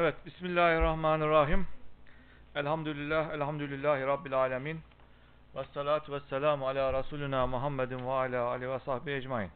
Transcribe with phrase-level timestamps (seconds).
[0.00, 1.66] Evet, Bismillahirrahmanirrahim.
[2.54, 4.80] Elhamdülillah, elhamdülillahi Rabbil alemin.
[5.56, 9.50] Ve salatu ve selamu ala Resulina Muhammedin ve ala alihi ve sahbihi ecmain.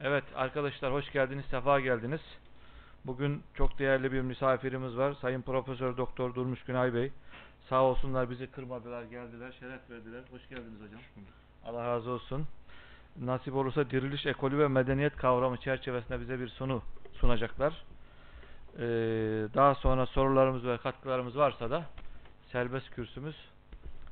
[0.00, 2.20] Evet arkadaşlar hoş geldiniz, sefa geldiniz.
[3.04, 5.14] Bugün çok değerli bir misafirimiz var.
[5.20, 7.12] Sayın Profesör Doktor Durmuş Günay Bey.
[7.68, 10.22] Sağ olsunlar bizi kırmadılar, geldiler, şeref verdiler.
[10.30, 11.00] Hoş geldiniz hocam.
[11.64, 12.46] Allah razı olsun.
[13.16, 16.82] Nasip olursa diriliş ekolü ve medeniyet kavramı çerçevesinde bize bir sunu
[17.12, 17.84] sunacaklar.
[18.80, 18.84] Ee,
[19.54, 21.84] daha sonra sorularımız ve katkılarımız varsa da
[22.52, 23.36] serbest kürsümüz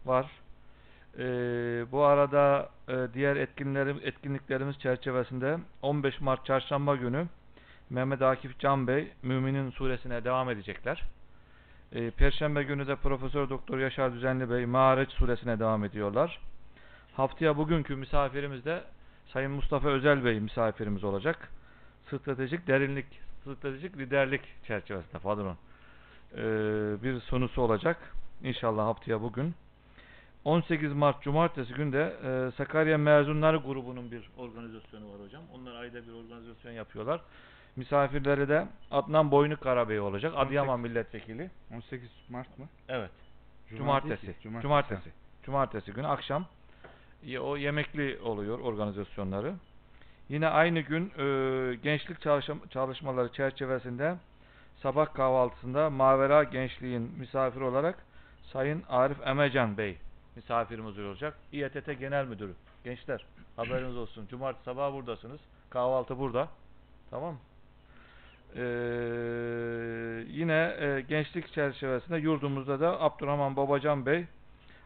[0.06, 0.26] var.
[1.18, 1.22] Ee,
[1.92, 7.26] bu arada e, diğer etkinlerim, etkinliklerimiz çerçevesinde 15 Mart Çarşamba günü
[7.90, 11.02] Mehmet Akif Can Bey Müminin suresine devam edecekler.
[11.92, 16.40] Ee, Perşembe günü de Profesör Doktor Yaşar Düzenli Bey Mağareç suresine devam ediyorlar.
[17.16, 18.82] Haftaya bugünkü misafirimiz de
[19.32, 21.48] Sayın Mustafa Özel Bey misafirimiz olacak.
[22.06, 23.06] Stratejik derinlik,
[23.56, 25.56] stratejik liderlik çerçevesinde pardon.
[26.34, 26.38] Ee,
[27.02, 28.14] bir sunusu olacak.
[28.42, 29.54] İnşallah haftaya bugün.
[30.44, 35.42] 18 Mart Cumartesi günde e, Sakarya Mezunları grubunun bir organizasyonu var hocam.
[35.54, 37.20] Onlar ayda bir organizasyon yapıyorlar.
[37.76, 40.32] Misafirleri de Adnan Boynu Karabey olacak.
[40.36, 41.50] Adıyaman Milletvekili.
[41.74, 42.68] 18 Mart mı?
[42.88, 43.10] Evet.
[43.68, 44.34] Cuma Cumartesi.
[44.42, 44.62] Cumartesi.
[44.62, 45.10] Cumartesi.
[45.42, 46.46] Cumartesi, günü akşam
[47.40, 49.54] o yemekli oluyor organizasyonları.
[50.28, 54.16] Yine aynı gün e, gençlik çalışma- çalışmaları çerçevesinde
[54.82, 57.98] sabah kahvaltısında Mavera Gençliğin misafiri olarak
[58.52, 59.98] Sayın Arif Emecan Bey
[60.36, 61.34] misafirimiz olacak.
[61.52, 62.52] İETT Genel Müdürü.
[62.84, 63.24] Gençler
[63.56, 64.26] haberiniz olsun.
[64.26, 65.40] Cumartesi sabahı buradasınız.
[65.70, 66.48] Kahvaltı burada.
[67.10, 67.38] Tamam mı?
[68.56, 68.60] Ee,
[70.28, 74.24] yine e, gençlik çerçevesinde yurdumuzda da Abdurrahman Babacan Bey,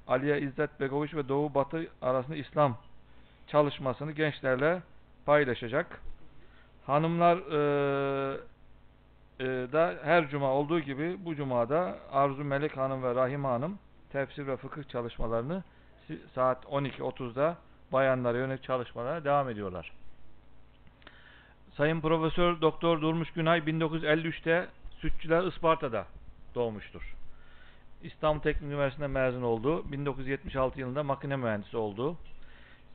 [0.09, 2.79] Aliye İzzet Begoviç ve Doğu Batı arasında İslam
[3.49, 4.83] çalışmasını gençlerle
[5.27, 6.01] paylaşacak.
[6.87, 8.39] Hanımlar e,
[9.41, 13.79] e, da her cuma olduğu gibi bu cumada Arzu Melek Hanım ve Rahime Hanım
[14.13, 15.63] tefsir ve fıkıh çalışmalarını
[16.35, 17.57] saat 12.30'da
[17.93, 19.93] bayanlara yönelik çalışmalara devam ediyorlar.
[21.77, 24.67] Sayın Profesör Doktor Durmuş Günay 1953'te
[25.01, 26.07] Sütçüler Isparta'da
[26.55, 27.15] doğmuştur.
[28.03, 29.93] İstanbul Teknik Üniversitesi'nde mezun oldu.
[29.93, 32.17] 1976 yılında makine mühendisi oldu.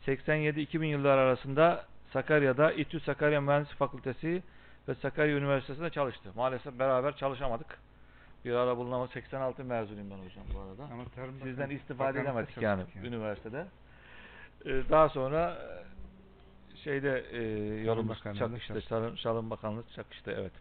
[0.07, 1.85] 87-2000 yıllar arasında
[2.17, 4.43] Sakarya'da İTÜ Sakarya Mühendislik Fakültesi
[4.87, 6.29] ve Sakarya Üniversitesi'nde çalıştı.
[6.35, 7.79] Maalesef beraber çalışamadık.
[8.45, 10.93] Bir ara bulunama 86 mezunuyum ben hocam bu arada.
[10.93, 11.03] Ama
[11.43, 13.65] Sizden istifade edemedik yani, çalıştık üniversitede.
[14.65, 15.57] Ee, daha sonra
[16.73, 17.41] e, şeyde e,
[17.81, 18.81] yolumuz çakıştı.
[18.89, 20.53] Tarım, Tarım Bakanlığı çakıştı evet.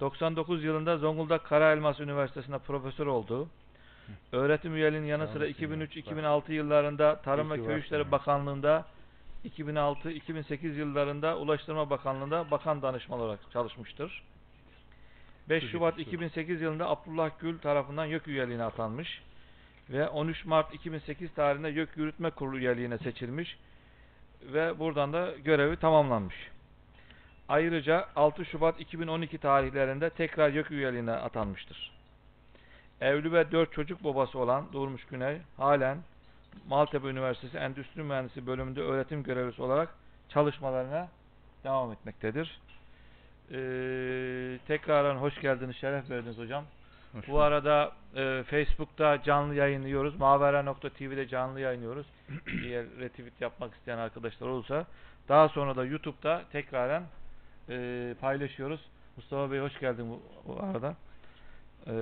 [0.00, 3.48] 99 yılında Zonguldak Karaelmas Üniversitesi'nde profesör oldu.
[4.32, 8.10] Öğretim üyeliğinin yanı sıra olasın ya, 2003-2006 yıllarında Tarım ve Köy İşleri.
[8.12, 8.84] Bakanlığı'nda
[9.44, 14.22] 2006-2008 yıllarında Ulaştırma Bakanlığı'nda bakan danışman olarak çalışmıştır.
[15.48, 16.06] 5 Çocuk Şubat usulü.
[16.06, 19.22] 2008 yılında Abdullah Gül tarafından YÖK üyeliğine atanmış
[19.90, 23.58] ve 13 Mart 2008 tarihinde YÖK Yürütme Kurulu üyeliğine seçilmiş
[24.42, 26.50] ve buradan da görevi tamamlanmış.
[27.48, 31.92] Ayrıca 6 Şubat 2012 tarihlerinde tekrar YÖK üyeliğine atanmıştır.
[33.00, 35.98] Evli ve 4 çocuk babası olan Durmuş Güney halen
[36.68, 39.94] Maltepe Üniversitesi Endüstri Mühendisi bölümünde öğretim görevlisi olarak
[40.28, 41.08] çalışmalarına
[41.64, 42.60] devam etmektedir.
[43.50, 46.64] Ee, tekrardan hoş geldiniz, şeref verdiniz hocam.
[47.12, 50.16] Hoş Bu arada e, Facebook'ta canlı yayınlıyoruz.
[50.16, 52.06] Mavera.tv'de canlı yayınlıyoruz.
[52.64, 54.86] Eğer retweet yapmak isteyen arkadaşlar olursa.
[55.28, 57.02] Daha sonra da YouTube'da tekraren
[57.68, 58.80] e, paylaşıyoruz.
[59.16, 60.94] Mustafa Bey hoş geldin bu, bu arada.
[61.86, 61.94] Ee,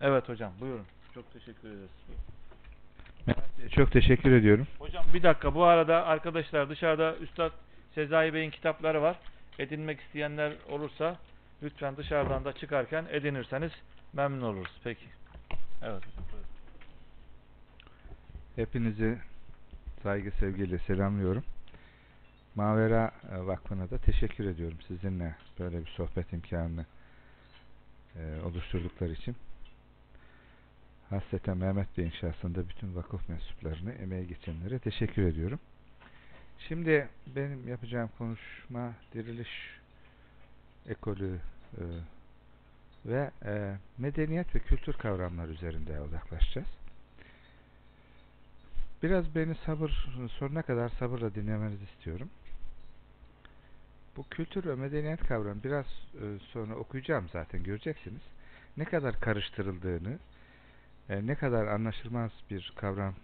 [0.00, 0.86] evet hocam buyurun.
[1.14, 1.90] Çok teşekkür ederiz.
[3.70, 4.66] Çok teşekkür ediyorum.
[4.78, 7.52] Hocam bir dakika bu arada arkadaşlar dışarıda Üstad
[7.94, 9.16] Sezai Bey'in kitapları var.
[9.58, 11.16] Edinmek isteyenler olursa
[11.62, 13.72] lütfen dışarıdan da çıkarken edinirseniz
[14.12, 14.80] memnun oluruz.
[14.84, 15.06] Peki.
[15.82, 16.02] Evet.
[18.56, 19.18] Hepinizi
[20.02, 21.44] saygı sevgiyle selamlıyorum.
[22.54, 26.86] Mavera e, Vakfı'na da teşekkür ediyorum sizinle böyle bir sohbet imkanını
[28.16, 29.36] e, oluşturdukları için.
[31.10, 35.60] Hasreten Mehmet Bey'in şahsında bütün vakıf mensuplarını, emeği geçenlere teşekkür ediyorum.
[36.58, 39.80] Şimdi benim yapacağım konuşma diriliş
[40.88, 41.38] ekolü
[41.78, 41.82] e,
[43.06, 46.68] ve e, medeniyet ve kültür kavramları üzerinde odaklaşacağız.
[49.02, 50.08] Biraz beni sabır
[50.38, 52.30] sonuna kadar sabırla dinlemenizi istiyorum.
[54.16, 58.22] Bu kültür ve medeniyet kavramı biraz e, sonra okuyacağım zaten göreceksiniz.
[58.76, 60.18] Ne kadar karıştırıldığını,
[61.10, 63.14] e, ne kadar anlaşılmaz bir kavram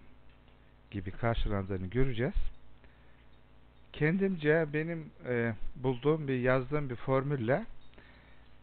[0.90, 2.34] gibi karşılandığını göreceğiz.
[3.92, 7.66] Kendimce benim e, bulduğum bir yazdığım bir formülle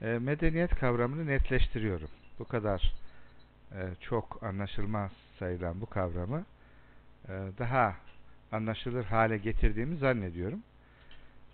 [0.02, 2.10] e, medeniyet kavramını netleştiriyorum.
[2.40, 2.94] Bu kadar
[3.72, 6.46] e, çok anlaşılmaz sayılan bu kavramı
[7.28, 7.96] e, daha
[8.52, 10.60] anlaşılır hale getirdiğimi zannediyorum.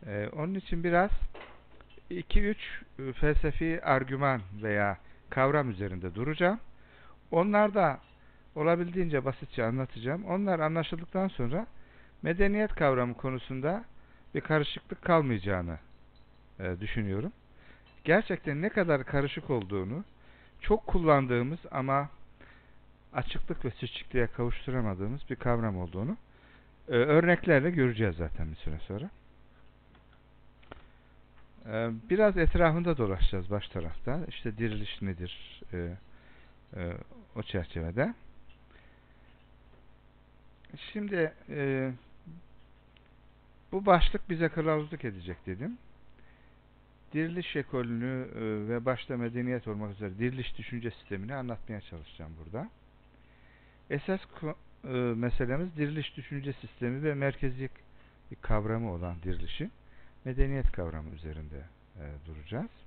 [0.06, 1.12] E, onun için biraz
[2.12, 2.56] 2-3
[3.00, 4.98] e, felsefi argüman veya
[5.30, 6.60] kavram üzerinde duracağım.
[7.32, 8.00] Onlar da
[8.56, 10.26] olabildiğince basitçe anlatacağım.
[10.26, 11.68] Onlar anlaşıldıktan sonra
[12.22, 13.86] medeniyet kavramı konusunda
[14.36, 15.78] bir karışıklık kalmayacağını
[16.60, 17.32] e, düşünüyorum.
[18.04, 20.04] Gerçekten ne kadar karışık olduğunu,
[20.62, 22.10] çok kullandığımız ama
[23.14, 26.18] açıklık ve seçikliğe kavuşturamadığımız bir kavram olduğunu
[26.88, 29.10] e, örneklerle göreceğiz zaten bir süre sonra.
[31.66, 34.20] E, biraz etrafında dolaşacağız baş tarafta.
[34.28, 35.98] İşte diriliş nedir e,
[36.76, 36.94] e,
[37.36, 38.14] o çerçevede.
[40.94, 41.92] Şimdi e,
[43.72, 45.78] bu başlık bize kılavuzluk edecek dedim.
[47.14, 52.70] Diriliş ekolünü e, ve başta medeniyet olmak üzere diriliş düşünce sistemini anlatmaya çalışacağım burada.
[53.90, 54.22] Esas
[54.84, 57.70] e, meselemiz diriliş düşünce sistemi ve merkezi
[58.32, 59.72] bir kavramı olan dirilişin
[60.26, 61.64] medeniyet kavramı üzerinde
[61.96, 62.85] e, duracağız.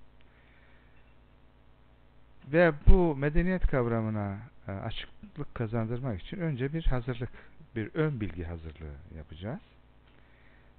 [2.52, 7.30] Ve bu medeniyet kavramına e, açıklık kazandırmak için önce bir hazırlık,
[7.76, 9.60] bir ön bilgi hazırlığı yapacağız.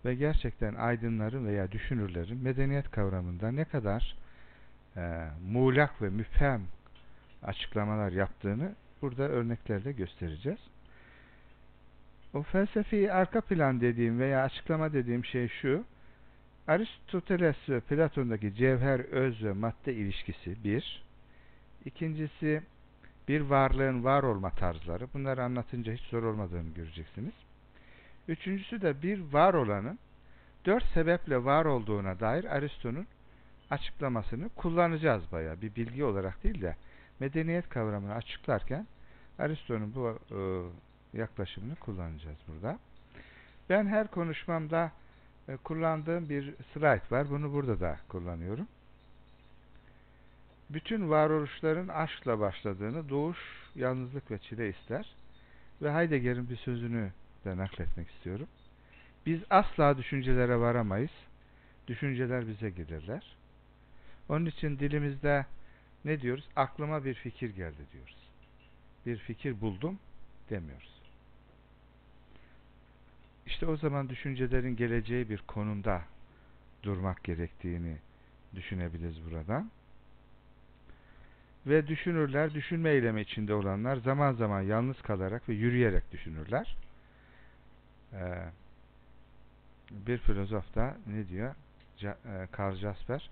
[0.06, 4.16] Ve gerçekten aydınların veya düşünürlerin medeniyet kavramında ne kadar
[4.98, 6.62] e, muğlak ve müphem
[7.44, 10.60] açıklamalar yaptığını burada örneklerle göstereceğiz.
[12.34, 15.84] O felsefi arka plan dediğim veya açıklama dediğim şey şu.
[16.68, 21.09] Aristoteles ve Platon'daki cevher, öz ve madde ilişkisi bir.
[21.86, 22.62] İkincisi
[23.28, 25.08] bir varlığın var olma tarzları.
[25.14, 27.34] Bunları anlatınca hiç zor olmadığını göreceksiniz.
[28.28, 30.00] Üçüncüsü de bir var olanın
[30.66, 33.08] dört sebeple var olduğuna dair Aristo'nun
[33.70, 35.62] açıklamasını kullanacağız bayağı.
[35.62, 36.76] Bir bilgi olarak değil de
[37.20, 38.88] medeniyet kavramını açıklarken
[39.40, 40.40] Aristo'nun bu e,
[41.18, 42.80] yaklaşımını kullanacağız burada.
[43.70, 44.92] Ben her konuşmamda
[45.48, 47.30] e, kullandığım bir slide var.
[47.30, 48.68] Bunu burada da kullanıyorum.
[50.70, 53.38] Bütün varoluşların aşkla başladığını doğuş,
[53.76, 55.16] yalnızlık ve çile ister.
[55.82, 57.12] Ve Heidegger'in bir sözünü
[57.46, 58.48] de nakletmek istiyorum.
[59.26, 61.12] Biz asla düşüncelere varamayız.
[61.88, 63.36] Düşünceler bize gelirler.
[64.30, 65.46] Onun için dilimizde
[66.06, 66.50] ne diyoruz?
[66.56, 68.18] Aklıma bir fikir geldi diyoruz.
[69.06, 70.00] Bir fikir buldum
[70.50, 71.02] demiyoruz.
[73.46, 76.02] İşte o zaman düşüncelerin geleceği bir konumda
[76.84, 77.98] durmak gerektiğini
[78.56, 79.70] düşünebiliriz buradan.
[81.66, 86.78] Ve düşünürler, düşünme eylemi içinde olanlar zaman zaman yalnız kalarak ve yürüyerek düşünürler.
[88.14, 88.46] Ee,
[89.92, 91.56] bir filozof da ne diyor?
[92.52, 93.30] Karl Jasper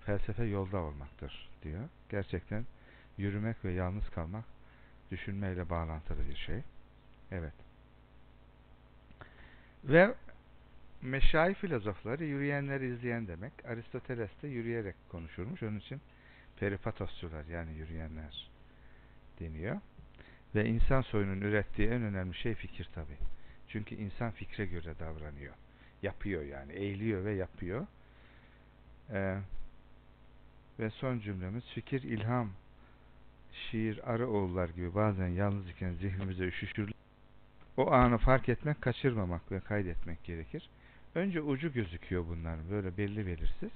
[0.00, 1.88] felsefe yolda olmaktır diyor.
[2.08, 2.64] Gerçekten
[3.18, 4.44] yürümek ve yalnız kalmak
[5.10, 6.62] düşünmeyle bağlantılı bir şey.
[7.30, 7.54] Evet.
[9.84, 10.14] Ve
[11.02, 13.52] meşayi filozofları yürüyenleri izleyen demek.
[13.64, 15.62] Aristoteles de yürüyerek konuşurmuş.
[15.62, 16.00] Onun için
[16.60, 18.50] peripatosçular yani yürüyenler
[19.40, 19.80] deniyor.
[20.54, 23.16] Ve insan soyunun ürettiği en önemli şey fikir tabi.
[23.68, 25.54] Çünkü insan fikre göre davranıyor.
[26.02, 26.72] Yapıyor yani.
[26.72, 27.86] Eğiliyor ve yapıyor.
[29.10, 29.38] Ee,
[30.78, 32.50] ve son cümlemiz fikir, ilham,
[33.52, 36.92] şiir, arı oğullar gibi bazen yalnız iken zihnimize üşüşür.
[37.76, 40.68] O anı fark etmek, kaçırmamak ve kaydetmek gerekir.
[41.14, 43.70] Önce ucu gözüküyor bunların böyle belli belirsiz.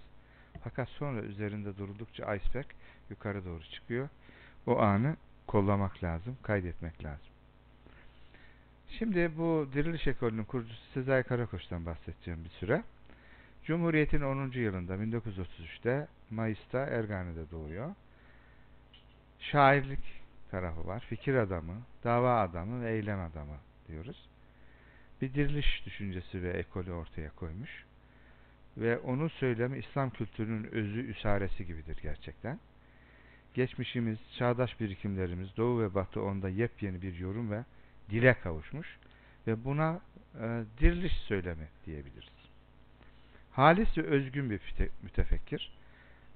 [0.65, 2.67] Fakat sonra üzerinde duruldukça iceberg
[3.11, 4.09] yukarı doğru çıkıyor.
[4.67, 7.31] O anı kollamak lazım, kaydetmek lazım.
[8.89, 12.83] Şimdi bu diriliş ekolünün kurucusu Sezai Karakoç'tan bahsedeceğim bir süre.
[13.65, 14.51] Cumhuriyet'in 10.
[14.51, 17.95] yılında 1933'te Mayıs'ta Ergani'de doğuyor.
[19.41, 21.01] Şairlik tarafı var.
[21.09, 23.57] Fikir adamı, dava adamı ve eylem adamı
[23.89, 24.29] diyoruz.
[25.23, 27.85] Bir diriliş düşüncesi ve ekolü ortaya koymuş.
[28.77, 32.61] Ve onun söylemi İslam kültürünün özü, üsaresi gibidir gerçekten.
[33.55, 37.65] Geçmişimiz, çağdaş birikimlerimiz, Doğu ve Batı onda yepyeni bir yorum ve
[38.11, 38.99] dile kavuşmuş.
[39.47, 40.01] Ve buna
[40.35, 42.41] e, diriliş söylemi diyebiliriz.
[43.53, 44.61] Halis ve özgün bir
[45.03, 45.73] mütefekkir.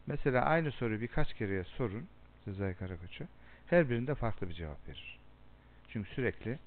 [0.07, 2.09] Mesela aynı soruyu birkaç kereye sorun
[2.45, 3.25] Sezai Karakoç'a.
[3.67, 5.19] Her birinde farklı bir cevap verir.
[5.89, 6.59] Çünkü sürekli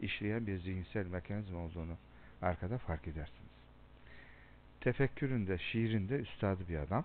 [0.00, 1.96] işleyen bir zihinsel mekanizma olduğunu
[2.42, 3.47] arkada fark edersiniz.
[4.80, 7.04] Tefekküründe, şiirinde üstadı bir adam.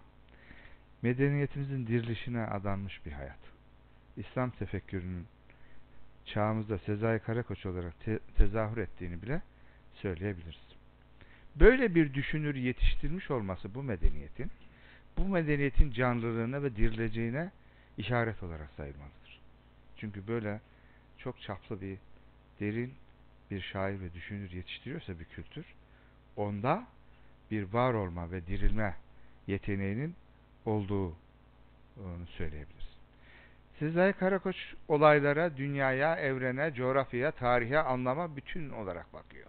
[1.01, 3.39] Medeniyetimizin dirilişine adanmış bir hayat.
[4.17, 5.25] İslam tefekkürünün
[6.25, 9.41] çağımızda Sezai Karakoç olarak te tezahür ettiğini bile
[9.93, 10.73] söyleyebiliriz.
[11.55, 14.51] Böyle bir düşünür yetiştirmiş olması bu medeniyetin
[15.17, 17.51] bu medeniyetin canlılığına ve dirileceğine
[17.97, 19.39] işaret olarak sayılmalıdır.
[19.97, 20.59] Çünkü böyle
[21.17, 21.97] çok çaplı bir
[22.59, 22.93] derin
[23.51, 25.65] bir şair ve düşünür yetiştiriyorsa bir kültür
[26.35, 26.87] onda
[27.51, 28.95] bir var olma ve dirilme
[29.47, 30.15] yeteneğinin
[30.65, 31.15] olduğu
[32.27, 32.93] söyleyebiliriz.
[33.79, 34.55] Sezai Karakoç
[34.87, 39.47] olaylara, dünyaya, evrene, coğrafyaya, tarihe, anlama bütün olarak bakıyor.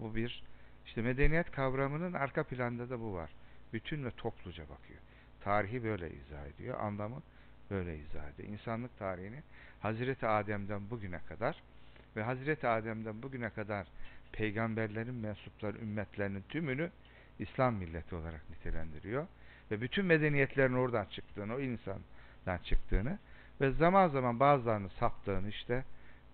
[0.00, 0.42] Bu bir
[0.86, 3.30] işte medeniyet kavramının arka planda da bu var.
[3.72, 5.00] Bütün ve topluca bakıyor.
[5.40, 7.22] Tarihi böyle izah ediyor, anlamı
[7.70, 8.48] böyle izah ediyor.
[8.48, 9.42] İnsanlık tarihini
[9.80, 11.62] Hazreti Adem'den bugüne kadar
[12.16, 13.86] ve Hazreti Adem'den bugüne kadar
[14.32, 16.90] peygamberlerin mensupları ümmetlerinin tümünü
[17.42, 19.26] İslam milleti olarak nitelendiriyor.
[19.70, 23.18] Ve bütün medeniyetlerin oradan çıktığını, o insandan çıktığını
[23.60, 25.84] ve zaman zaman bazılarını saptığını işte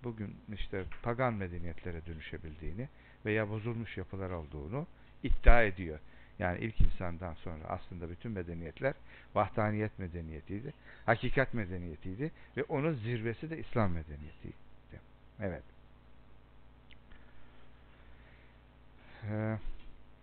[0.05, 2.89] bugün işte pagan medeniyetlere dönüşebildiğini
[3.27, 4.87] veya bozulmuş yapılar olduğunu
[5.23, 5.99] iddia ediyor.
[6.39, 8.95] Yani ilk insandan sonra aslında bütün medeniyetler
[9.35, 10.73] vahdaniyet medeniyetiydi,
[11.07, 14.57] hakikat medeniyetiydi ve onun zirvesi de İslam medeniyetiydi.
[15.41, 15.63] Evet.
[19.25, 19.59] Ee,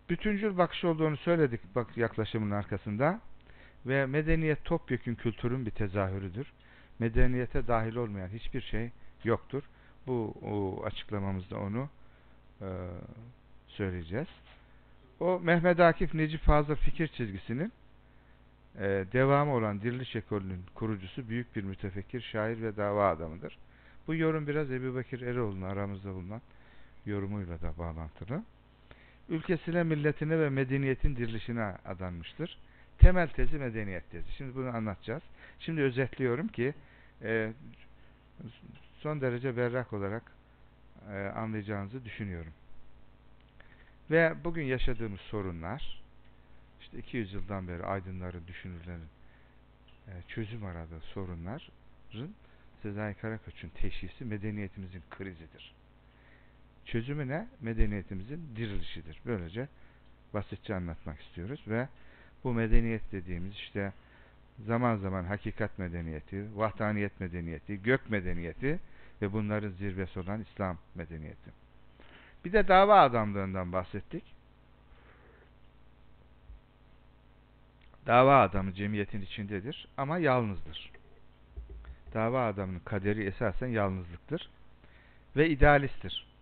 [0.09, 3.19] bütüncül bakış olduğunu söyledik bak yaklaşımın arkasında
[3.85, 6.53] ve medeniyet topyekün kültürün bir tezahürüdür.
[6.99, 8.91] Medeniyete dahil olmayan hiçbir şey
[9.23, 9.63] yoktur.
[10.07, 11.89] Bu açıklamamızda onu
[12.61, 12.67] e,
[13.67, 14.27] söyleyeceğiz.
[15.19, 17.71] O Mehmet Akif Necip Fazıl fikir çizgisinin
[18.79, 23.57] e, devamı olan Diriliş Ekolü'nün kurucusu büyük bir mütefekkir, şair ve dava adamıdır.
[24.07, 26.41] Bu yorum biraz Ebu Bekir Eroğlu'nun aramızda bulunan
[27.05, 28.43] yorumuyla da bağlantılı.
[29.29, 32.57] Ülkesine, milletine ve medeniyetin dirilişine adanmıştır.
[32.97, 34.31] Temel tezi medeniyet tezi.
[34.37, 35.23] Şimdi bunu anlatacağız.
[35.59, 36.73] Şimdi özetliyorum ki
[37.21, 37.53] e,
[38.99, 40.23] son derece berrak olarak
[41.11, 42.53] e, anlayacağınızı düşünüyorum.
[44.11, 46.01] Ve bugün yaşadığımız sorunlar,
[46.81, 49.07] işte 200 yıldan beri aydınların, düşünürlerin
[50.07, 52.29] e, çözüm aradığı sorunların
[52.81, 55.74] Sezai Karakoç'un teşhisi medeniyetimizin krizidir.
[56.85, 57.47] Çözümü ne?
[57.61, 59.19] Medeniyetimizin dirilişidir.
[59.25, 59.67] Böylece
[60.33, 61.87] basitçe anlatmak istiyoruz ve
[62.43, 63.93] bu medeniyet dediğimiz işte
[64.65, 68.79] zaman zaman hakikat medeniyeti, vahdaniyet medeniyeti, gök medeniyeti
[69.21, 71.51] ve bunların zirvesi olan İslam medeniyeti.
[72.45, 74.23] Bir de dava adamlığından bahsettik.
[78.07, 80.91] Dava adamı cemiyetin içindedir ama yalnızdır.
[82.13, 84.49] Dava adamının kaderi esasen yalnızlıktır
[85.35, 86.34] ve idealisttir.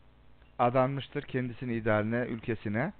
[0.64, 2.94] Adanmıştır kendisini idealine, ülkesine.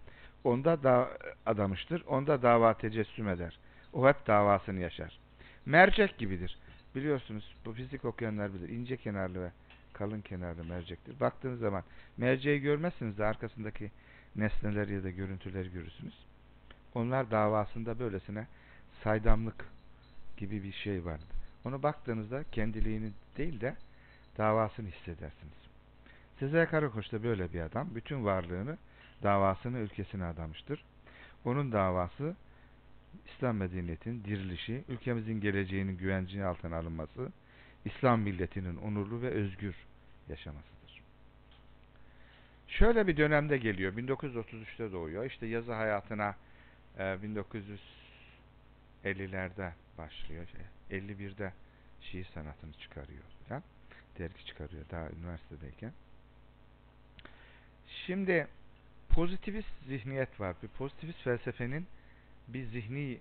[0.44, 1.10] Onda da
[1.46, 2.04] adamıştır.
[2.08, 3.60] Onda dava tecessüm eder.
[3.94, 5.20] O hep davasını yaşar.
[5.66, 6.58] Mercek gibidir.
[6.96, 8.70] Biliyorsunuz bu fizik okuyanlar bilir.
[8.70, 9.52] İnce kenarlı ve
[9.94, 11.20] kalın kenarlı mercektir.
[11.20, 11.84] Baktığınız zaman
[12.18, 13.92] merceği görmezsiniz de arkasındaki
[14.36, 16.26] nesneleri ya da görüntüleri görürsünüz.
[16.96, 18.48] Onlar davasında böylesine
[19.04, 19.66] saydamlık
[20.38, 21.26] gibi bir şey vardı.
[21.66, 23.76] Ona baktığınızda kendiliğini değil de
[24.38, 25.63] davasını hissedersiniz.
[26.44, 27.96] Sezer Karakoç da böyle bir adam.
[27.96, 28.78] Bütün varlığını,
[29.24, 30.84] davasını ülkesine adamıştır.
[31.46, 32.36] Onun davası
[33.28, 37.32] İslam medeniyetinin dirilişi, ülkemizin geleceğinin güvencini altına alınması,
[37.86, 39.76] İslam milletinin onurlu ve özgür
[40.30, 41.02] yaşamasıdır.
[42.68, 43.94] Şöyle bir dönemde geliyor.
[43.94, 45.26] 1933'te doğuyor.
[45.26, 46.36] İşte yazı hayatına
[46.98, 47.18] e,
[49.04, 50.48] 1950'lerde başlıyor.
[50.92, 51.54] 51'de
[52.02, 53.64] şiir sanatını çıkarıyor falan.
[54.20, 55.92] Dergi çıkarıyor daha üniversitedeyken.
[58.06, 58.48] Şimdi
[59.10, 60.56] pozitivist zihniyet var.
[60.64, 61.88] Bir pozitivist felsefenin
[62.48, 63.18] bir zihni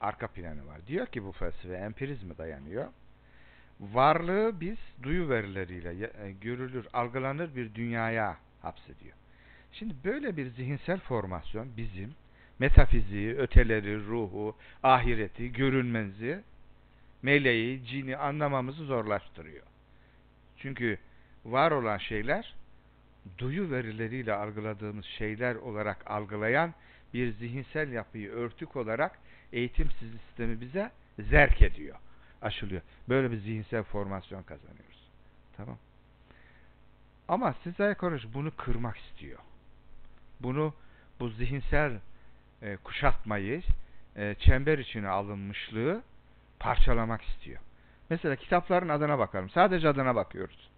[0.00, 0.86] arka planı var.
[0.86, 2.88] Diyor ki bu felsefe empirizme dayanıyor.
[3.80, 9.14] Varlığı biz duyu verileriyle e, görülür, algılanır bir dünyaya hapsediyor.
[9.72, 12.14] Şimdi böyle bir zihinsel formasyon bizim
[12.58, 16.40] metafiziği, öteleri, ruhu, ahireti, görünmezi,
[17.22, 19.64] meleği, cini anlamamızı zorlaştırıyor.
[20.56, 20.98] Çünkü
[21.44, 22.54] var olan şeyler
[23.38, 26.74] duyu verileriyle algıladığımız şeyler olarak algılayan
[27.14, 29.18] bir zihinsel yapıyı örtük olarak
[29.52, 31.96] eğitim sistemi bize zerk ediyor,
[32.42, 32.82] aşılıyor.
[33.08, 35.10] Böyle bir zihinsel formasyon kazanıyoruz.
[35.56, 35.78] Tamam.
[37.28, 39.38] Ama Sezai Karakoç bunu kırmak istiyor.
[40.40, 40.74] Bunu
[41.20, 41.92] bu zihinsel
[42.62, 43.62] e, kuşatmayı,
[44.16, 46.02] e, çember içine alınmışlığı
[46.58, 47.60] parçalamak istiyor.
[48.10, 49.50] Mesela kitapların adına bakalım.
[49.50, 50.70] Sadece adına bakıyoruz.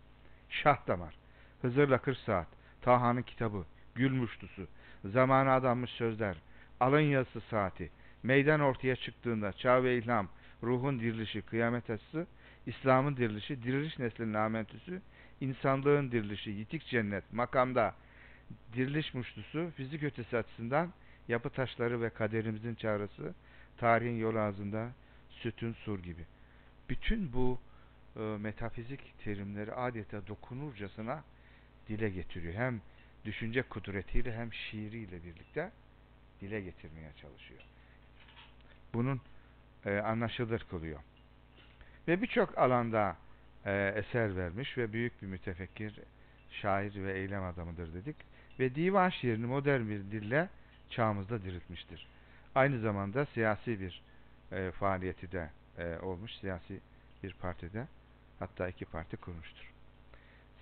[0.51, 1.15] Şah Damar,
[1.63, 2.47] Hızır'la 40 Saat,
[2.83, 4.67] Taha'nın kitabı, Gül Muştusu,
[5.05, 6.37] Zamana adanmış sözler,
[6.81, 7.91] Alın yazısı saati,
[8.23, 10.29] Meydan ortaya çıktığında, Çağ ve İlham,
[10.63, 12.27] Ruhun dirilişi, Kıyamet açısı,
[12.67, 15.03] İslam'ın dirilişi, Diriliş neslinin amentüsü,
[15.41, 17.95] insanlığın dirilişi, Yitik cennet, makamda,
[18.73, 20.93] diriliş muştusu, fizik ötesi açısından
[21.29, 23.35] yapı taşları ve kaderimizin çağrısı,
[23.77, 24.89] tarihin yol ağzında,
[25.31, 26.25] sütün sur gibi.
[26.89, 27.59] Bütün bu
[28.17, 31.23] e, metafizik terimleri adeta dokunurcasına
[31.89, 32.55] dile getiriyor.
[32.55, 32.81] Hem
[33.25, 35.71] düşünce kudretiyle hem şiiriyle birlikte
[36.41, 37.61] dile getirmeye çalışıyor.
[38.95, 39.21] Bunun
[39.87, 41.01] e, anlaşılır kılıyor.
[42.09, 43.17] Ve birçok alanda
[43.65, 46.01] e, eser vermiş ve büyük bir mütefekkir,
[46.51, 48.17] şair ve eylem adamıdır dedik.
[48.59, 50.49] Ve divan şiirini modern bir dille
[50.91, 52.07] çağımızda diriltmiştir.
[52.55, 54.03] Aynı zamanda siyasi bir
[54.53, 56.81] e, faaliyeti de e, olmuş, siyasi
[57.23, 57.87] bir partide
[58.39, 59.78] hatta iki parti kurmuştur.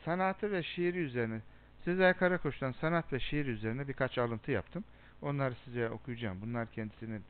[0.07, 1.41] Sanatı ve şiiri üzerine
[1.85, 4.85] Sezai Karakoç'tan sanat ve şiir üzerine birkaç alıntı yaptım.
[5.23, 6.39] Onları size okuyacağım.
[6.43, 7.23] Bunlar kendisinin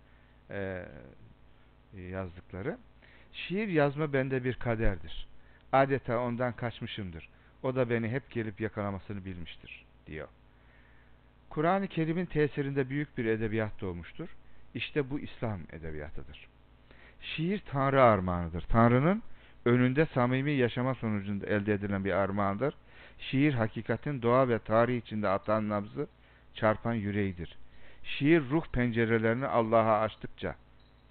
[0.51, 0.87] e,
[1.97, 2.79] yazdıkları.
[3.33, 5.27] Şiir yazma bende bir kaderdir.
[5.73, 7.29] Adeta ondan kaçmışımdır.
[7.63, 10.29] O da beni hep gelip yakalamasını bilmiştir, diyor.
[11.51, 14.29] Kur'an-ı Kerim'in tesirinde büyük bir edebiyat doğmuştur.
[14.75, 16.49] İşte bu İslam edebiyatıdır.
[17.21, 18.63] Şiir Tanrı armağanıdır.
[18.63, 19.23] Tanrı'nın
[19.67, 22.75] önünde samimi yaşama sonucunda elde edilen bir armağandır.
[23.19, 26.07] Şiir hakikatin doğa ve tarih içinde atan nabzı
[26.55, 27.59] çarpan yüreğidir.
[28.05, 30.55] Şiir ruh pencerelerini Allah'a açtıkça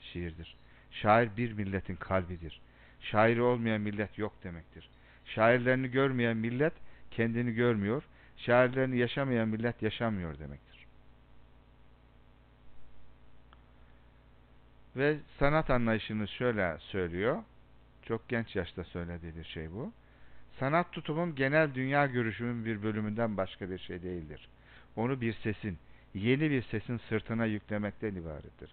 [0.01, 0.55] şiirdir.
[0.91, 2.61] Şair bir milletin kalbidir.
[3.01, 4.89] Şairi olmayan millet yok demektir.
[5.25, 6.73] Şairlerini görmeyen millet
[7.11, 8.03] kendini görmüyor.
[8.37, 10.85] Şairlerini yaşamayan millet yaşamıyor demektir.
[14.95, 17.43] Ve sanat anlayışını şöyle söylüyor.
[18.05, 19.91] Çok genç yaşta söylediği bir şey bu.
[20.59, 24.47] Sanat tutumum genel dünya görüşümün bir bölümünden başka bir şey değildir.
[24.95, 25.77] Onu bir sesin,
[26.13, 28.71] yeni bir sesin sırtına yüklemekten ibarettir.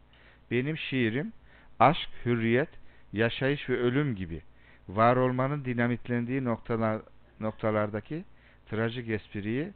[0.51, 1.33] Benim şiirim,
[1.81, 2.69] aşk, hürriyet,
[3.13, 4.43] yaşayış ve ölüm gibi
[4.89, 7.03] var olmanın dinamitlendiği noktalar,
[7.41, 8.25] noktalardaki
[8.71, 9.73] trajik espriyi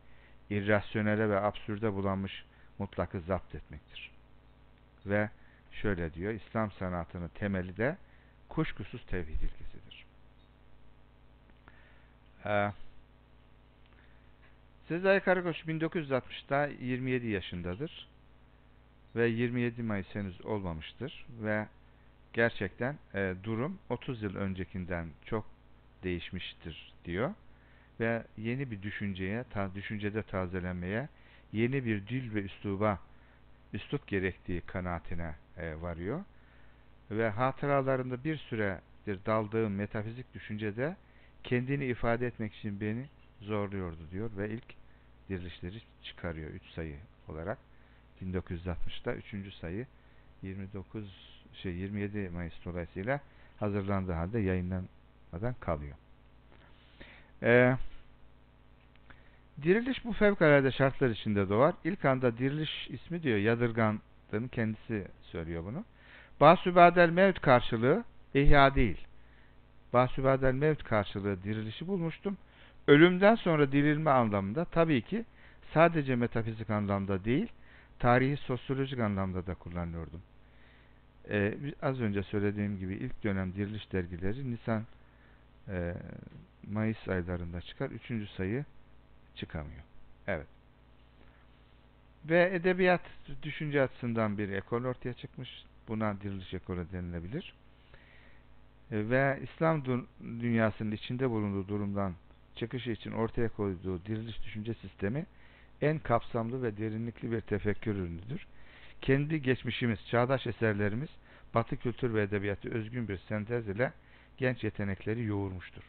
[0.50, 2.44] irrasyonele ve absürde bulanmış
[2.78, 4.10] mutlakı zapt etmektir.
[5.06, 5.30] Ve
[5.72, 7.96] şöyle diyor, İslam sanatının temeli de
[8.48, 10.06] kuşkusuz tevhid ilkesidir.
[12.46, 12.72] Ee,
[14.88, 18.08] Sezai Karakoç 1960'da 27 yaşındadır
[19.16, 21.66] ve 27 Mayıs henüz olmamıştır ve
[22.32, 25.46] gerçekten e, durum 30 yıl öncekinden çok
[26.02, 27.34] değişmiştir diyor
[28.00, 31.08] ve yeni bir düşünceye, ta, düşüncede tazelenmeye,
[31.52, 32.98] yeni bir dil ve üsluba
[33.72, 36.24] üslup gerektiği kanaatine e, varıyor
[37.10, 40.96] ve hatıralarında bir süredir daldığım metafizik düşüncede
[41.44, 43.06] kendini ifade etmek için beni
[43.40, 44.74] zorluyordu diyor ve ilk
[45.28, 46.96] dirilişleri çıkarıyor 3 sayı
[47.28, 47.58] olarak
[48.22, 49.54] 1960'da 3.
[49.54, 49.86] sayı
[50.42, 53.20] 29 şey 27 Mayıs dolayısıyla
[53.60, 55.96] hazırlandığı halde yayınlanmadan kalıyor.
[57.42, 57.76] Ee,
[59.62, 61.74] diriliş bu fevkalade şartlar içinde doğar.
[61.84, 65.84] İlk anda diriliş ismi diyor yadırgandığını kendisi söylüyor bunu.
[66.40, 69.06] Basübadel mevt karşılığı ihya değil.
[69.92, 72.36] Basübadel mevt karşılığı dirilişi bulmuştum.
[72.86, 75.24] Ölümden sonra dirilme anlamında tabii ki
[75.74, 77.48] sadece metafizik anlamda değil,
[77.98, 80.22] tarihi sosyolojik anlamda da kullanıyordum.
[81.30, 84.84] Ee, az önce söylediğim gibi ilk dönem diriliş dergileri Nisan
[85.68, 85.94] e,
[86.70, 87.90] Mayıs aylarında çıkar.
[87.90, 88.64] Üçüncü sayı
[89.34, 89.82] çıkamıyor.
[90.26, 90.46] Evet.
[92.24, 93.00] Ve edebiyat
[93.42, 95.64] düşünce açısından bir ekol ortaya çıkmış.
[95.88, 97.54] Buna diriliş ekolü denilebilir.
[98.90, 99.84] E, ve İslam
[100.20, 102.14] dünyasının içinde bulunduğu durumdan
[102.56, 105.26] çıkışı için ortaya koyduğu diriliş düşünce sistemi
[105.80, 108.46] en kapsamlı ve derinlikli bir tefekkür ürünüdür.
[109.00, 111.08] Kendi geçmişimiz, çağdaş eserlerimiz,
[111.54, 113.92] batı kültür ve edebiyatı özgün bir sentez ile
[114.36, 115.82] genç yetenekleri yoğurmuştur.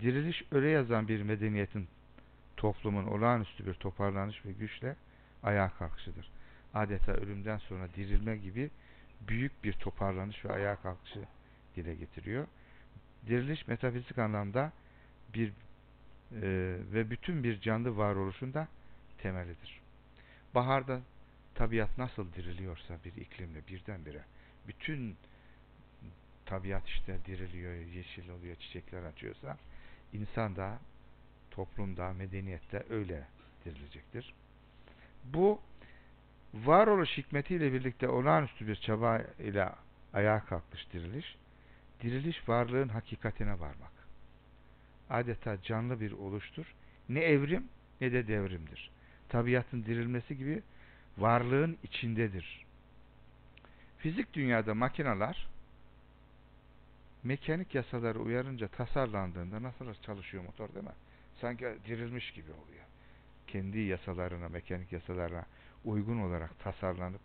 [0.00, 1.88] Diriliş öyle yazan bir medeniyetin
[2.56, 4.96] toplumun olağanüstü bir toparlanış ve güçle
[5.42, 6.30] ayağa kalkışıdır.
[6.74, 8.70] Adeta ölümden sonra dirilme gibi
[9.28, 11.24] büyük bir toparlanış ve ayağa kalkışı
[11.76, 12.46] dile getiriyor.
[13.26, 14.72] Diriliş metafizik anlamda
[15.34, 15.52] bir e,
[16.92, 18.68] ve bütün bir canlı varoluşun da
[19.18, 19.80] temelidir.
[20.54, 21.00] Baharda
[21.54, 24.22] tabiat nasıl diriliyorsa bir iklimle birdenbire
[24.68, 25.16] bütün
[26.46, 29.56] tabiat işte diriliyor, yeşil oluyor, çiçekler açıyorsa
[30.12, 30.78] insan da
[31.50, 33.26] toplumda, medeniyette öyle
[33.64, 34.34] dirilecektir.
[35.24, 35.60] Bu
[36.54, 39.68] varoluş hikmetiyle birlikte olağanüstü bir çaba ile
[40.14, 41.36] ayağa kalkmış diriliş.
[42.02, 43.92] Diriliş varlığın hakikatine varmak.
[45.10, 46.74] Adeta canlı bir oluştur.
[47.08, 47.68] Ne evrim
[48.00, 48.90] ne de devrimdir.
[49.28, 50.62] Tabiatın dirilmesi gibi
[51.18, 52.66] varlığın içindedir.
[53.98, 55.46] Fizik dünyada makineler
[57.22, 60.92] mekanik yasaları uyarınca tasarlandığında nasıl çalışıyor motor değil mi?
[61.40, 62.84] Sanki dirilmiş gibi oluyor.
[63.46, 65.44] Kendi yasalarına, mekanik yasalarına
[65.84, 67.20] uygun olarak tasarlanıp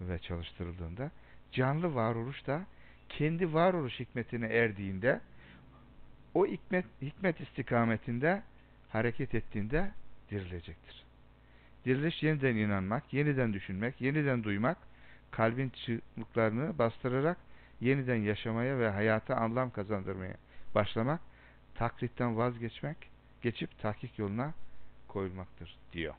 [0.00, 1.10] ve çalıştırıldığında
[1.52, 2.66] canlı varoluş da
[3.08, 5.20] kendi varoluş hikmetine erdiğinde
[6.34, 8.42] o hikmet, hikmet istikametinde
[8.88, 9.92] hareket ettiğinde
[10.30, 11.04] dirilecektir.
[11.84, 14.78] Diriliş yeniden inanmak, yeniden düşünmek, yeniden duymak,
[15.30, 17.38] kalbin çığlıklarını bastırarak
[17.80, 20.34] yeniden yaşamaya ve hayata anlam kazandırmaya
[20.74, 21.20] başlamak,
[21.74, 22.96] taklitten vazgeçmek,
[23.42, 24.54] geçip tahkik yoluna
[25.08, 26.14] koyulmaktır diyor.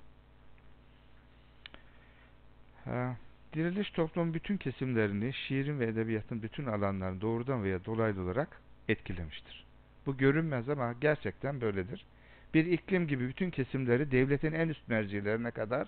[3.53, 9.65] Diriliş toplumun bütün kesimlerini, şiirin ve edebiyatın bütün alanlarını doğrudan veya dolaylı olarak etkilemiştir.
[10.05, 12.05] Bu görünmez ama gerçekten böyledir.
[12.53, 15.87] Bir iklim gibi bütün kesimleri devletin en üst mercilerine kadar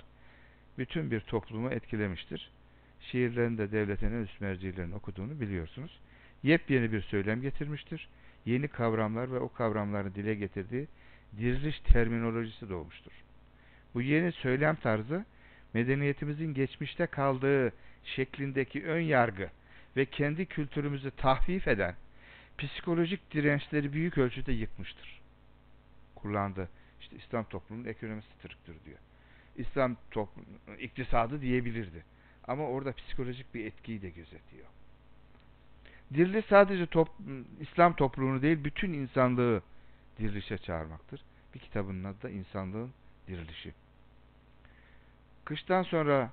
[0.77, 2.51] bütün bir toplumu etkilemiştir.
[3.01, 5.99] Şiirlerinde devletin en üst mercilerini okuduğunu biliyorsunuz.
[6.43, 8.09] Yepyeni bir söylem getirmiştir.
[8.45, 10.87] Yeni kavramlar ve o kavramları dile getirdiği
[11.37, 13.11] diriliş terminolojisi doğmuştur.
[13.93, 15.25] Bu yeni söylem tarzı
[15.77, 19.49] medeniyetimizin geçmişte kaldığı şeklindeki ön yargı
[19.97, 21.95] ve kendi kültürümüzü tahfif eden
[22.57, 25.21] psikolojik dirençleri büyük ölçüde yıkmıştır.
[26.15, 26.69] Kullandı.
[27.01, 28.97] İşte İslam toplumunun ekonomisi tırıktır diyor.
[29.55, 30.47] İslam toplumu,
[30.79, 32.03] iktisadı diyebilirdi.
[32.47, 34.65] Ama orada psikolojik bir etkiyi de gözetiyor.
[36.13, 37.09] Diriliş sadece top,
[37.59, 39.61] İslam toplumunu değil bütün insanlığı
[40.19, 41.21] dirilişe çağırmaktır.
[41.55, 42.91] Bir kitabının adı da İnsanlığın
[43.27, 43.73] Dirilişi.
[45.47, 46.31] Kıştan sonra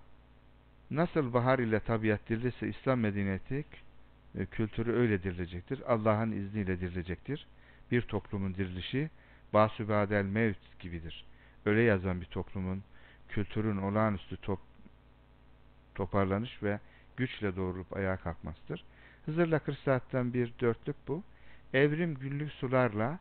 [0.90, 3.64] nasıl bahar ile tabiat dirilirse İslam medeniyeti
[4.38, 5.92] e, kültürü öyle dirilecektir.
[5.92, 7.46] Allah'ın izniyle dirilecektir.
[7.90, 9.10] Bir toplumun dirilişi
[9.52, 11.24] basübadel mevt gibidir.
[11.66, 12.82] Öyle yazan bir toplumun
[13.28, 14.58] kültürün olağanüstü top,
[15.94, 16.80] toparlanış ve
[17.16, 18.84] güçle doğrulup ayağa kalkmasıdır.
[19.26, 21.22] Hızır'la 40 saatten bir dörtlük bu.
[21.74, 23.18] Evrim günlük sularla,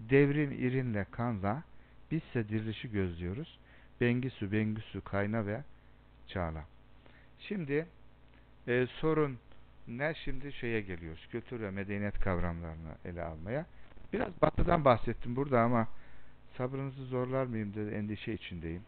[0.00, 1.62] devrim irinle kanla,
[2.10, 3.58] bizse dirilişi gözlüyoruz.
[4.00, 5.62] Bengisu, Bengisu, Kayna ve
[6.26, 6.64] Çağla.
[7.38, 7.86] Şimdi
[8.68, 9.38] e, sorun
[9.88, 10.14] ne?
[10.14, 11.28] Şimdi şeye geliyoruz.
[11.30, 13.66] Kültür ve medeniyet kavramlarını ele almaya.
[14.12, 15.88] Biraz batıdan bahsettim burada ama
[16.56, 18.82] sabrınızı zorlar mıyım diye endişe içindeyim.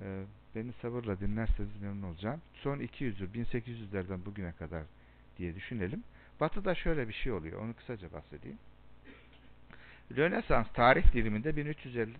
[0.00, 0.22] E,
[0.54, 2.40] beni sabırla dinlerseniz memnun olacağım.
[2.54, 4.82] Son 200 yıl, 1800'lerden bugüne kadar
[5.38, 6.04] diye düşünelim.
[6.40, 7.62] Batı'da şöyle bir şey oluyor.
[7.62, 8.58] Onu kısaca bahsedeyim.
[10.16, 12.12] Rönesans tarih diliminde 1350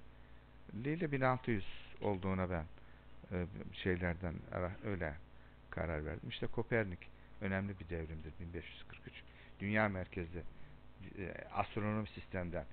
[0.75, 1.65] ile 1600
[2.01, 2.65] olduğuna ben
[3.33, 4.35] e, şeylerden
[4.85, 5.15] öyle
[5.71, 6.29] karar verdim.
[6.29, 6.99] İşte Kopernik
[7.41, 9.15] önemli bir devrimdir 1543.
[9.61, 10.43] Dünya merkezli
[11.19, 12.65] e, astronom sistemden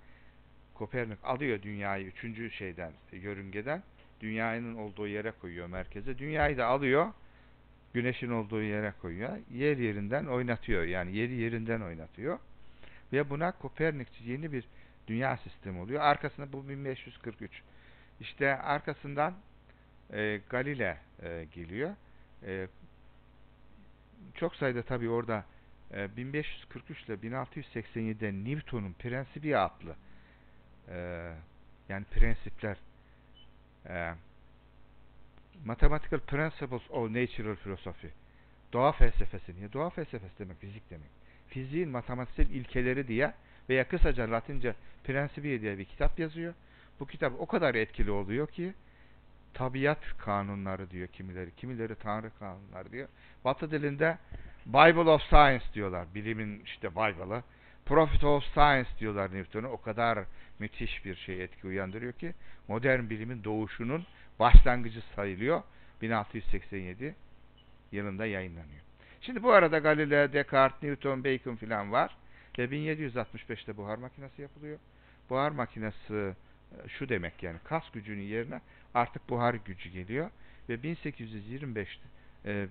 [0.74, 3.84] Kopernik alıyor dünyayı üçüncü şeyden yörüngeden
[4.22, 6.18] dünyanın olduğu yere koyuyor merkeze.
[6.18, 7.14] Dünyayı da alıyor
[7.94, 9.38] güneşin olduğu yere koyuyor.
[9.54, 10.84] Yer yerinden oynatıyor.
[10.84, 12.40] Yani yeri yerinden oynatıyor.
[13.14, 14.64] Ve buna Kopernikçi yeni bir
[15.08, 16.02] dünya sistemi oluyor.
[16.02, 17.62] Arkasında bu 1543
[18.20, 19.34] işte arkasından
[20.14, 21.96] e, Galile e, geliyor.
[22.44, 22.68] E,
[24.36, 25.46] çok sayıda tabii orada
[25.94, 29.96] e, 1543 ile 1687'de Newton'un prensibi adlı
[30.90, 31.32] e,
[31.90, 32.78] yani prensipler
[33.90, 34.14] e,
[35.66, 38.08] Mathematical Principles of Natural Philosophy
[38.74, 39.74] doğa felsefesi niye?
[39.74, 41.10] Doğa felsefesi demek fizik demek.
[41.48, 43.34] Fiziğin matematiksel ilkeleri diye
[43.70, 46.54] veya kısaca Latince prensibi diye bir kitap yazıyor.
[47.00, 48.74] Bu kitap o kadar etkili oluyor ki
[49.54, 53.08] tabiat kanunları diyor kimileri, kimileri tanrı kanunları diyor.
[53.46, 54.18] Batı dilinde
[54.66, 56.08] Bible of Science diyorlar.
[56.16, 57.44] Bilimin işte Bible'ı.
[57.86, 59.68] Prophet of Science diyorlar Newton'u.
[59.68, 60.20] O kadar
[60.60, 62.34] müthiş bir şey etki uyandırıyor ki
[62.68, 64.06] modern bilimin doğuşunun
[64.40, 65.62] başlangıcı sayılıyor.
[66.02, 67.16] 1687
[67.92, 68.82] yılında yayınlanıyor.
[69.22, 72.18] Şimdi bu arada Galileo, Descartes, Newton, Bacon filan var.
[72.58, 74.80] Ve 1765'te buhar makinesi yapılıyor.
[75.30, 76.34] Buhar makinesi
[76.88, 78.62] şu demek yani kas gücünün yerine
[78.94, 80.30] artık buhar gücü geliyor
[80.70, 82.00] ve 1825
[82.46, 82.68] e,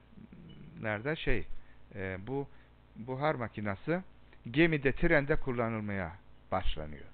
[0.83, 1.47] nerede şey
[1.95, 2.49] e, bu
[2.97, 4.01] buhar makinesi
[4.51, 6.13] gemide trende kullanılmaya
[6.53, 7.07] başlanıyor.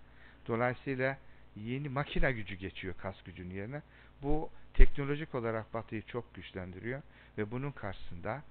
[0.48, 1.18] Dolayısıyla
[1.56, 3.82] yeni makine gücü geçiyor kas gücünün yerine.
[4.22, 7.02] Bu teknolojik olarak Batı'yı çok güçlendiriyor
[7.38, 8.42] ve bunun karşısında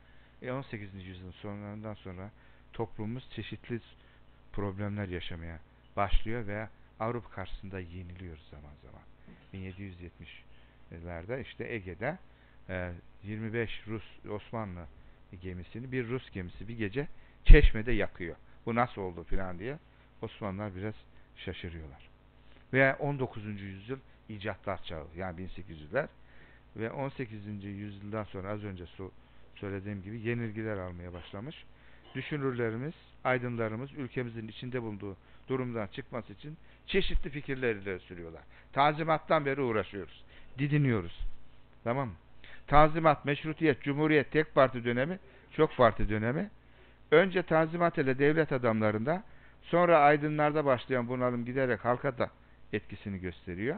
[0.44, 0.96] 18.
[0.96, 2.30] E, yüzyılın sonlarından sonra
[2.74, 3.80] toplumumuz çeşitli
[4.54, 5.60] problemler yaşamaya
[5.96, 6.68] başlıyor ve
[7.02, 9.02] Avrupa karşısında yeniliyoruz zaman zaman.
[9.54, 12.18] 1770'lerde işte Ege'de
[13.24, 14.86] 25 e, Rus Osmanlı
[15.42, 17.08] gemisini bir Rus gemisi bir gece
[17.46, 18.36] Çeşme'de yakıyor.
[18.66, 19.78] Bu nasıl oldu filan diye
[20.22, 20.94] Osmanlılar biraz
[21.36, 22.10] şaşırıyorlar.
[22.74, 23.46] Ve 19.
[23.46, 26.08] yüzyıl icatlar çağı yani 1800'ler
[26.76, 27.64] ve 18.
[27.64, 28.86] yüzyıldan sonra az önce
[29.56, 31.66] söylediğim gibi yenilgiler almaya başlamış.
[32.16, 35.18] Düşünürlerimiz, aydınlarımız ülkemizin içinde bulunduğu
[35.52, 38.42] durumdan çıkması için çeşitli fikirler ileri sürüyorlar.
[38.74, 40.24] Tanzimattan beri uğraşıyoruz.
[40.58, 41.20] Didiniyoruz.
[41.84, 42.14] Tamam mı?
[42.68, 45.20] Tanzimat, Meşrutiyet, Cumhuriyet, tek parti dönemi,
[45.52, 46.50] çok parti dönemi.
[47.12, 49.24] Önce Tanzimat ile devlet adamlarında,
[49.62, 52.30] sonra aydınlarda başlayan bunalım giderek halka da
[52.74, 53.76] etkisini gösteriyor.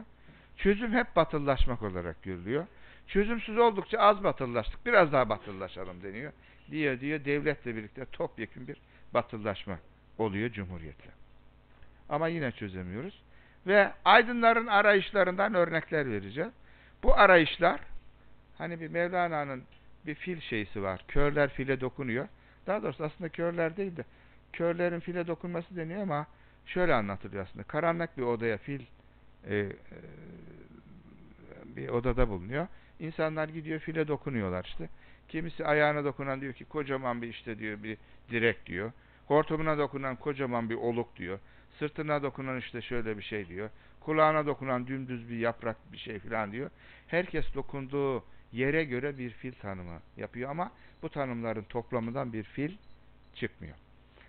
[0.56, 2.66] Çözüm hep batılılaşmak olarak görülüyor.
[3.06, 6.32] Çözümsüz oldukça az batılılaştık, biraz daha batılılaşalım deniyor.
[6.70, 8.76] Diye diye devletle birlikte topyekun bir
[9.14, 9.78] batılılaşma
[10.18, 11.23] oluyor Cumhuriyetle.
[12.08, 13.22] Ama yine çözemiyoruz.
[13.66, 16.52] Ve aydınların arayışlarından örnekler vereceğiz.
[17.02, 17.80] Bu arayışlar
[18.58, 19.62] hani bir Mevlana'nın
[20.06, 21.04] bir fil şeysi var.
[21.08, 22.28] Körler file dokunuyor.
[22.66, 24.04] Daha doğrusu aslında körler değil de
[24.52, 26.26] körlerin file dokunması deniyor ama
[26.66, 27.62] şöyle anlatılıyor aslında.
[27.62, 28.80] Karanlık bir odaya fil
[29.48, 29.68] e, e,
[31.64, 32.66] bir odada bulunuyor.
[33.00, 34.88] İnsanlar gidiyor file dokunuyorlar işte.
[35.28, 37.98] Kimisi ayağına dokunan diyor ki kocaman bir işte diyor bir
[38.30, 38.92] direk diyor.
[39.26, 41.38] Hortumuna dokunan kocaman bir oluk diyor.
[41.78, 43.70] Sırtına dokunan işte şöyle bir şey diyor.
[44.00, 46.70] Kulağına dokunan dümdüz bir yaprak bir şey falan diyor.
[47.06, 52.76] Herkes dokunduğu yere göre bir fil tanımı yapıyor ama bu tanımların toplamından bir fil
[53.34, 53.74] çıkmıyor.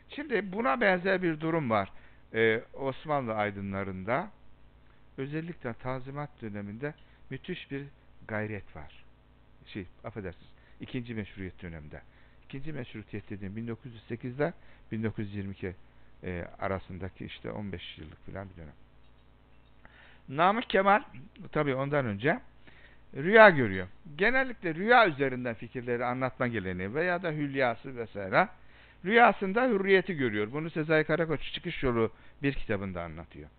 [0.09, 1.91] Şimdi buna benzer bir durum var.
[2.33, 4.29] Ee, Osmanlı aydınlarında
[5.17, 6.93] özellikle Tanzimat döneminde
[7.29, 7.83] müthiş bir
[8.27, 9.03] gayret var.
[9.65, 10.47] Şey, affedersiniz.
[10.81, 12.01] ikinci meşruiyet döneminde.
[12.45, 14.53] İkinci meşrutiyet dediğim 1908'de
[14.91, 15.75] 1922
[16.23, 18.73] e, arasındaki işte 15 yıllık falan bir dönem.
[20.29, 21.03] Namık Kemal
[21.51, 22.39] tabi ondan önce
[23.15, 23.87] rüya görüyor.
[24.17, 28.47] Genellikle rüya üzerinden fikirleri anlatma geleneği veya da hülyası vesaire.
[29.05, 30.51] Rüyasında hürriyeti görüyor.
[30.51, 32.11] Bunu Sezai Karakoç Çıkış Yolu
[32.43, 33.49] bir kitabında anlatıyor.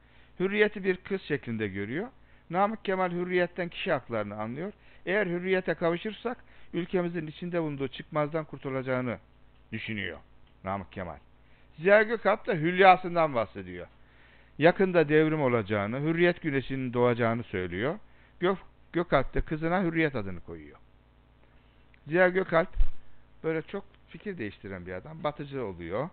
[0.40, 2.08] Hürriyeti bir kız şeklinde görüyor.
[2.50, 4.72] Namık Kemal hürriyetten kişi haklarını anlıyor.
[5.06, 6.38] Eğer hürriyete kavuşursak
[6.74, 9.18] ülkemizin içinde bulunduğu çıkmazdan kurtulacağını
[9.72, 10.18] düşünüyor
[10.64, 11.16] Namık Kemal.
[11.78, 13.86] Ziya Gökalp da hülyasından bahsediyor.
[14.58, 17.98] Yakında devrim olacağını, hürriyet güneşinin doğacağını söylüyor.
[18.40, 18.58] Gök,
[18.92, 20.78] Gökalp de kızına hürriyet adını koyuyor.
[22.06, 22.68] Ziya Gökalp
[23.44, 25.24] böyle çok fikir değiştiren bir adam.
[25.24, 26.08] Batıcı oluyor,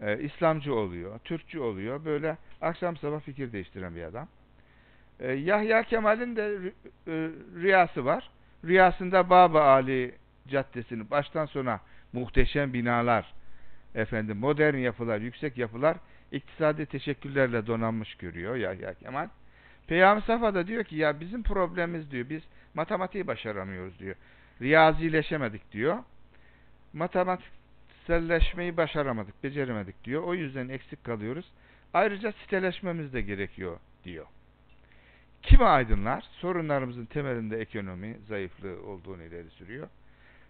[0.00, 2.04] e, İslamcı oluyor, Türkçü oluyor.
[2.04, 4.28] Böyle akşam sabah fikir değiştiren bir adam.
[5.20, 6.72] E, Yahya Kemal'in de
[7.06, 7.12] e,
[7.54, 8.30] rüyası var.
[8.64, 10.14] Rüyasında Baba Ali
[10.48, 11.80] Caddesi'ni baştan sona
[12.12, 13.34] muhteşem binalar,
[13.98, 15.96] efendim modern yapılar, yüksek yapılar
[16.32, 19.28] iktisadi teşekkürlerle donanmış görüyor Yahya Kemal.
[19.86, 22.42] Peyami Safa da diyor ki ya bizim problemimiz diyor biz
[22.74, 24.16] matematiği başaramıyoruz diyor.
[24.60, 25.98] Riyazileşemedik diyor.
[26.92, 30.22] Matematikselleşmeyi başaramadık, beceremedik diyor.
[30.22, 31.52] O yüzden eksik kalıyoruz.
[31.94, 34.26] Ayrıca siteleşmemiz de gerekiyor diyor.
[35.42, 39.88] Kimi aydınlar sorunlarımızın temelinde ekonomi zayıflığı olduğunu ileri sürüyor.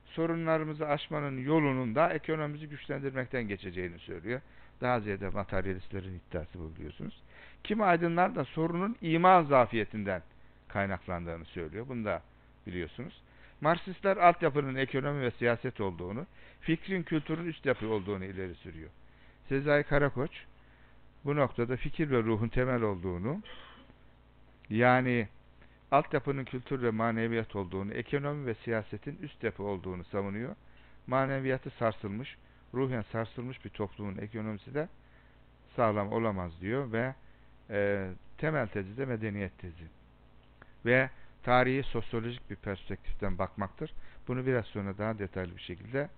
[0.09, 4.41] Sorunlarımızı aşmanın yolunun da ekonomimizi güçlendirmekten geçeceğini söylüyor.
[4.81, 7.23] Daha ziyade materyalistlerin iddiası bu biliyorsunuz.
[7.65, 10.23] Kimi aydınlar da sorunun iman zafiyetinden
[10.69, 11.87] kaynaklandığını söylüyor.
[11.89, 12.23] Bunu da
[12.67, 13.23] biliyorsunuz.
[13.61, 16.27] Marksistler altyapının ekonomi ve siyaset olduğunu,
[16.61, 18.91] fikrin kültürün üst yapı olduğunu ileri sürüyor.
[19.49, 20.31] Sezai Karakoç
[21.25, 23.43] bu noktada fikir ve ruhun temel olduğunu,
[24.71, 25.29] yani
[25.91, 30.57] altyapının kültür ve maneviyat olduğunu, ekonomi ve siyasetin üst yapı olduğunu savunuyor.
[31.07, 32.37] Maneviyatı sarsılmış,
[32.75, 34.89] ruhen sarsılmış bir toplumun ekonomisi de
[35.77, 37.15] sağlam olamaz diyor ve
[37.71, 39.85] e, temel tezi de medeniyet tezi.
[40.87, 41.11] Ve
[41.43, 43.95] tarihi sosyolojik bir perspektiften bakmaktır.
[44.29, 46.09] Bunu biraz sonra daha detaylı bir şekilde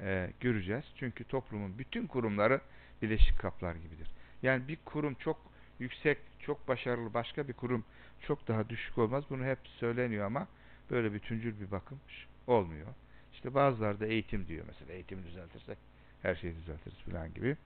[0.00, 0.84] e, göreceğiz.
[0.96, 2.60] Çünkü toplumun bütün kurumları
[3.02, 4.10] bileşik kaplar gibidir.
[4.42, 5.38] Yani bir kurum çok
[5.78, 7.84] yüksek, çok başarılı başka bir kurum
[8.20, 9.24] çok daha düşük olmaz.
[9.30, 10.46] Bunu hep söyleniyor ama
[10.90, 12.00] böyle bütüncül bir bakım
[12.46, 12.86] olmuyor.
[13.32, 14.92] İşte bazıları da eğitim diyor mesela.
[14.92, 15.78] Eğitimi düzeltirsek
[16.22, 17.56] her şeyi düzeltiriz falan gibi.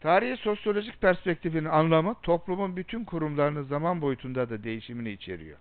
[0.00, 5.58] Tarihi sosyolojik perspektifinin anlamı toplumun bütün kurumlarının zaman boyutunda da değişimini içeriyor.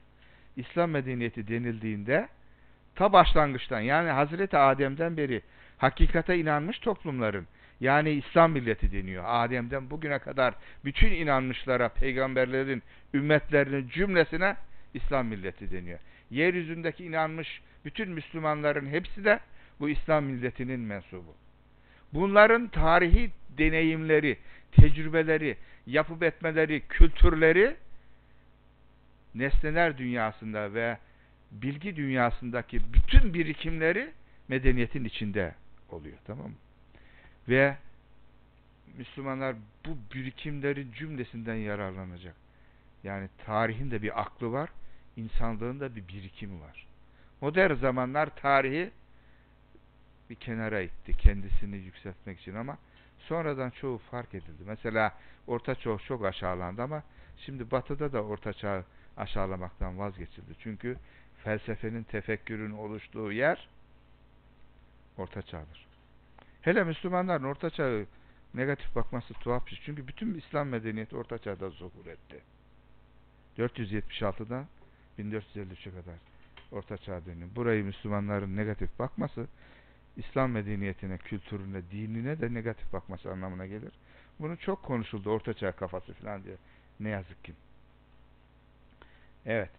[0.56, 2.28] İslam medeniyeti denildiğinde
[2.95, 5.41] ta başlangıçtan yani Hazreti Adem'den beri
[5.78, 7.47] hakikate inanmış toplumların
[7.79, 9.23] yani İslam milleti deniyor.
[9.27, 10.53] Adem'den bugüne kadar
[10.85, 12.83] bütün inanmışlara, peygamberlerin,
[13.13, 14.55] ümmetlerinin cümlesine
[14.93, 15.99] İslam milleti deniyor.
[16.31, 19.39] Yeryüzündeki inanmış bütün Müslümanların hepsi de
[19.79, 21.35] bu İslam milletinin mensubu.
[22.13, 24.38] Bunların tarihi deneyimleri,
[24.71, 25.57] tecrübeleri,
[25.88, 27.75] yapıp etmeleri, kültürleri
[29.35, 30.97] nesneler dünyasında ve
[31.51, 34.11] bilgi dünyasındaki bütün birikimleri
[34.47, 35.55] medeniyetin içinde
[35.89, 36.17] oluyor.
[36.25, 36.55] Tamam mı?
[37.49, 37.77] Ve
[38.97, 39.55] Müslümanlar
[39.86, 42.36] bu birikimlerin cümlesinden yararlanacak.
[43.03, 44.69] Yani tarihin de bir aklı var,
[45.17, 46.88] insanlığın da bir birikimi var.
[47.41, 48.91] Modern zamanlar tarihi
[50.29, 52.77] bir kenara itti kendisini yükseltmek için ama
[53.19, 54.63] sonradan çoğu fark edildi.
[54.65, 55.13] Mesela
[55.47, 57.03] Orta Çağ çok aşağılandı ama
[57.38, 58.84] şimdi Batı'da da Orta Çağ
[59.17, 60.55] aşağılamaktan vazgeçildi.
[60.60, 60.97] Çünkü
[61.43, 63.67] felsefenin, tefekkürün oluştuğu yer
[65.17, 65.84] Orta Çağ'dır.
[66.65, 68.06] Hele Müslümanların Orta Çağ'ı
[68.54, 69.86] negatif bakması tuhaf bir şey.
[69.86, 72.41] Çünkü bütün İslam medeniyeti Orta Çağ'da zuhur etti.
[73.58, 74.65] 476'da
[75.19, 76.15] 1453'e kadar
[76.71, 77.49] Orta Çağ dönüyor.
[77.56, 79.47] Burayı Müslümanların negatif bakması
[80.17, 83.91] İslam medeniyetine, kültürüne, dinine de negatif bakması anlamına gelir.
[84.39, 86.56] Bunu çok konuşuldu Orta Çağ kafası falan diye.
[86.99, 87.54] Ne yazık ki.
[89.45, 89.71] Evet.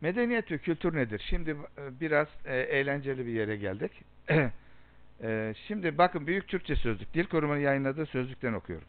[0.00, 1.26] Medeniyet ve kültür nedir?
[1.30, 3.92] Şimdi e, biraz e, eğlenceli bir yere geldik.
[5.22, 7.14] e, şimdi bakın Büyük Türkçe Sözlük.
[7.14, 8.88] Dil Koruma'nın yayınladığı sözlükten okuyorum.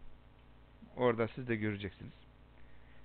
[0.98, 2.14] Orada siz de göreceksiniz.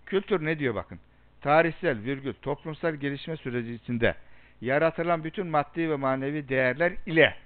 [0.06, 0.98] Kültür ne diyor bakın.
[1.40, 4.14] Tarihsel, virgül, toplumsal gelişme süreci içinde
[4.60, 7.36] yaratılan bütün maddi ve manevi değerler ile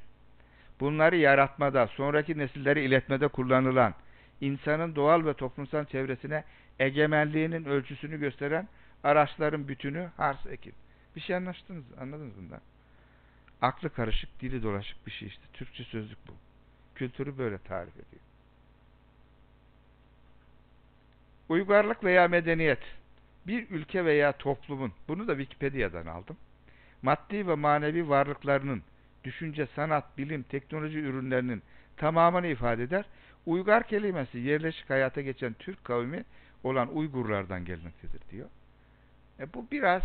[0.80, 3.94] bunları yaratmada, sonraki nesillere iletmede kullanılan
[4.40, 6.44] insanın doğal ve toplumsal çevresine
[6.78, 8.68] egemenliğinin ölçüsünü gösteren
[9.04, 10.72] araçların bütünü hars ekim.
[11.16, 12.60] Bir şey anlaştınız, anladınız bundan.
[13.62, 15.42] Aklı karışık, dili dolaşık bir şey işte.
[15.52, 16.32] Türkçe sözlük bu.
[16.94, 18.22] Kültürü böyle tarif ediyor.
[21.48, 22.82] Uygarlık veya medeniyet
[23.46, 26.36] bir ülke veya toplumun, bunu da Wikipedia'dan aldım.
[27.02, 28.82] Maddi ve manevi varlıklarının,
[29.24, 31.62] düşünce, sanat, bilim, teknoloji ürünlerinin
[31.96, 33.04] tamamını ifade eder.
[33.46, 36.24] Uygar kelimesi yerleşik hayata geçen Türk kavmi
[36.64, 38.48] olan Uygurlardan gelmektedir diyor.
[39.40, 40.02] E bu biraz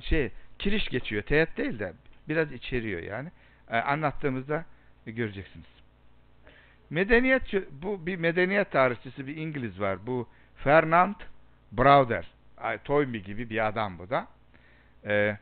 [0.00, 1.22] şey kiriş geçiyor.
[1.22, 1.92] Teğet değil de
[2.28, 3.30] biraz içeriyor yani.
[3.70, 4.64] E, anlattığımızda
[5.06, 5.66] göreceksiniz.
[6.90, 7.42] Medeniyet
[7.82, 10.06] bu bir medeniyet tarihçisi bir İngiliz var.
[10.06, 11.14] Bu Fernand
[11.72, 12.30] Browder.
[12.84, 14.26] Toynbee gibi bir adam bu da.
[15.06, 15.38] Ee,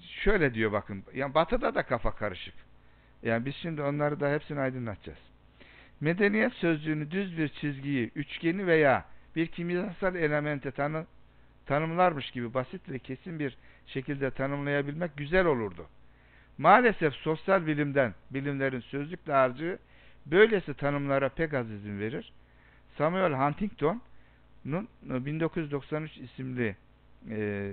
[0.00, 1.04] şöyle diyor bakın.
[1.14, 2.54] Yani batıda da kafa karışık.
[3.22, 5.18] Yani biz şimdi onları da hepsini aydınlatacağız.
[6.00, 9.04] Medeniyet sözcüğünü düz bir çizgiyi, üçgeni veya
[9.36, 11.06] bir kimyasal elemente tanı,
[11.66, 15.86] tanımlarmış gibi basit ve kesin bir şekilde tanımlayabilmek güzel olurdu.
[16.58, 19.78] Maalesef sosyal bilimden, bilimlerin sözlük dağarcığı
[20.26, 22.32] böylesi tanımlara pek az izin verir.
[22.98, 26.76] Samuel Huntington'un 1993 isimli
[27.30, 27.70] e,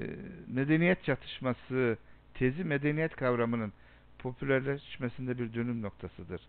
[0.48, 1.98] medeniyet çatışması
[2.34, 3.74] tezi medeniyet kavramının
[4.20, 6.42] popülerleşmesinde bir dönüm noktasıdır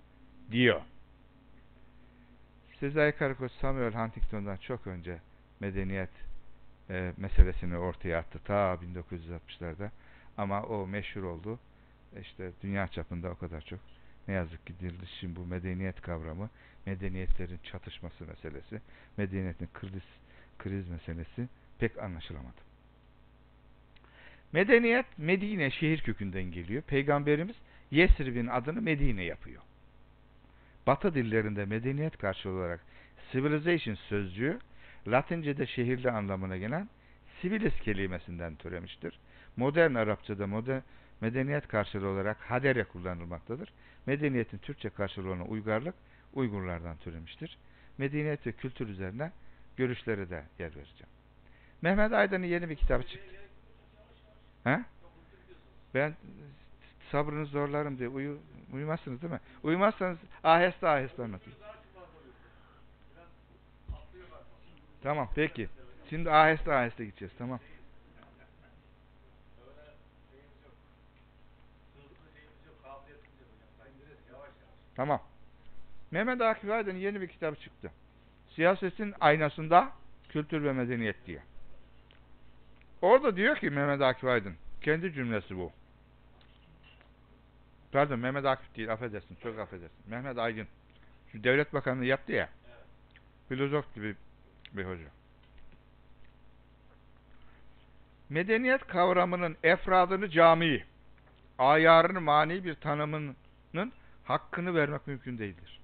[0.50, 0.80] diyor.
[2.80, 5.18] Sezai Karakoç Samuel Huntington'dan çok önce
[5.60, 6.10] medeniyet
[6.92, 9.90] e, meselesini ortaya attı ta 1960'larda
[10.36, 11.58] ama o meşhur oldu.
[12.20, 13.80] İşte dünya çapında o kadar çok
[14.28, 14.74] ne yazık ki
[15.20, 16.50] şimdi bu medeniyet kavramı,
[16.86, 18.80] medeniyetlerin çatışması meselesi,
[19.16, 20.02] medeniyetin kriz,
[20.58, 22.60] kriz meselesi pek anlaşılamadı.
[24.52, 26.82] Medeniyet Medine şehir kökünden geliyor.
[26.82, 27.56] Peygamberimiz
[27.90, 29.62] Yesrib'in adını Medine yapıyor.
[30.86, 32.80] Batı dillerinde medeniyet karşılığı olarak
[33.32, 34.58] civilization sözcüğü
[35.06, 36.88] Latince'de şehirli anlamına gelen
[37.42, 39.18] civilis kelimesinden türemiştir.
[39.56, 40.80] Modern Arapçada modern,
[41.20, 43.72] medeniyet karşılığı olarak hadere kullanılmaktadır.
[44.06, 45.94] Medeniyetin Türkçe karşılığı olan uygarlık
[46.34, 47.58] Uygurlardan türemiştir.
[47.98, 49.32] Medeniyet ve kültür üzerine
[49.76, 51.12] görüşleri de yer vereceğim.
[51.82, 53.36] Mehmet Aydın'ın yeni bir kitabı çıktı.
[54.64, 54.84] He?
[55.94, 56.14] Ben
[57.10, 58.38] sabrınızı zorlarım diye uyu,
[58.72, 59.40] uyumazsınız değil mi?
[59.62, 61.58] Uyumazsanız aheste aheste anlatayım.
[65.02, 65.68] Tamam peki.
[66.10, 67.60] Şimdi aheste aheste gideceğiz tamam.
[74.96, 75.22] Tamam.
[76.10, 77.90] Mehmet Akif Aydın'ın yeni bir kitabı çıktı.
[78.54, 79.92] Siyasetin aynasında
[80.28, 81.42] kültür ve medeniyet diye.
[83.02, 85.72] Orada diyor ki Mehmet Akif Aydın, kendi cümlesi bu.
[87.92, 89.96] Pardon Mehmet Akif değil, affedersin, çok affedersin.
[90.06, 90.66] Mehmet Aydın,
[91.32, 92.48] şu devlet bakanlığı yaptı ya,
[93.48, 94.16] filozof gibi
[94.72, 95.08] bir hoca.
[98.28, 100.84] Medeniyet kavramının efradını cami,
[101.58, 103.92] ayarını mani bir tanımının
[104.24, 105.80] hakkını vermek mümkün değildir.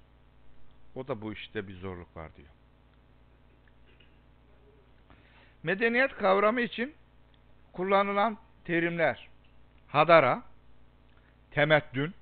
[0.95, 2.49] O da bu işte bir zorluk var diyor.
[5.63, 6.95] Medeniyet kavramı için
[7.73, 9.29] kullanılan terimler
[9.87, 10.43] hadara,
[11.51, 12.13] temettün,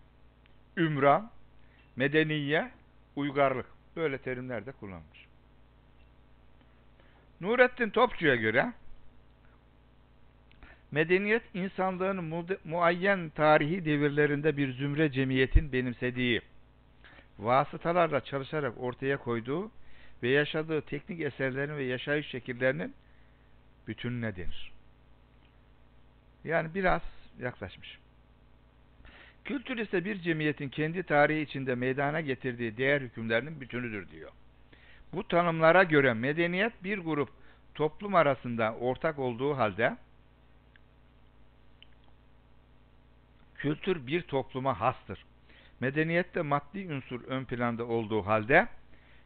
[0.78, 1.32] ümran,
[1.96, 2.72] medeniye,
[3.16, 3.66] uygarlık
[3.96, 5.27] böyle terimler de kullanılmış.
[7.42, 8.74] Nurettin Topçu'ya göre
[10.92, 16.42] medeniyet insanlığın mu muayyen tarihi devirlerinde bir zümre cemiyetin benimsediği,
[17.40, 19.72] vasıtalarla çalışarak ortaya koyduğu
[20.24, 22.94] ve yaşadığı teknik eserlerin ve yaşayış şekillerinin
[23.88, 24.72] bütününe denir.
[26.44, 27.02] Yani biraz
[27.40, 27.98] yaklaşmış.
[29.46, 34.32] Kültür ise bir cemiyetin kendi tarihi içinde meydana getirdiği değer hükümlerinin bütünüdür diyor.
[35.14, 37.30] Bu tanımlara göre medeniyet bir grup
[37.76, 39.98] toplum arasında ortak olduğu halde
[43.56, 45.26] kültür bir topluma hastır.
[45.80, 48.68] Medeniyette maddi ünsür ön planda olduğu halde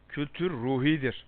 [0.08, 1.26] kültür ruhidir.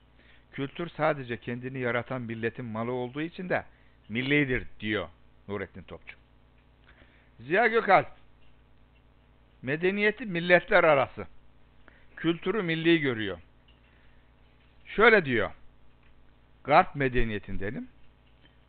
[0.52, 3.64] Kültür sadece kendini yaratan milletin malı olduğu için de
[4.08, 5.08] millidir diyor
[5.48, 6.16] Nurettin Topçu.
[7.40, 8.08] Ziya Gökalp
[9.62, 11.26] medeniyeti milletler arası
[12.16, 13.38] kültürü milli görüyor.
[14.86, 15.50] Şöyle diyor.
[16.64, 17.88] Garp medeniyetindenim,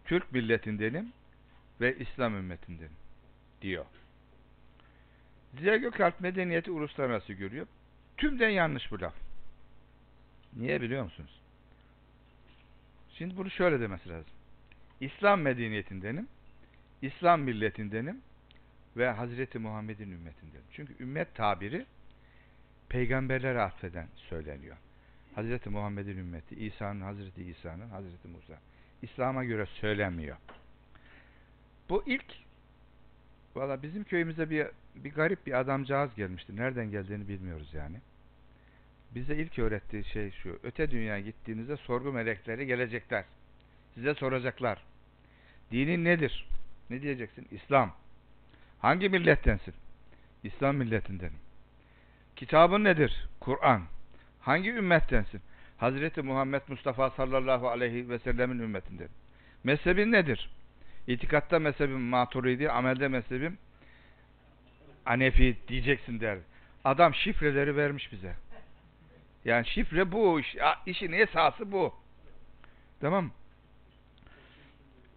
[0.06, 1.14] Türk milletindenim
[1.82, 2.98] ve İslam ümmetindenim
[3.62, 3.86] diyor.
[5.60, 7.68] Ziya Gökalp medeniyeti uluslararası görüyor.
[8.18, 9.14] Tümden yanlış bu laf.
[10.54, 11.42] Niye biliyor musunuz?
[13.14, 14.34] Şimdi bunu şöyle demesi lazım.
[15.02, 16.28] İslam medeniyetindenim,
[17.02, 18.22] İslam milletindenim
[18.98, 20.66] ve Hazreti Muhammed'in ümmetindenim.
[20.72, 21.86] Çünkü ümmet tabiri
[22.90, 24.78] peygamberlere atfeden söyleniyor.
[25.36, 28.54] Hazreti Muhammed'in ümmeti, İsa'nın, Hazreti İsa'nın, Hazreti Musa.
[29.02, 30.38] İslam'a göre söylenmiyor.
[31.90, 32.26] Bu ilk
[33.56, 36.56] valla bizim köyümüze bir bir garip bir adamcağız gelmişti.
[36.56, 37.98] Nereden geldiğini bilmiyoruz yani.
[39.16, 40.60] Bize ilk öğrettiği şey şu.
[40.64, 43.26] Öte dünyaya gittiğinizde sorgu melekleri gelecekler.
[43.94, 44.84] Size soracaklar.
[45.72, 46.48] Dinin nedir?
[46.90, 47.48] Ne diyeceksin?
[47.52, 47.96] İslam.
[48.80, 49.74] Hangi millettensin?
[50.44, 51.40] İslam milletindenim.
[52.36, 53.28] Kitabın nedir?
[53.40, 53.82] Kur'an.
[54.46, 55.42] Hangi ümmettensin?
[55.78, 59.12] Hazreti Muhammed Mustafa sallallahu aleyhi ve sellemin ümmetindenim.
[59.64, 60.50] Mezhebin nedir?
[61.08, 63.58] İtikatta mezhebim maturidi, amelde mezhebim
[65.06, 66.38] Anefi diyeceksin der.
[66.84, 68.36] Adam şifreleri vermiş bize.
[69.46, 70.40] Yani şifre bu.
[70.40, 71.94] iş- işin esası bu.
[73.02, 73.32] Tamam?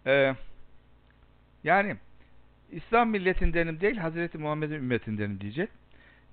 [0.07, 0.35] Ee,
[1.63, 1.95] yani
[2.71, 5.69] İslam milletindenim değil Hazreti Muhammed'in ümmetindenim diyecek.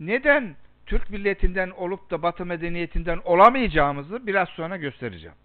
[0.01, 0.57] Neden
[0.87, 5.37] Türk milletinden olup da Batı medeniyetinden olamayacağımızı biraz sonra göstereceğim.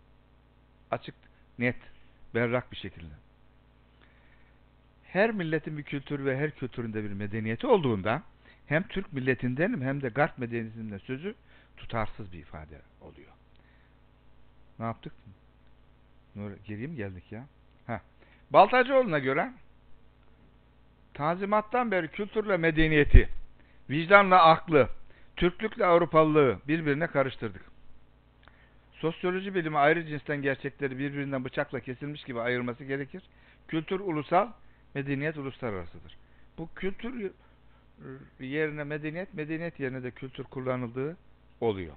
[0.91, 1.15] Açık,
[1.59, 1.75] net,
[2.35, 3.13] berrak bir şekilde.
[5.03, 8.23] Her milletin bir kültürü ve her kültüründe bir medeniyeti olduğunda
[8.67, 11.35] hem Türk milletindenim hem de Garp medeniyetinden sözü
[11.77, 13.31] tutarsız bir ifade oluyor.
[14.79, 15.13] Ne yaptık?
[16.35, 17.45] Nur, geriye mi geldik ya?
[17.87, 17.99] Heh.
[18.49, 19.51] Baltacıoğlu'na göre
[21.13, 23.29] Tanzimattan beri kültürle medeniyeti,
[23.89, 24.89] vicdanla aklı,
[25.41, 27.61] Türklükle Avrupalılığı birbirine karıştırdık.
[28.93, 33.23] Sosyoloji bilimi ayrı cinsten gerçekleri birbirinden bıçakla kesilmiş gibi ayırması gerekir.
[33.67, 34.47] Kültür ulusal,
[34.95, 36.17] medeniyet uluslararasıdır.
[36.57, 37.31] Bu kültür
[38.39, 41.17] yerine medeniyet, medeniyet yerine de kültür kullanıldığı
[41.61, 41.93] oluyor.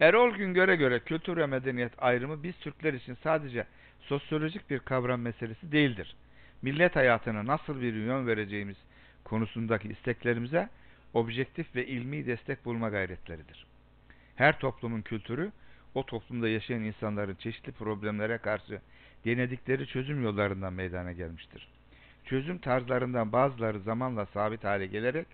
[0.00, 3.66] Erol Güngör'e göre kültür ve medeniyet ayrımı biz Türkler için sadece
[4.00, 6.16] sosyolojik bir kavram meselesi değildir.
[6.62, 8.76] Millet hayatına nasıl bir yön vereceğimiz
[9.24, 10.68] konusundaki isteklerimize
[11.16, 13.66] objektif ve ilmi destek bulma gayretleridir.
[14.36, 15.52] Her toplumun kültürü,
[15.94, 18.80] o toplumda yaşayan insanların çeşitli problemlere karşı
[19.24, 21.68] denedikleri çözüm yollarından meydana gelmiştir.
[22.24, 25.26] Çözüm tarzlarından bazıları zamanla sabit hale gelerek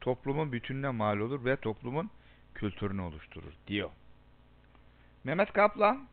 [0.00, 2.10] toplumun bütününe mal olur ve toplumun
[2.54, 3.90] kültürünü oluşturur diyor.
[5.24, 6.08] Mehmet Kaplan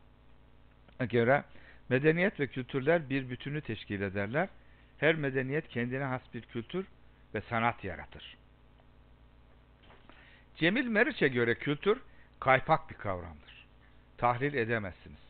[0.98, 1.44] göre
[1.88, 4.48] medeniyet ve kültürler bir bütünü teşkil ederler.
[4.98, 6.86] Her medeniyet kendine has bir kültür
[7.34, 8.39] ve sanat yaratır.
[10.60, 12.00] Cemil Meriç'e göre kültür
[12.40, 13.66] kaypak bir kavramdır.
[14.18, 15.20] Tahlil edemezsiniz.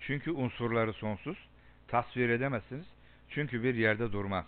[0.00, 1.48] Çünkü unsurları sonsuz.
[1.88, 2.86] Tasvir edemezsiniz.
[3.28, 4.46] Çünkü bir yerde durmaz.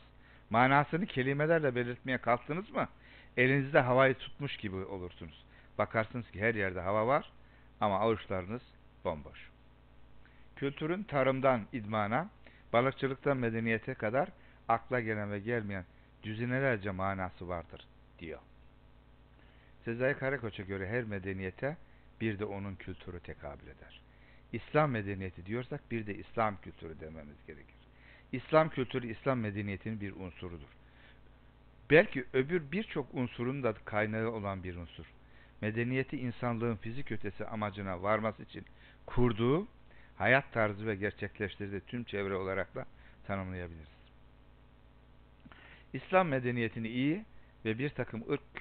[0.51, 2.89] Manasını kelimelerle belirtmeye kalktınız mı
[3.37, 5.45] elinizde havayı tutmuş gibi olursunuz.
[5.79, 7.33] Bakarsınız ki her yerde hava var
[7.81, 8.63] ama avuçlarınız
[9.05, 9.51] bomboş.
[10.57, 12.29] Kültürün tarımdan idmana,
[12.73, 14.29] balıkçılıktan medeniyete kadar
[14.69, 15.85] akla gelen ve gelmeyen
[16.23, 17.87] düzinelerce manası vardır
[18.19, 18.41] diyor.
[19.85, 21.77] Sezai Karakoç'a göre her medeniyete
[22.21, 24.01] bir de onun kültürü tekabül eder.
[24.53, 27.75] İslam medeniyeti diyorsak bir de İslam kültürü dememiz gerekir.
[28.33, 30.69] İslam kültürü İslam medeniyetinin bir unsurudur.
[31.91, 35.07] Belki öbür birçok unsurun da kaynağı olan bir unsur.
[35.61, 38.65] Medeniyeti insanlığın fizik ötesi amacına varması için
[39.07, 39.69] kurduğu
[40.17, 42.87] hayat tarzı ve gerçekleştirdiği tüm çevre olarak da
[43.27, 43.89] tanımlayabiliriz.
[45.93, 47.25] İslam medeniyetini iyi
[47.65, 48.55] ve bir takım ırk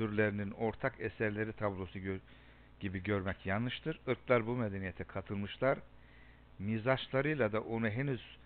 [0.00, 2.18] kültürlerinin ortak eserleri tablosu gör
[2.80, 4.00] gibi görmek yanlıştır.
[4.06, 5.78] Irklar bu medeniyete katılmışlar.
[6.58, 8.38] Mizaçlarıyla da onu henüz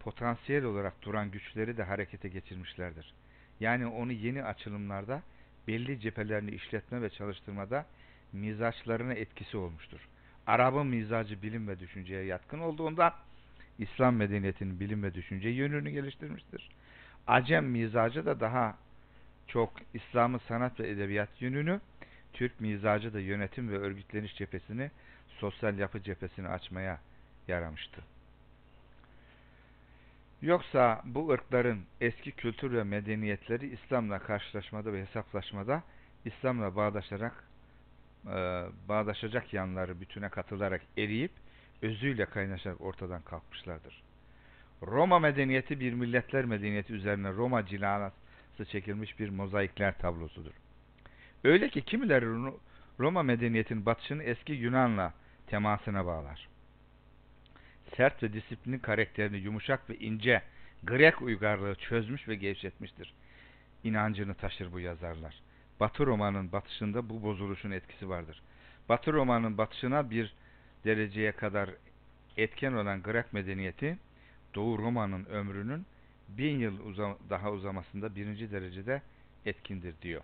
[0.00, 3.14] potansiyel olarak duran güçleri de harekete geçirmişlerdir.
[3.60, 5.22] Yani onu yeni açılımlarda
[5.68, 7.86] belli cephelerini işletme ve çalıştırmada
[8.32, 10.00] mizaçlarına etkisi olmuştur.
[10.46, 13.12] Arap'ın mizacı bilim ve düşünceye yatkın olduğundan
[13.78, 16.70] İslam medeniyetinin bilim ve düşünce yönünü geliştirmiştir.
[17.26, 18.83] Acem mizacı da daha
[19.46, 21.80] çok İslam'ın sanat ve edebiyat yönünü,
[22.32, 24.90] Türk mizacı da yönetim ve örgütleniş cephesini,
[25.28, 27.00] sosyal yapı cephesini açmaya
[27.48, 28.02] yaramıştı.
[30.42, 35.82] Yoksa bu ırkların eski kültür ve medeniyetleri İslam'la karşılaşmada ve hesaplaşmada
[36.24, 37.44] İslam'la bağdaşarak
[38.26, 41.30] e, bağdaşacak yanları bütüne katılarak eriyip
[41.82, 44.02] özüyle kaynaşarak ortadan kalkmışlardır.
[44.82, 47.66] Roma medeniyeti bir milletler medeniyeti üzerine Roma
[48.64, 50.52] çekilmiş bir mozaikler tablosudur.
[51.44, 52.58] Öyle ki kimileri Ro-
[53.00, 55.14] Roma medeniyetinin batışını eski Yunan'la
[55.46, 56.48] temasına bağlar.
[57.96, 60.42] Sert ve disiplinli karakterini yumuşak ve ince
[60.82, 63.14] Grek uygarlığı çözmüş ve gevşetmiştir.
[63.84, 65.40] İnancını taşır bu yazarlar.
[65.80, 68.42] Batı Roma'nın batışında bu bozuluşun etkisi vardır.
[68.88, 70.34] Batı Roma'nın batışına bir
[70.84, 71.70] dereceye kadar
[72.36, 73.98] etken olan Grek medeniyeti
[74.54, 75.86] Doğu Roma'nın ömrünün
[76.28, 79.02] bin yıl uza- daha uzamasında birinci derecede
[79.46, 80.22] etkindir diyor.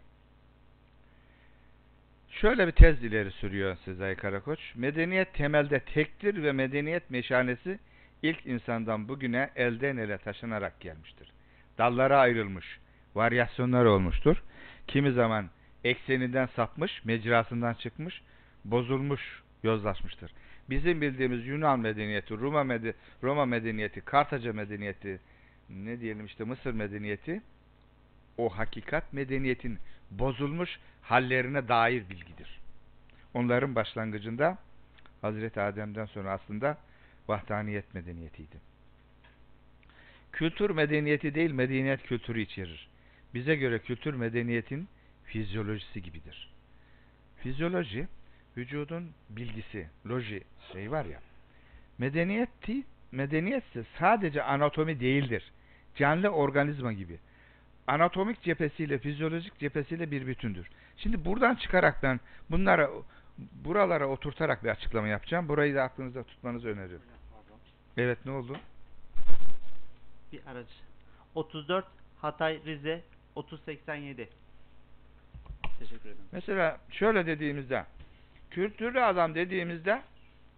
[2.30, 4.74] Şöyle bir tez ileri sürüyor Sezai Karakoç.
[4.74, 7.78] Medeniyet temelde tektir ve medeniyet meşanesi
[8.22, 11.32] ilk insandan bugüne elden ele taşınarak gelmiştir.
[11.78, 12.78] Dallara ayrılmış,
[13.14, 14.42] varyasyonlar olmuştur.
[14.86, 15.51] Kimi zaman
[15.84, 18.22] ekseninden sapmış, mecrasından çıkmış,
[18.64, 20.32] bozulmuş, yozlaşmıştır.
[20.70, 25.20] Bizim bildiğimiz Yunan medeniyeti, Roma, mede Roma medeniyeti, Kartaca medeniyeti,
[25.70, 27.42] ne diyelim işte Mısır medeniyeti,
[28.38, 29.78] o hakikat medeniyetin
[30.10, 32.60] bozulmuş hallerine dair bilgidir.
[33.34, 34.58] Onların başlangıcında
[35.20, 36.78] Hazreti Adem'den sonra aslında
[37.28, 38.56] vahdaniyet medeniyetiydi.
[40.32, 42.88] Kültür medeniyeti değil, medeniyet kültürü içerir.
[43.34, 44.88] Bize göre kültür medeniyetin
[45.24, 46.50] fizyolojisi gibidir.
[47.36, 48.08] Fizyoloji,
[48.56, 50.42] vücudun bilgisi, loji
[50.72, 51.20] şey var ya.
[51.98, 55.52] Medeniyeti, medeniyetse sadece anatomi değildir.
[55.97, 57.18] Canlı organizma gibi.
[57.86, 60.68] Anatomik cephesiyle, fizyolojik cephesiyle bir bütündür.
[60.97, 62.20] Şimdi buradan çıkarak ben
[62.51, 62.91] bunlara
[63.53, 65.49] buralara oturtarak bir açıklama yapacağım.
[65.49, 67.07] Burayı da aklınızda tutmanızı öneriyorum.
[67.97, 68.57] Evet ne oldu?
[70.32, 70.66] Bir araç.
[71.34, 71.84] 34
[72.20, 73.03] Hatay Rize
[73.36, 74.28] 3087.
[75.78, 76.16] Teşekkür ederim.
[76.32, 77.84] Mesela şöyle dediğimizde
[78.51, 80.03] kültürlü adam dediğimizde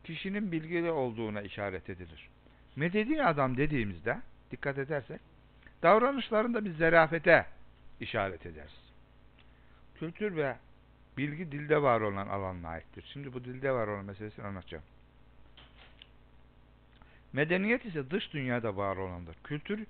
[0.04, 2.28] kişinin bilgili olduğuna işaret edilir.
[2.76, 4.18] Medeni adam dediğimizde
[4.52, 5.20] dikkat edersek
[5.82, 7.46] davranışlarında bir zerafete
[8.00, 8.82] işaret ederiz.
[9.94, 10.56] Kültür ve
[11.16, 13.10] bilgi dilde var olan alanına aittir.
[13.12, 14.84] Şimdi bu dilde var olan meselesini anlatacağım.
[17.32, 19.36] Medeniyet ise dış dünyada var olandır.
[19.44, 19.86] Kültür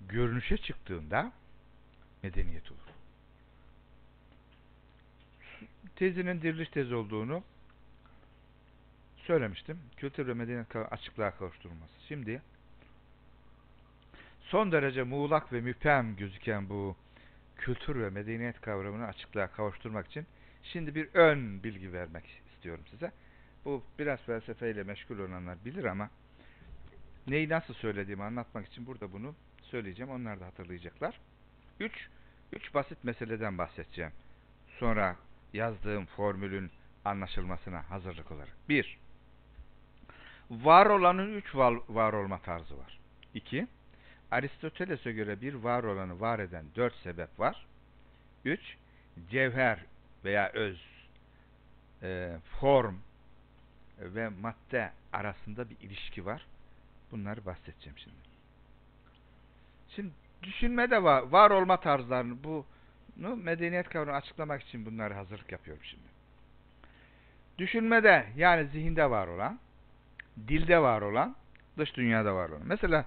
[0.00, 1.32] görünüşe çıktığında
[2.22, 2.80] medeniyet olur.
[5.96, 7.42] Tezinin diriliş tezi olduğunu
[9.16, 9.80] söylemiştim.
[9.96, 11.92] Kültür ve medeniyet açıklığa kavuşturulması.
[12.08, 12.42] Şimdi
[14.46, 16.96] son derece muğlak ve müphem gözüken bu
[17.56, 20.26] kültür ve medeniyet kavramını açıklığa kavuşturmak için
[20.62, 23.12] şimdi bir ön bilgi vermek istiyorum size.
[23.64, 26.10] Bu biraz felsefeyle meşgul olanlar bilir ama
[27.26, 30.12] neyi nasıl söylediğimi anlatmak için burada bunu söyleyeceğim.
[30.12, 31.20] Onlar da hatırlayacaklar.
[31.80, 32.08] Üç,
[32.52, 34.12] üç basit meseleden bahsedeceğim.
[34.78, 35.16] Sonra
[35.52, 36.70] yazdığım formülün
[37.04, 38.56] anlaşılmasına hazırlık olarak.
[38.68, 38.98] Bir,
[40.50, 43.00] var olanın üç var, var olma tarzı var.
[43.34, 43.66] İki,
[44.30, 47.66] Aristoteles'e göre bir var olanı var eden dört sebep var.
[48.44, 48.76] Üç,
[49.30, 49.78] cevher
[50.24, 50.80] veya öz,
[52.02, 52.94] e, form
[53.98, 56.46] ve madde arasında bir ilişki var.
[57.12, 58.16] Bunları bahsedeceğim şimdi.
[59.88, 60.10] Şimdi
[60.42, 62.66] düşünme de var, var olma tarzlarını bu
[63.16, 66.06] bunu medeniyet kavramını açıklamak için bunları hazırlık yapıyorum şimdi.
[67.58, 69.58] Düşünmede yani zihinde var olan,
[70.48, 71.36] dilde var olan,
[71.78, 72.62] dış dünyada var olan.
[72.64, 73.04] Mesela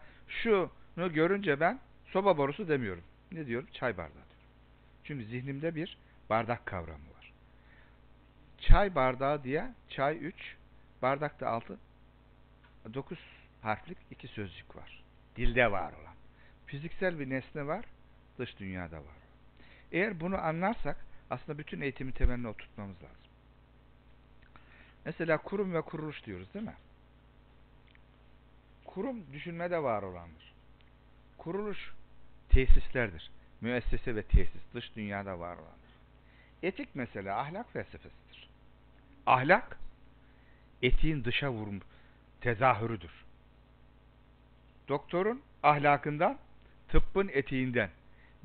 [0.99, 3.03] şunu görünce ben soba borusu demiyorum.
[3.31, 3.67] Ne diyorum?
[3.73, 4.47] Çay bardağı diyorum.
[5.03, 5.97] Çünkü zihnimde bir
[6.29, 7.33] bardak kavramı var.
[8.57, 10.35] Çay bardağı diye çay 3,
[11.01, 11.77] bardakta 6,
[12.93, 13.17] 9
[13.61, 15.03] harflik iki sözcük var.
[15.35, 16.13] Dilde var olan.
[16.65, 17.85] Fiziksel bir nesne var,
[18.39, 19.19] dış dünyada var.
[19.91, 23.17] Eğer bunu anlarsak aslında bütün eğitimi temeline oturtmamız lazım.
[25.05, 26.75] Mesela kurum ve kuruluş diyoruz değil mi?
[28.85, 30.48] Kurum düşünmede var olandır.
[31.39, 31.93] Kuruluş
[32.49, 33.31] tesislerdir.
[33.61, 35.89] Müessese ve tesis dış dünyada var olandır.
[36.63, 38.49] Etik mesela ahlak felsefesidir.
[39.25, 39.77] Ahlak
[40.81, 41.81] etiğin dışa vurum
[42.41, 43.11] tezahürüdür.
[44.87, 46.37] Doktorun ahlakından,
[46.87, 47.89] tıbbın etiğinden,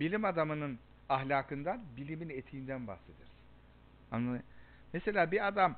[0.01, 0.79] bilim adamının
[1.09, 3.33] ahlakından, bilimin etiğinden bahsederiz.
[4.11, 4.43] Anladın?
[4.93, 5.77] Mesela bir adam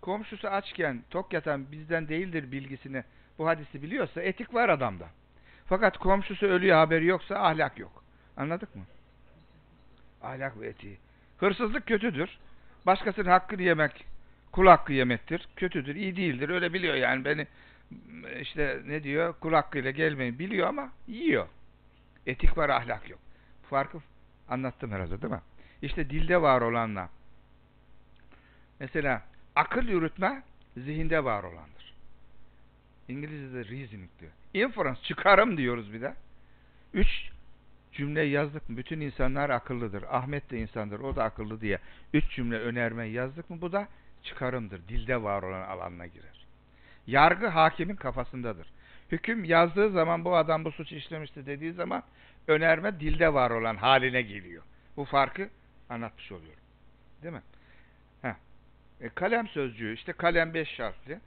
[0.00, 3.04] komşusu açken tok yatan bizden değildir bilgisini
[3.38, 5.08] bu hadisi biliyorsa etik var adamda.
[5.68, 8.04] Fakat komşusu ölüyor haberi yoksa ahlak yok.
[8.36, 8.82] Anladık mı?
[10.22, 10.98] Ahlak ve etiği.
[11.38, 12.38] Hırsızlık kötüdür.
[12.86, 14.06] Başkasının hakkını yemek
[14.52, 15.48] kul hakkı yemektir.
[15.56, 16.48] Kötüdür, iyi değildir.
[16.48, 17.46] Öyle biliyor yani beni
[18.40, 21.48] işte ne diyor kul hakkıyla gelmeyin biliyor ama yiyor.
[22.26, 23.20] Etik var ahlak yok.
[23.70, 23.98] Farkı
[24.48, 25.40] anlattım herhalde değil mi?
[25.82, 27.08] İşte dilde var olanla
[28.80, 29.22] mesela
[29.56, 30.42] akıl yürütme
[30.76, 31.94] zihinde var olandır.
[33.08, 34.32] İngilizce'de reasoning diyor.
[34.54, 36.14] Inference çıkarım diyoruz bir de.
[36.94, 37.30] Üç
[37.92, 38.76] cümle yazdık mı?
[38.76, 40.02] Bütün insanlar akıllıdır.
[40.02, 41.00] Ahmet de insandır.
[41.00, 41.78] O da akıllı diye.
[42.14, 43.60] Üç cümle önerme yazdık mı?
[43.60, 43.88] Bu da
[44.22, 44.88] çıkarımdır.
[44.88, 46.46] Dilde var olan alanına girer.
[47.06, 48.66] Yargı hakimin kafasındadır.
[49.12, 52.02] Hüküm yazdığı zaman bu adam bu suç işlemişti dediği zaman
[52.48, 54.62] önerme dilde var olan haline geliyor.
[54.96, 55.48] Bu farkı
[55.90, 56.62] anlatmış oluyorum.
[57.22, 57.42] Değil mi?
[58.22, 58.34] Heh.
[59.00, 61.20] E, kalem sözcüğü işte kalem beş harfli.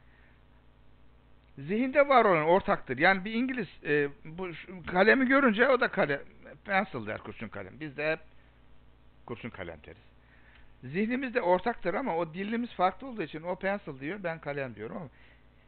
[1.68, 2.98] Zihinde var olan ortaktır.
[2.98, 4.50] Yani bir İngiliz e, bu
[4.88, 6.22] kalemi görünce o da kalem,
[6.66, 7.80] pencil der kurşun kalem.
[7.80, 8.20] Biz de hep
[9.26, 10.12] kurşun kalem deriz.
[10.84, 15.10] Zihnimizde ortaktır ama o dilimiz farklı olduğu için o pencil diyor, ben kalem diyorum ama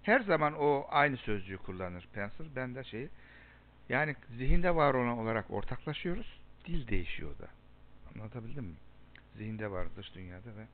[0.04, 2.56] her zaman o aynı sözcüğü kullanır pencil.
[2.56, 3.10] Ben de şeyi
[3.90, 6.40] yani zihinde var olan olarak ortaklaşıyoruz.
[6.66, 7.48] Dil değişiyor da.
[8.16, 8.76] Anlatabildim mi?
[9.36, 10.66] Zihinde var dış dünyada ve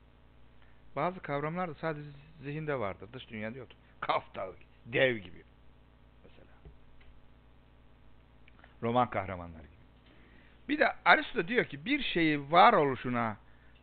[0.96, 2.10] bazı kavramlar da sadece
[2.42, 3.08] zihinde vardır.
[3.12, 3.76] Dış dünyada yoktur.
[4.00, 4.54] Kaf dağı,
[4.92, 5.42] dev gibi.
[6.24, 6.48] Mesela.
[8.82, 9.80] Roman kahramanları gibi.
[10.68, 13.36] Bir de Aristo diyor ki bir şeyi var oluşuna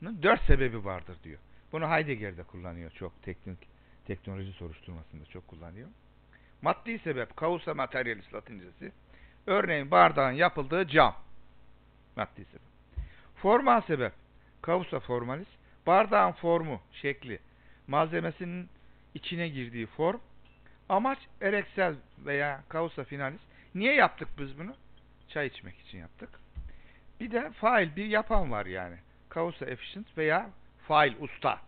[0.04, 1.40] dört sebebi vardır diyor.
[1.72, 3.58] Bunu Heidegger de kullanıyor çok teknik
[4.06, 5.90] teknoloji soruşturmasında çok kullanıyor.
[6.62, 8.92] Maddi sebep, causa materialis latincesi.
[9.48, 11.16] Örneğin bardağın yapıldığı cam.
[12.16, 12.68] Maddi sebep.
[13.36, 14.14] Formal sebep,
[14.66, 15.48] causa formalis.
[15.88, 17.40] Bardağın formu, şekli,
[17.88, 18.70] malzemesinin
[19.14, 20.20] içine girdiği form.
[20.90, 23.42] Amaç ereksel veya causa finalis.
[23.76, 24.76] Niye yaptık biz bunu?
[25.28, 26.30] Çay içmek için yaptık.
[27.20, 28.96] Bir de fail, bir yapan var yani.
[29.36, 30.50] Causa efficient veya
[30.88, 31.60] fail, usta.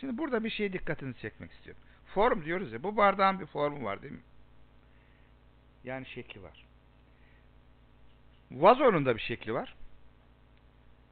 [0.00, 1.82] Şimdi burada bir şeye dikkatini çekmek istiyorum.
[2.14, 4.22] Form diyoruz ya, bu bardağın bir formu var değil mi?
[5.84, 6.64] Yani şekli var.
[8.50, 9.74] Vazonun da bir şekli var.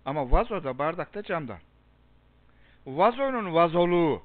[0.04, 1.58] Ama vazo da bardakta camdan.
[2.86, 4.22] Vazonun vazoluğu,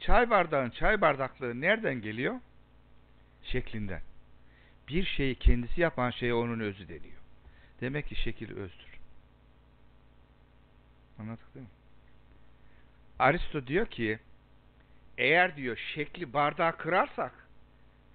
[0.00, 2.40] çay bardağın çay bardaklığı nereden geliyor?
[3.42, 4.02] Şeklinden.
[4.88, 7.20] Bir şeyi kendisi yapan şeye onun özü deniyor.
[7.80, 8.98] Demek ki şekil özdür.
[11.18, 11.72] Anladık değil mi?
[13.18, 14.18] Aristo diyor ki
[15.18, 17.32] eğer diyor şekli bardağı kırarsak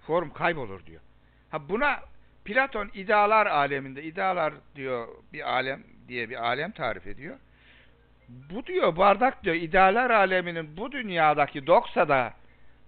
[0.06, 1.00] form kaybolur diyor.
[1.50, 2.00] Ha buna
[2.44, 7.38] Platon idealar aleminde idealar diyor bir alem diye bir alem tarif ediyor.
[8.28, 12.34] Bu diyor bardak diyor idealar aleminin bu dünyadaki doksa da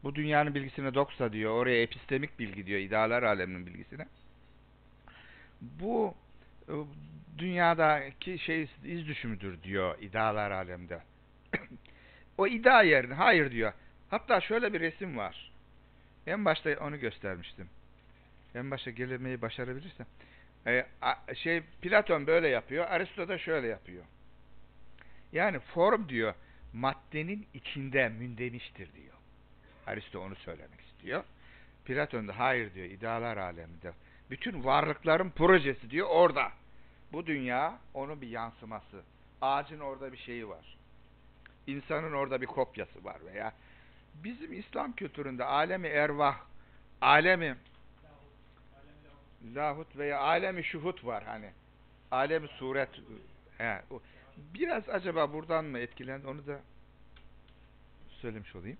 [0.05, 4.07] bu dünyanın bilgisine doksa diyor oraya epistemik bilgi diyor idealar aleminin bilgisine.
[5.61, 6.15] Bu
[6.69, 6.75] e,
[7.39, 11.03] dünyadaki şey iz düşümüdür diyor idealar alemde.
[12.39, 13.73] o iddia yerine hayır diyor.
[14.11, 15.53] Hatta şöyle bir resim var.
[16.27, 17.69] En başta onu göstermiştim.
[18.55, 20.07] En başta gelemeyi başarabilirsem.
[20.67, 20.87] Ee,
[21.35, 22.87] şey Platon böyle yapıyor.
[22.91, 24.05] Aristo da şöyle yapıyor.
[25.33, 26.35] Yani form diyor
[26.73, 29.15] maddenin içinde mündemiştir diyor.
[29.87, 31.25] Aristo onu söylemek istiyor.
[31.85, 33.93] Platon da hayır diyor idealar aleminde.
[34.31, 36.53] Bütün varlıkların projesi diyor orada.
[37.13, 39.03] Bu dünya onun bir yansıması.
[39.41, 40.77] Ağacın orada bir şeyi var.
[41.67, 43.53] İnsanın orada bir kopyası var veya
[44.15, 46.37] bizim İslam kültüründe alemi ervah,
[47.01, 47.57] alemi
[49.55, 51.51] lahut veya alemi şuhut var hani.
[52.11, 52.89] Alemi suret.
[53.59, 53.83] He.
[54.55, 56.61] Biraz acaba buradan mı etkilendi onu da
[58.11, 58.79] söylemiş olayım.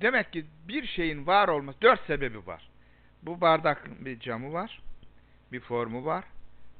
[0.00, 2.70] Demek ki bir şeyin var olması dört sebebi var.
[3.22, 4.82] Bu bardak bir camı var,
[5.52, 6.24] bir formu var,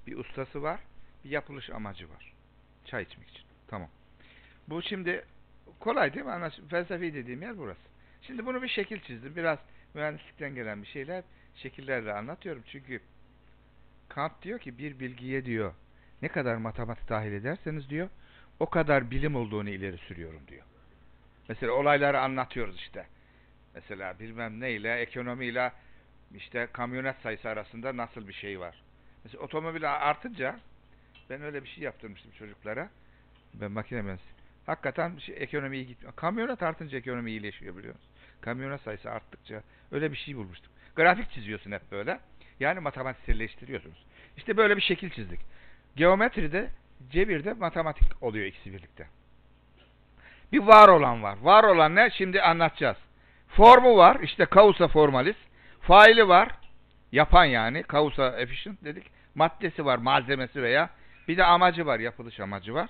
[0.06, 0.80] bir ustası var,
[1.24, 2.32] bir yapılış amacı var.
[2.84, 3.44] Çay içmek için.
[3.68, 3.88] Tamam.
[4.68, 5.24] Bu şimdi
[5.80, 6.32] kolay değil mi?
[6.32, 7.80] Anlaş felsefi dediğim yer burası.
[8.22, 9.36] Şimdi bunu bir şekil çizdim.
[9.36, 9.58] Biraz
[9.94, 12.62] mühendislikten gelen bir şeyler şekillerle anlatıyorum.
[12.66, 13.00] Çünkü
[14.08, 15.74] Kant diyor ki bir bilgiye diyor
[16.22, 18.08] ne kadar matematik dahil ederseniz diyor
[18.60, 20.62] o kadar bilim olduğunu ileri sürüyorum diyor.
[21.48, 23.06] Mesela olayları anlatıyoruz işte.
[23.74, 25.72] Mesela bilmem neyle ekonomiyle
[26.34, 28.82] işte kamyonet sayısı arasında nasıl bir şey var.
[29.24, 30.58] Mesela otomobil artınca
[31.30, 32.88] ben öyle bir şey yaptırmıştım çocuklara.
[33.54, 34.36] Ben makine mühendisiyim.
[34.66, 36.16] Hakikaten şey, ekonomi iyi gitmiyor.
[36.16, 38.10] Kamyonet artınca ekonomi iyileşiyor biliyor musun?
[38.40, 39.62] Kamyonet sayısı arttıkça
[39.92, 40.72] öyle bir şey bulmuştum.
[40.96, 42.20] Grafik çiziyorsun hep böyle.
[42.60, 44.06] Yani matematikselleştiriyorsunuz.
[44.36, 45.40] İşte böyle bir şekil çizdik.
[45.96, 46.70] Geometride,
[47.10, 49.06] cebirde matematik oluyor ikisi birlikte.
[50.52, 51.38] Bir var olan var.
[51.42, 52.10] Var olan ne?
[52.10, 52.96] Şimdi anlatacağız.
[53.48, 54.20] Formu var.
[54.20, 55.36] İşte causa formalis.
[55.80, 56.48] Faili var.
[57.12, 57.84] Yapan yani.
[57.92, 59.04] Causa efficient dedik.
[59.34, 59.98] Maddesi var.
[59.98, 60.90] Malzemesi veya
[61.28, 62.00] bir de amacı var.
[62.00, 62.88] Yapılış amacı var.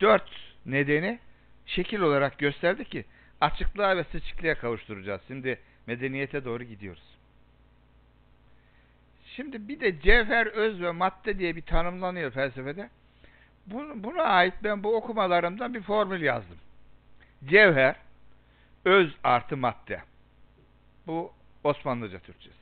[0.00, 0.30] Dört
[0.66, 1.18] nedeni
[1.66, 3.04] şekil olarak gösterdi ki
[3.40, 5.20] açıklığa ve seçikliğe kavuşturacağız.
[5.28, 7.17] Şimdi Medeniyete doğru gidiyoruz.
[9.38, 12.90] Şimdi bir de cevher, öz ve madde diye bir tanımlanıyor felsefede.
[13.66, 16.58] Buna, ait ben bu okumalarımdan bir formül yazdım.
[17.44, 17.96] Cevher,
[18.84, 20.02] öz artı madde.
[21.06, 21.32] Bu
[21.64, 22.56] Osmanlıca Türkçesi.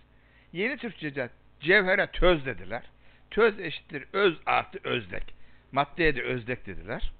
[0.52, 2.82] Yeni Türkçe'de cevhere töz dediler.
[3.30, 5.34] Töz eşittir öz artı özdek.
[5.72, 7.12] Maddeye de özdek dediler.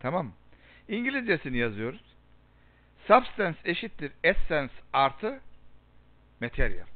[0.00, 0.32] Tamam mı?
[0.88, 2.04] İngilizcesini yazıyoruz.
[3.06, 5.40] Substance eşittir essence artı
[6.40, 6.86] material.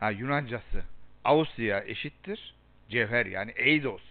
[0.00, 0.95] Ha Yunancası
[1.26, 2.54] Ausya eşittir
[2.88, 4.02] cevher yani eidos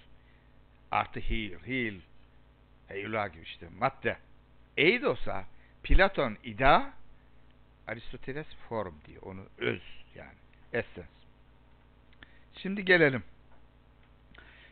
[0.91, 1.95] artı heal, heal,
[2.87, 4.17] heula gibi işte madde.
[4.77, 5.45] Eidos'a
[5.83, 6.93] Platon ida,
[7.87, 9.21] Aristoteles form diyor.
[9.21, 9.81] Onu öz
[10.15, 10.33] yani
[10.73, 11.07] essence.
[12.57, 13.23] Şimdi gelelim.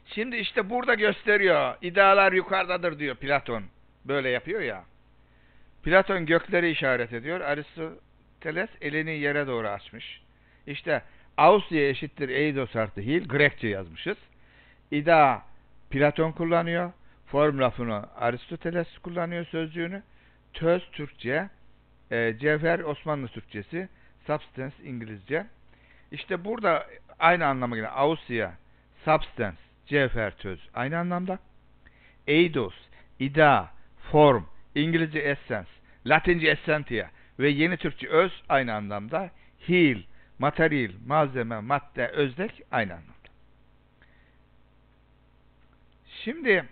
[0.06, 1.78] Şimdi işte burada gösteriyor.
[1.82, 3.64] İdealar yukarıdadır diyor Platon.
[4.06, 4.84] Böyle yapıyor ya.
[5.84, 7.41] Platon gökleri işaret ediyor.
[7.41, 10.22] Aristoteles elini yere doğru açmış.
[10.68, 11.04] İşte
[11.38, 13.27] Ausya eşittir Eidos artı Hil.
[13.27, 14.17] Grekçe yazmışız.
[14.91, 15.43] İda
[15.89, 16.91] Platon kullanıyor.
[17.25, 20.03] Form lafını Aristoteles kullanıyor sözcüğünü.
[20.53, 21.49] Töz Türkçe,
[22.11, 23.89] e, cevher Osmanlı Türkçesi,
[24.27, 25.45] substance İngilizce.
[26.11, 26.88] İşte burada
[27.19, 28.53] aynı anlama gelen Ausya,
[29.05, 31.39] substance, cevher, töz aynı anlamda.
[32.27, 32.75] Eidos,
[33.19, 33.71] ida,
[34.11, 34.43] form,
[34.75, 35.69] İngilizce essence,
[36.05, 37.07] Latince essentia
[37.39, 39.29] ve yeni Türkçe öz aynı anlamda.
[39.67, 39.97] Heal,
[40.39, 43.13] materyal, malzeme, madde, özdek aynı anlamda.
[46.23, 46.65] Şimdi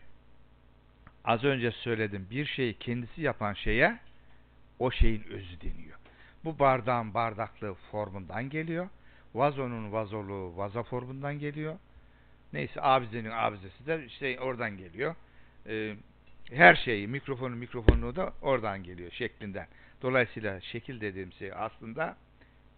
[1.25, 3.99] az önce söyledim bir şeyi kendisi yapan şeye
[4.79, 5.97] o şeyin özü deniyor.
[6.43, 8.89] Bu bardağın bardaklığı formundan geliyor.
[9.33, 11.75] Vazonun vazoluğu vaza formundan geliyor.
[12.53, 15.15] Neyse abizenin abizesi de işte oradan geliyor.
[15.67, 15.95] Ee,
[16.51, 19.67] her şeyi mikrofonun mikrofonluğu da oradan geliyor şeklinden.
[20.01, 22.17] Dolayısıyla şekil dediğim şey aslında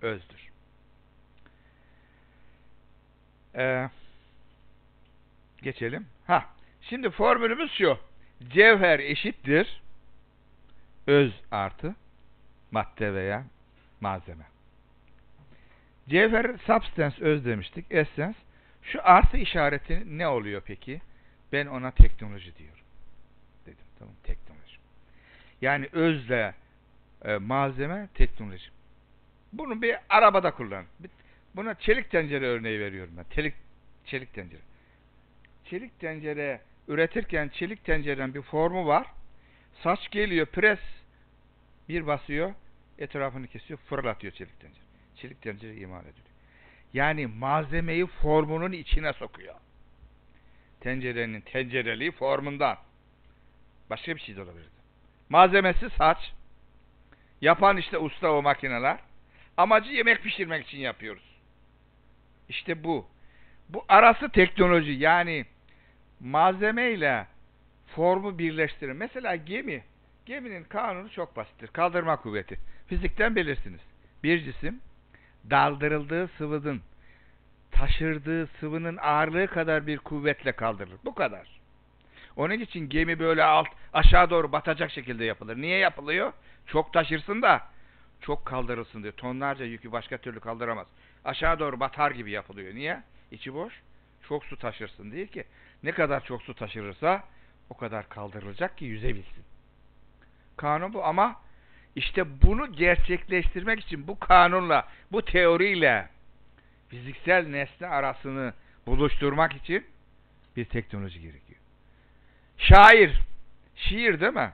[0.02, 0.50] özdür.
[3.56, 3.90] Ee,
[5.62, 6.06] geçelim.
[6.28, 6.46] Ha,
[6.82, 7.98] şimdi formülümüz şu.
[8.50, 9.82] Cevher eşittir
[11.08, 11.96] öz artı
[12.72, 13.44] madde veya
[14.02, 14.44] malzeme.
[16.10, 17.86] Cevher substance öz demiştik.
[17.90, 18.40] Essence.
[18.84, 21.02] Şu artı işareti ne oluyor peki?
[21.52, 22.84] Ben ona teknoloji diyorum.
[23.66, 23.86] Dedim.
[24.00, 24.78] Tamam teknoloji.
[25.62, 26.54] Yani özle
[27.26, 28.70] e, malzeme teknoloji.
[29.54, 30.86] Bunu bir arabada kullan.
[31.00, 31.12] Bir-
[31.56, 33.26] Buna çelik tencere örneği veriyorum ben.
[33.36, 33.54] Çelik,
[34.06, 34.62] çelik tencere.
[35.66, 39.08] Çelik tencere üretirken çelik tencerenin bir formu var.
[39.84, 40.80] Saç geliyor, pres
[41.90, 42.54] bir basıyor,
[43.00, 44.84] etrafını kesiyor, fırlatıyor çelik tencere.
[45.16, 46.28] Çelik tencere imal ediyor.
[46.94, 49.56] Yani malzemeyi formunun içine sokuyor.
[50.82, 52.78] Tencerenin tencereliği formundan.
[53.90, 54.70] Başka bir şey de olabilirdi.
[55.30, 56.34] Malzemesi saç.
[57.42, 59.00] Yapan işte usta o makineler.
[59.58, 61.33] Amacı yemek pişirmek için yapıyoruz.
[62.50, 63.08] İşte bu.
[63.70, 65.46] Bu arası teknoloji yani
[66.20, 67.28] malzeme ile
[67.96, 68.96] formu birleştirin.
[68.96, 69.84] Mesela gemi.
[70.26, 71.68] Geminin kanunu çok basittir.
[71.68, 72.60] Kaldırma kuvveti.
[72.88, 73.82] Fizikten bilirsiniz.
[74.24, 74.80] Bir cisim
[75.50, 76.82] daldırıldığı sıvının
[77.72, 81.00] taşırdığı sıvının ağırlığı kadar bir kuvvetle kaldırılır.
[81.06, 81.48] Bu kadar.
[82.36, 85.58] Onun için gemi böyle alt aşağı doğru batacak şekilde yapılır.
[85.58, 86.34] Niye yapılıyor?
[86.68, 87.62] Çok taşırsın da
[88.24, 89.14] çok kaldırılsın diyor.
[89.14, 90.88] Tonlarca yükü başka türlü kaldıramaz.
[91.26, 92.76] Aşağı doğru batar gibi yapılıyor.
[92.76, 93.04] Niye?
[93.32, 93.74] İçi boş.
[94.28, 95.44] Çok su taşırsın değil ki.
[95.84, 97.24] Ne kadar çok su taşırırsa
[97.70, 99.44] o kadar kaldırılacak ki yüzebilsin.
[100.58, 101.42] Kanun bu ama
[101.96, 106.10] işte bunu gerçekleştirmek için bu kanunla, bu teoriyle
[106.90, 108.54] fiziksel nesne arasını
[108.88, 109.86] buluşturmak için
[110.56, 111.60] bir teknoloji gerekiyor.
[112.58, 113.20] Şair,
[113.76, 114.52] şiir değil mi?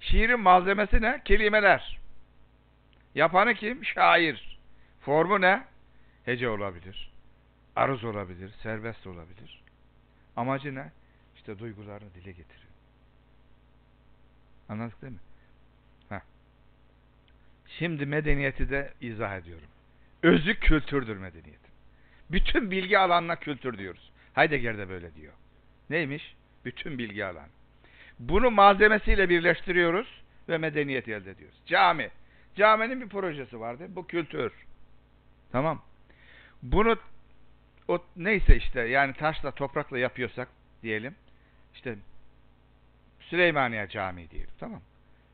[0.00, 1.22] Şiirin malzemesi ne?
[1.24, 1.98] Kelimeler.
[3.14, 3.84] Yapanı kim?
[3.84, 4.58] Şair.
[5.00, 5.64] Formu ne?
[6.24, 7.12] Hece olabilir.
[7.76, 9.62] Aruz olabilir, serbest olabilir.
[10.36, 10.92] Amacı ne?
[11.36, 12.68] İşte duygularını dile getiriyor.
[14.68, 15.18] Anladık değil mi?
[16.08, 16.20] Heh.
[17.66, 19.68] Şimdi medeniyeti de izah ediyorum.
[20.22, 21.60] Özü kültürdür medeniyet.
[22.30, 24.12] Bütün bilgi alanına kültür diyoruz.
[24.34, 25.32] Heidegger de böyle diyor.
[25.90, 26.36] Neymiş?
[26.64, 27.48] Bütün bilgi alanı.
[28.18, 31.58] Bunu malzemesiyle birleştiriyoruz ve medeniyet elde ediyoruz.
[31.66, 32.10] Cami.
[32.58, 33.86] Caminin bir projesi vardı.
[33.88, 34.52] Bu kültür.
[35.52, 35.82] Tamam.
[36.62, 36.96] Bunu
[37.88, 40.48] o neyse işte yani taşla toprakla yapıyorsak
[40.82, 41.14] diyelim.
[41.74, 41.96] İşte
[43.20, 44.50] Süleymaniye Camii diyelim.
[44.60, 44.80] Tamam.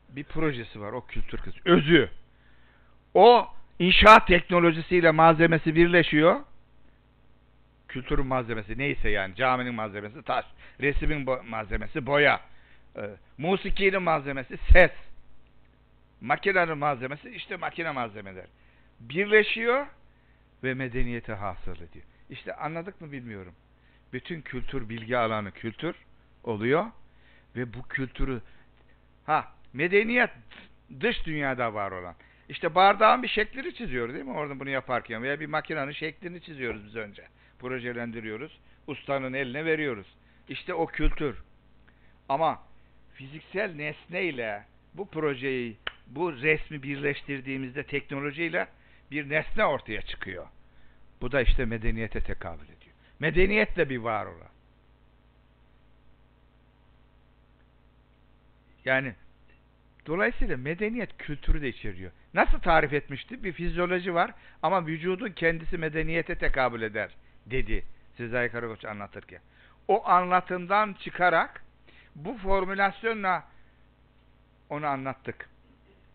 [0.09, 1.61] Bir projesi var o kültür kısmı.
[1.65, 2.09] Özü.
[3.13, 3.47] O
[3.79, 6.39] inşaat teknolojisiyle malzemesi birleşiyor.
[7.87, 10.45] Kültürün malzemesi neyse yani caminin malzemesi taş,
[10.81, 12.41] resmin bo- malzemesi boya,
[12.95, 13.01] e,
[13.37, 14.91] musikinin malzemesi ses.
[16.21, 18.45] Makinenin malzemesi işte makine malzemeler.
[18.99, 19.87] Birleşiyor
[20.63, 22.05] ve medeniyeti hasıl ediyor.
[22.29, 23.53] İşte anladık mı bilmiyorum.
[24.13, 25.95] Bütün kültür bilgi alanı kültür
[26.43, 26.85] oluyor
[27.55, 28.41] ve bu kültürü
[29.25, 30.29] ha medeniyet
[30.99, 32.15] dış dünyada var olan.
[32.49, 34.31] İşte bardağın bir şeklini çiziyoruz değil mi?
[34.31, 37.27] Orada bunu yaparken veya bir makinenin şeklini çiziyoruz biz önce.
[37.59, 38.59] Projelendiriyoruz.
[38.87, 40.07] Ustanın eline veriyoruz.
[40.49, 41.43] İşte o kültür.
[42.29, 42.63] Ama
[43.13, 45.77] fiziksel nesneyle bu projeyi,
[46.07, 48.67] bu resmi birleştirdiğimizde teknolojiyle
[49.11, 50.47] bir nesne ortaya çıkıyor.
[51.21, 52.95] Bu da işte medeniyete tekabül ediyor.
[53.19, 54.49] Medeniyet de bir var olan.
[58.85, 59.13] Yani
[60.05, 62.11] dolayısıyla medeniyet kültürü de içeriyor.
[62.33, 63.43] Nasıl tarif etmişti?
[63.43, 64.31] Bir fizyoloji var
[64.61, 67.85] ama vücudun kendisi medeniyete tekabül eder dedi
[68.17, 69.41] Sezai Karakoç anlatırken.
[69.87, 71.63] O anlatımdan çıkarak
[72.15, 73.43] bu formülasyonla
[74.69, 75.49] onu anlattık.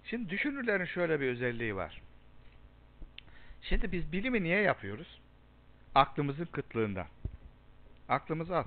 [0.05, 2.01] Şimdi düşünürlerin şöyle bir özelliği var.
[3.63, 5.21] Şimdi biz bilimi niye yapıyoruz?
[5.95, 7.07] Aklımızın kıtlığında.
[8.09, 8.67] Aklımız az.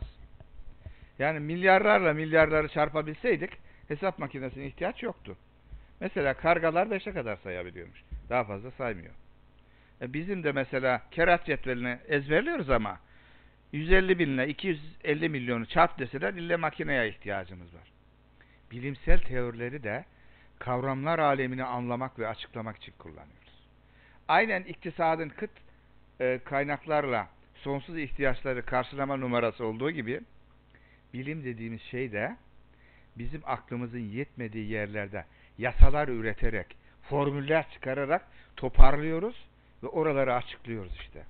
[1.19, 3.51] Yani milyarlarla milyarları çarpabilseydik
[3.87, 5.37] hesap makinesine ihtiyaç yoktu.
[5.99, 8.03] Mesela kargalar 5'e kadar sayabiliyormuş.
[8.29, 9.13] Daha fazla saymıyor.
[10.01, 12.99] E bizim de mesela kerat cetvelini ezberliyoruz ama
[13.71, 17.91] 150 binle 250 milyonu çarp deseler ille makineye ihtiyacımız var.
[18.71, 20.05] Bilimsel teorileri de
[20.63, 23.53] kavramlar alemini anlamak ve açıklamak için kullanıyoruz.
[24.27, 25.51] Aynen iktisadın kıt
[26.19, 30.21] e, kaynaklarla sonsuz ihtiyaçları karşılama numarası olduğu gibi
[31.13, 32.35] bilim dediğimiz şey de
[33.17, 35.25] bizim aklımızın yetmediği yerlerde
[35.57, 39.45] yasalar üreterek, formüller çıkararak toparlıyoruz
[39.83, 41.23] ve oraları açıklıyoruz işte.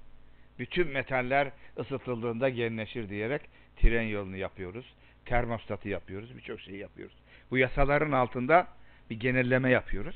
[0.60, 3.42] Bütün metaller ısıtıldığında genleşir diyerek
[3.76, 4.94] tren yolunu yapıyoruz.
[5.26, 6.38] Termostatı yapıyoruz.
[6.38, 7.16] Birçok şeyi yapıyoruz.
[7.52, 8.68] Bu yasaların altında
[9.14, 10.16] bir genelleme yapıyoruz.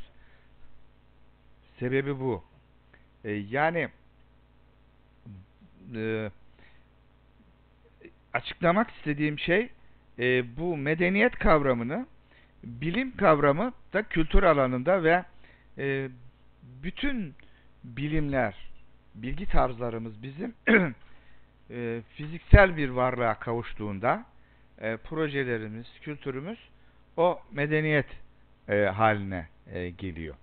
[1.79, 2.43] Sebebi bu.
[3.23, 3.89] E, yani
[5.95, 6.31] e,
[8.33, 9.69] açıklamak istediğim şey
[10.19, 12.07] e, bu medeniyet kavramını
[12.63, 15.23] bilim kavramı da kültür alanında ve
[15.77, 16.09] e,
[16.83, 17.35] bütün
[17.83, 18.55] bilimler,
[19.15, 20.53] bilgi tarzlarımız bizim
[21.69, 24.25] e, fiziksel bir varlığa kavuştuğunda
[24.81, 26.59] e, projelerimiz, kültürümüz
[27.17, 28.26] o medeniyet
[28.69, 30.35] e, haline e, geliyor.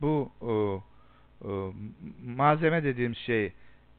[0.00, 0.84] Bu o,
[1.44, 1.74] o,
[2.24, 3.44] malzeme dediğim şey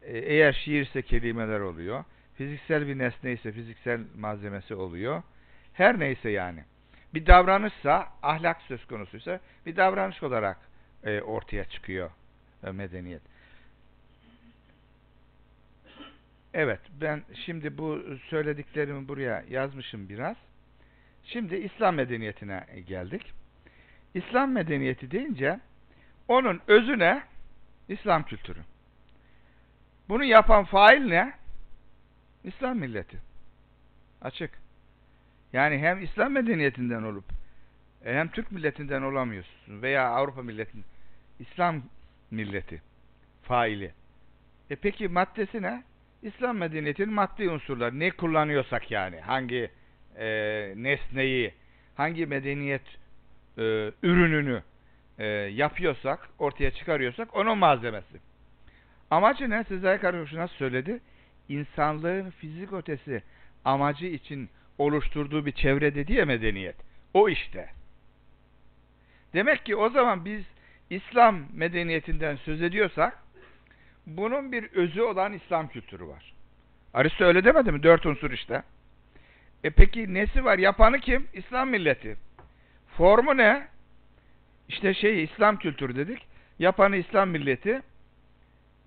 [0.02, 2.04] e, eğer şiirse kelimeler oluyor.
[2.36, 5.24] Fiziksel bir nesne ise fiziksel malzemesi oluyor.
[5.74, 6.64] Her neyse yani.
[7.14, 10.58] Bir davranışsa, ahlak söz konusuysa bir davranış olarak
[11.04, 12.12] e, ortaya çıkıyor
[12.64, 13.22] e, medeniyet.
[16.54, 20.38] Evet, ben şimdi bu söylediklerimi buraya yazmışım biraz.
[21.24, 23.34] Şimdi İslam medeniyetine geldik.
[24.14, 25.60] İslam medeniyeti deyince
[26.28, 27.24] onun özüne
[27.90, 28.60] İslam kültürü.
[30.10, 31.34] Bunu yapan fail ne?
[32.44, 33.18] İslam milleti.
[34.22, 34.62] Açık.
[35.54, 37.26] Yani hem İslam medeniyetinden olup
[38.06, 40.86] e, hem Türk milletinden olamıyorsun veya Avrupa milletinden.
[41.40, 41.84] İslam
[42.32, 42.82] milleti.
[43.44, 43.92] Faili.
[44.70, 45.84] E peki maddesi ne?
[46.22, 48.00] İslam medeniyetinin maddi unsurları.
[48.00, 49.20] Ne kullanıyorsak yani.
[49.20, 49.72] Hangi
[50.18, 50.26] e,
[50.76, 51.54] nesneyi,
[51.96, 53.01] hangi medeniyet
[53.58, 54.64] e, ürününü
[55.20, 58.20] e, yapıyorsak, ortaya çıkarıyorsak onun malzemesi.
[59.10, 59.64] Amacı ne?
[59.64, 61.00] Sezai Karakoç nasıl söyledi?
[61.50, 63.24] İnsanlığın fizik ötesi
[63.66, 66.76] amacı için oluşturduğu bir çevre dedi ya medeniyet.
[67.14, 67.70] O işte.
[69.34, 70.44] Demek ki o zaman biz
[70.90, 73.18] İslam medeniyetinden söz ediyorsak
[74.08, 76.34] bunun bir özü olan İslam kültürü var.
[76.94, 77.84] Aristo öyle demedi mi?
[77.84, 78.64] Dört unsur işte.
[79.64, 80.58] E peki nesi var?
[80.58, 81.28] Yapanı kim?
[81.34, 82.18] İslam milleti.
[82.98, 83.68] Formu ne?
[84.70, 86.28] İşte şey İslam kültürü dedik.
[86.60, 87.82] Yapanı İslam milleti.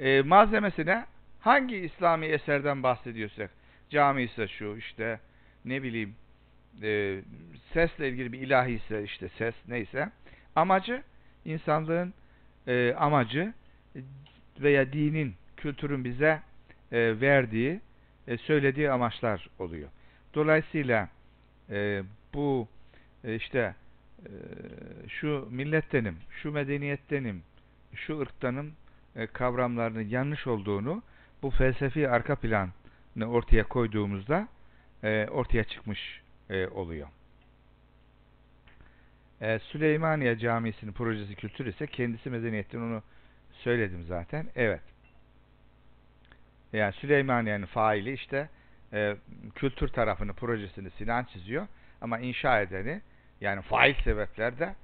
[0.01, 1.07] E, malzemesi ne?
[1.41, 3.51] Hangi İslami eserden bahsediyorsak.
[3.91, 5.21] Cami ise şu işte
[5.65, 6.15] ne bileyim
[6.83, 7.21] e,
[7.73, 10.11] sesle ilgili bir ilahi ise işte ses neyse.
[10.57, 11.03] Amacı
[11.45, 12.15] insanlığın
[12.67, 13.53] e, amacı
[14.61, 16.41] veya dinin, kültürün bize
[16.93, 17.81] e, verdiği,
[18.29, 19.89] e, söylediği amaçlar oluyor.
[20.35, 21.09] Dolayısıyla
[21.71, 22.03] e,
[22.35, 22.69] bu
[23.25, 23.75] e, işte
[25.09, 27.43] şu millettenim, şu medeniyettenim,
[27.95, 28.73] şu ırktanım
[29.17, 31.03] e, kavramlarının yanlış olduğunu
[31.43, 32.71] bu felsefi arka planı
[33.27, 34.49] ortaya koyduğumuzda
[35.03, 37.09] e, ortaya çıkmış e, oluyor.
[39.61, 43.03] Süleymaniye Camisi'nin projesi kültür ise kendisi medeniyetten onu
[43.53, 44.47] söyledim zaten.
[44.57, 44.81] Evet.
[46.73, 48.49] Yani Süleymaniye'nin faili işte
[49.55, 51.67] kültür tarafını, projesini Sinan çiziyor.
[52.01, 53.01] Ama inşa edeni
[53.41, 54.75] yani fail sebeplerde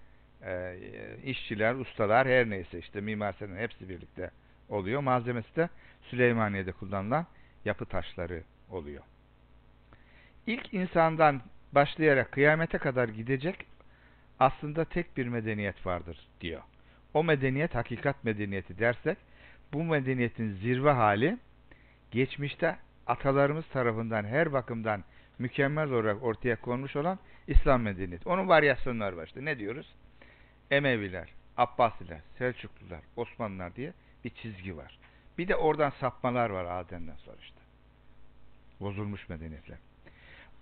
[0.45, 0.77] e,
[1.25, 4.31] işçiler, ustalar her neyse işte Mimar Sinan hepsi birlikte
[4.69, 5.01] oluyor.
[5.01, 5.69] Malzemesi de
[6.03, 7.27] Süleymaniye'de kullanılan
[7.65, 9.03] yapı taşları oluyor.
[10.47, 11.43] İlk insandan
[11.73, 13.67] başlayarak kıyamete kadar gidecek
[14.41, 16.63] aslında tek bir medeniyet vardır diyor.
[17.15, 19.19] O medeniyet hakikat medeniyeti dersek
[19.73, 21.39] bu medeniyetin zirve hali
[22.11, 22.77] geçmişte
[23.07, 25.05] atalarımız tarafından her bakımdan
[25.39, 27.19] mükemmel olarak ortaya konmuş olan
[27.51, 28.29] İslam medeniyeti.
[28.29, 29.45] Onun varyasyonları var işte.
[29.45, 29.87] Ne diyoruz?
[30.71, 33.93] Emeviler, Abbasiler, Selçuklular, Osmanlılar diye
[34.25, 34.99] bir çizgi var.
[35.39, 37.61] Bir de oradan sapmalar var Adem'den sonra işte.
[38.81, 39.79] Bozulmuş medeniyetler.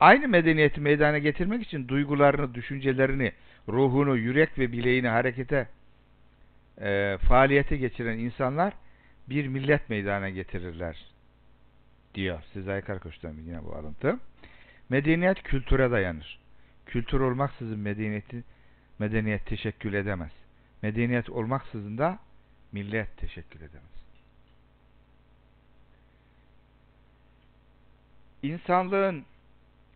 [0.00, 3.32] Aynı medeniyeti meydana getirmek için duygularını, düşüncelerini,
[3.68, 5.68] ruhunu, yürek ve bileğini harekete,
[6.80, 8.74] e, faaliyete geçiren insanlar
[9.28, 11.04] bir millet meydana getirirler
[12.14, 14.18] diyor Sezai Karakoç'tan yine bu alıntı.
[14.88, 16.47] Medeniyet kültüre dayanır.
[16.88, 18.44] Kültür olmaksızın medeniyeti
[18.98, 20.32] medeniyet teşekkül edemez.
[20.82, 22.18] Medeniyet olmaksızın da
[22.72, 23.98] millet teşekkül edemez.
[28.42, 29.24] İnsanlığın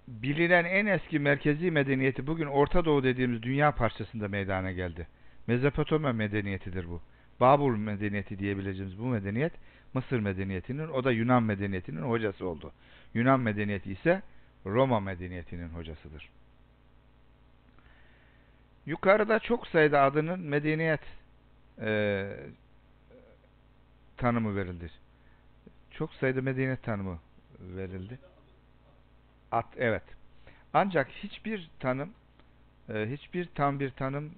[0.08, 5.06] bilinen en eski merkezi medeniyeti bugün Orta Doğu dediğimiz dünya parçasında meydana geldi.
[5.46, 7.00] Mezopotamya medeniyetidir bu.
[7.40, 9.52] Babul medeniyeti diyebileceğimiz bu medeniyet
[9.94, 12.72] Mısır medeniyetinin o da Yunan medeniyetinin hocası oldu.
[13.14, 14.22] Yunan medeniyeti ise
[14.66, 16.30] Roma medeniyetinin hocasıdır.
[18.86, 21.00] Yukarıda çok sayıda adının medeniyet
[21.80, 22.24] e,
[24.16, 24.90] tanımı verildi.
[25.90, 27.18] Çok sayıda medeniyet tanımı
[27.60, 28.18] verildi.
[29.52, 30.02] At, evet.
[30.74, 32.12] Ancak hiçbir tanım
[32.88, 34.34] e, hiçbir tam bir tanım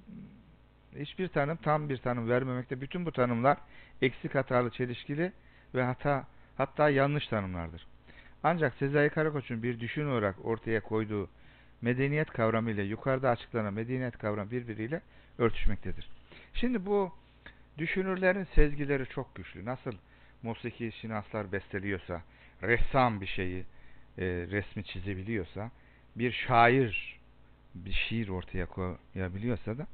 [0.96, 2.80] hiçbir tanım tam bir tanım vermemekte.
[2.80, 3.58] Bütün bu tanımlar
[4.02, 5.32] eksik hatalı, çelişkili
[5.74, 6.26] ve hata
[6.56, 7.86] hatta yanlış tanımlardır.
[8.42, 11.28] Ancak Sezai Karakoç'un bir düşün olarak ortaya koyduğu
[11.84, 15.00] medeniyet kavramı ile yukarıda açıklanan medeniyet kavramı birbiriyle
[15.38, 16.08] örtüşmektedir.
[16.54, 17.12] Şimdi bu
[17.78, 19.64] düşünürlerin sezgileri çok güçlü.
[19.64, 19.92] Nasıl
[20.42, 22.22] musiki şinaslar besteliyorsa,
[22.62, 23.60] ressam bir şeyi,
[24.18, 25.70] e, resmi çizebiliyorsa,
[26.16, 27.18] bir şair
[27.74, 29.86] bir şiir ortaya koyabiliyorsa da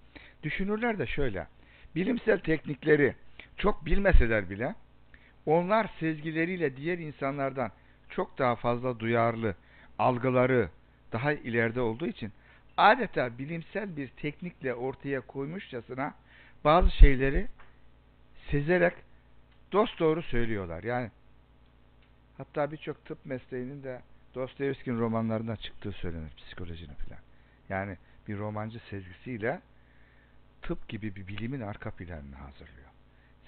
[0.42, 1.46] düşünürler de şöyle.
[1.94, 3.14] Bilimsel teknikleri
[3.56, 4.74] çok bilmeseler bile
[5.46, 7.70] onlar sezgileriyle diğer insanlardan
[8.10, 9.54] çok daha fazla duyarlı,
[9.98, 10.68] algıları
[11.12, 12.32] daha ileride olduğu için
[12.76, 16.14] adeta bilimsel bir teknikle ortaya koymuşçasına
[16.64, 17.46] bazı şeyleri
[18.50, 18.94] sezerek
[19.72, 20.82] dost doğru söylüyorlar.
[20.82, 21.10] Yani
[22.38, 24.02] hatta birçok tıp mesleğinin de
[24.34, 27.20] Dostoyevski'nin romanlarından çıktığı söylenir psikolojinin falan.
[27.68, 27.96] Yani
[28.28, 29.60] bir romancı sezgisiyle
[30.62, 32.88] tıp gibi bir bilimin arka planını hazırlıyor.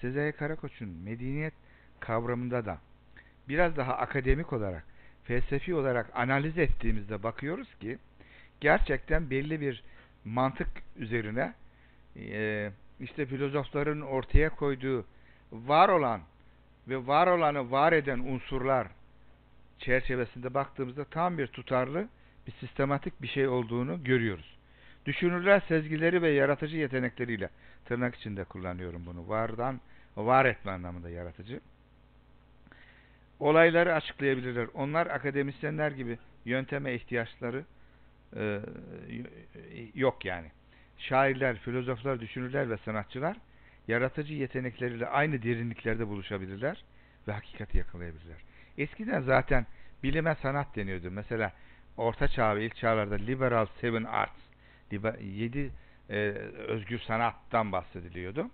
[0.01, 1.53] Sezai Karakoç'un medeniyet
[1.99, 2.77] kavramında da
[3.49, 4.83] biraz daha akademik olarak,
[5.23, 7.97] felsefi olarak analiz ettiğimizde bakıyoruz ki
[8.61, 9.83] gerçekten belli bir
[10.25, 11.53] mantık üzerine
[12.15, 15.05] e, işte filozofların ortaya koyduğu
[15.51, 16.21] var olan
[16.87, 18.87] ve var olanı var eden unsurlar
[19.79, 22.07] çerçevesinde baktığımızda tam bir tutarlı
[22.47, 24.57] bir sistematik bir şey olduğunu görüyoruz.
[25.05, 27.49] Düşünürler sezgileri ve yaratıcı yetenekleriyle
[27.85, 29.29] tırnak içinde kullanıyorum bunu.
[29.29, 29.81] Vardan
[30.15, 31.59] var etme anlamında yaratıcı.
[33.43, 34.67] Olayları açıklayabilirler.
[34.73, 37.65] Onlar akademisyenler gibi yönteme ihtiyaçları
[38.35, 38.59] e,
[39.95, 40.47] yok yani.
[40.97, 43.37] Şairler, filozoflar, düşünürler ve sanatçılar
[43.87, 46.83] yaratıcı yetenekleriyle aynı derinliklerde buluşabilirler
[47.27, 48.37] ve hakikati yakalayabilirler.
[48.77, 49.65] Eskiden zaten
[50.03, 51.11] bilime sanat deniyordu.
[51.11, 51.53] Mesela
[51.97, 54.39] Orta Çağ ve ilk çağlarda liberal seven arts,
[55.21, 55.71] yedi
[56.09, 56.15] e,
[56.67, 58.49] özgür sanattan bahsediliyordu.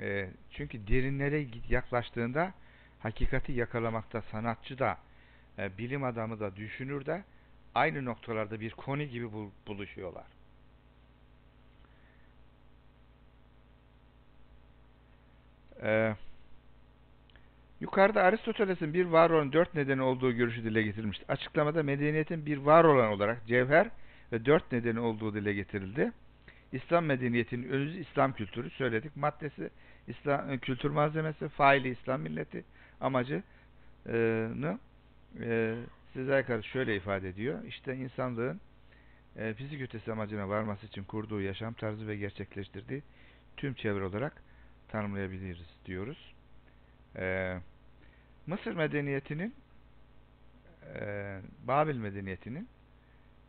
[0.00, 2.52] E, çünkü derinlere yaklaştığında
[3.00, 4.98] hakikati yakalamakta sanatçı da,
[5.58, 7.24] e, bilim adamı da, düşünür de
[7.74, 10.26] aynı noktalarda bir koni gibi bul buluşuyorlar.
[15.82, 16.16] Eee
[17.80, 21.28] Yukarıda Aristoteles'in bir var olan dört nedeni olduğu görüşü dile getirilmiştir.
[21.28, 23.90] Açıklamada medeniyetin bir var olan olarak cevher
[24.32, 26.12] ve dört nedeni olduğu dile getirildi.
[26.72, 29.16] İslam medeniyetinin özü İslam kültürü söyledik.
[29.16, 29.70] Maddesi
[30.08, 32.64] İslam e, kültür malzemesi, faili İslam milleti
[33.00, 33.42] amacını
[35.40, 35.74] e,
[36.12, 37.64] size karşı şöyle ifade ediyor.
[37.64, 38.60] İşte insanlığın
[39.36, 43.02] e, fizik ötesi amacına varması için kurduğu yaşam tarzı ve gerçekleştirdiği
[43.56, 44.42] tüm çevre olarak
[44.88, 46.34] tanımlayabiliriz diyoruz
[47.16, 47.56] e,
[48.46, 49.54] Mısır medeniyetinin
[50.94, 52.68] e, Babil medeniyetinin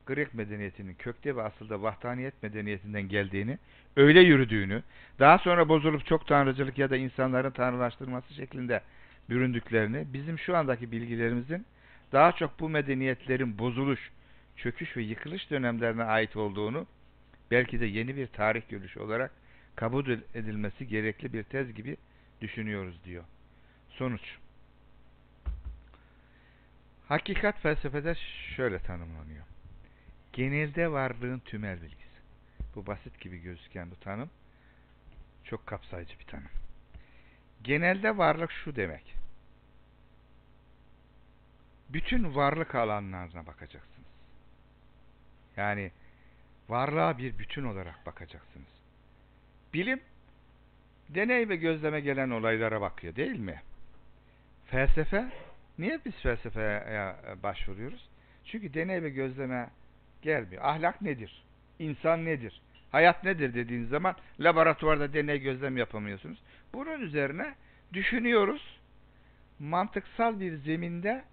[0.05, 3.57] Grek medeniyetinin kökte ve asılda vahdaniyet medeniyetinden geldiğini,
[3.95, 4.83] öyle yürüdüğünü,
[5.19, 8.81] daha sonra bozulup çok tanrıcılık ya da insanların tanrılaştırması şeklinde
[9.29, 11.65] büründüklerini, bizim şu andaki bilgilerimizin
[12.11, 14.11] daha çok bu medeniyetlerin bozuluş,
[14.55, 16.87] çöküş ve yıkılış dönemlerine ait olduğunu
[17.51, 19.31] belki de yeni bir tarih görüşü olarak
[19.75, 21.97] kabul edilmesi gerekli bir tez gibi
[22.41, 23.23] düşünüyoruz diyor.
[23.89, 24.37] Sonuç.
[27.07, 28.15] Hakikat felsefede
[28.55, 29.45] şöyle tanımlanıyor.
[30.33, 32.07] Genelde varlığın tümel bilgisi.
[32.75, 34.29] Bu basit gibi gözüken bu tanım
[35.43, 36.49] çok kapsayıcı bir tanım.
[37.63, 39.15] Genelde varlık şu demek.
[41.89, 44.07] Bütün varlık alanlarına bakacaksınız.
[45.57, 45.91] Yani
[46.69, 48.67] varlığa bir bütün olarak bakacaksınız.
[49.73, 50.01] Bilim
[51.09, 53.61] deney ve gözleme gelen olaylara bakıyor değil mi?
[54.65, 55.31] Felsefe
[55.77, 58.09] niye biz felsefeye başvuruyoruz?
[58.45, 59.69] Çünkü deney ve gözleme
[60.21, 60.63] gelmiyor.
[60.65, 61.43] Ahlak nedir?
[61.79, 62.61] İnsan nedir?
[62.91, 66.39] Hayat nedir dediğiniz zaman laboratuvarda deney gözlem yapamıyorsunuz.
[66.73, 67.55] Bunun üzerine
[67.93, 68.79] düşünüyoruz.
[69.59, 71.23] Mantıksal bir zeminde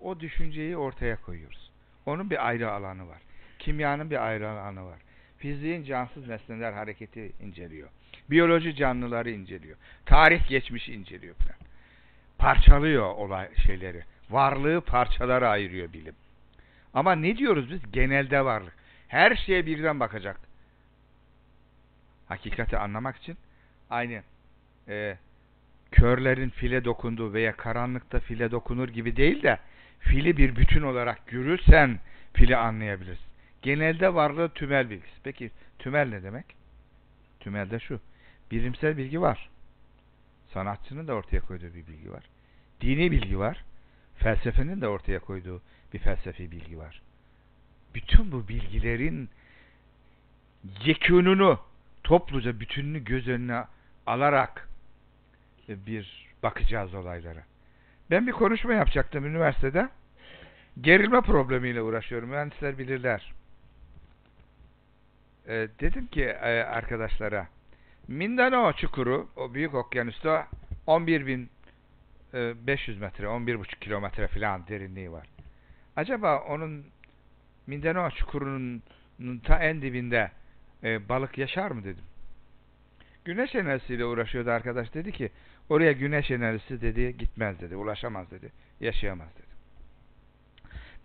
[0.00, 1.70] o düşünceyi ortaya koyuyoruz.
[2.06, 3.18] Onun bir ayrı alanı var.
[3.58, 4.98] Kimyanın bir ayrı alanı var.
[5.38, 7.88] Fiziğin cansız nesneler hareketi inceliyor.
[8.30, 9.76] Biyoloji canlıları inceliyor.
[10.06, 11.58] Tarih geçmişi inceliyor falan.
[12.38, 14.04] Parçalıyor olay şeyleri.
[14.30, 16.14] Varlığı parçalara ayırıyor bilim.
[16.94, 17.92] Ama ne diyoruz biz?
[17.92, 18.74] Genelde varlık.
[19.08, 20.40] Her şeye birden bakacak.
[22.28, 23.36] Hakikati anlamak için
[23.90, 24.22] aynı
[24.88, 25.16] e,
[25.90, 29.58] körlerin file dokunduğu veya karanlıkta file dokunur gibi değil de
[29.98, 31.98] fili bir bütün olarak görürsen
[32.32, 33.26] fili anlayabilirsin.
[33.62, 35.20] Genelde varlığı tümel bilgisi.
[35.24, 36.44] Peki tümel ne demek?
[37.40, 38.00] Tümel de şu.
[38.50, 39.48] Bilimsel bilgi var.
[40.52, 42.24] Sanatçının da ortaya koyduğu bir bilgi var.
[42.80, 43.64] Dini bilgi var.
[44.16, 45.62] Felsefenin de ortaya koyduğu
[45.92, 47.02] bir felsefi bilgi var.
[47.94, 49.28] Bütün bu bilgilerin
[50.84, 51.60] yekûnunu
[52.04, 53.64] topluca bütününü göz önüne
[54.06, 54.67] alarak
[55.68, 57.42] bir bakacağız olaylara.
[58.10, 59.88] Ben bir konuşma yapacaktım üniversitede.
[60.80, 62.28] Gerilme problemiyle uğraşıyorum.
[62.28, 63.32] Mühendisler bilirler.
[65.48, 67.46] Ee, dedim ki e, arkadaşlara
[68.08, 70.48] Mindanao çukuru o büyük okyanusta
[70.86, 71.48] 11.500
[72.98, 75.26] metre 11.5 kilometre falan derinliği var.
[75.96, 76.84] Acaba onun
[77.66, 78.82] Mindanao çukurunun
[79.44, 80.30] ta en dibinde
[80.84, 82.04] e, balık yaşar mı dedim.
[83.24, 85.30] Güneş enerjisiyle uğraşıyordu arkadaş dedi ki
[85.68, 89.48] oraya güneş enerjisi dedi gitmez dedi ulaşamaz dedi yaşayamaz dedi.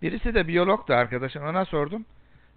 [0.02, 2.06] Birisi de biyolog da arkadaşım ona sordum.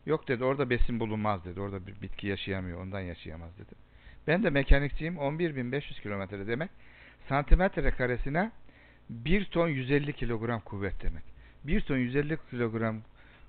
[0.06, 1.62] Yok dedi orada besin bulunmaz dedi.
[1.62, 3.76] Orada bir bitki yaşayamıyor ondan yaşayamaz dedi.
[4.28, 6.70] Ben de mekanikçiyim 11.500 kilometre demek.
[7.30, 8.52] Santimetre karesine
[9.10, 11.24] 1 ton 150 kilogram kuvvet demek.
[11.64, 13.02] 1 ton 150 kilogram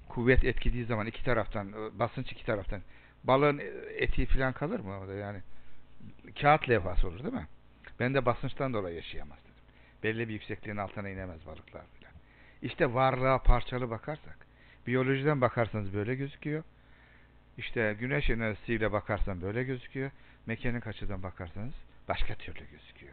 [0.08, 2.80] kuvvet etkilediği zaman iki taraftan basınç iki taraftan
[3.24, 3.60] balığın
[3.98, 5.38] eti falan kalır mı orada yani
[6.40, 7.46] kağıt levhası olur değil mi?
[8.00, 9.54] Ben de basınçtan dolayı yaşayamaz dedim.
[10.02, 12.12] Belli bir yüksekliğin altına inemez balıklar filan.
[12.62, 14.46] İşte varlığa parçalı bakarsak,
[14.86, 16.64] biyolojiden bakarsanız böyle gözüküyor.
[17.58, 20.10] İşte güneş enerjisiyle bakarsan böyle gözüküyor.
[20.46, 21.74] Mekanik açıdan bakarsanız
[22.08, 23.12] başka türlü gözüküyor.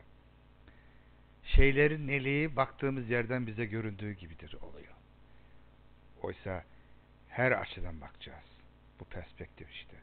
[1.43, 4.93] Şeylerin neliği baktığımız yerden bize göründüğü gibidir oluyor.
[6.21, 6.63] Oysa
[7.29, 8.45] her açıdan bakacağız.
[8.99, 9.95] Bu perspektif işte.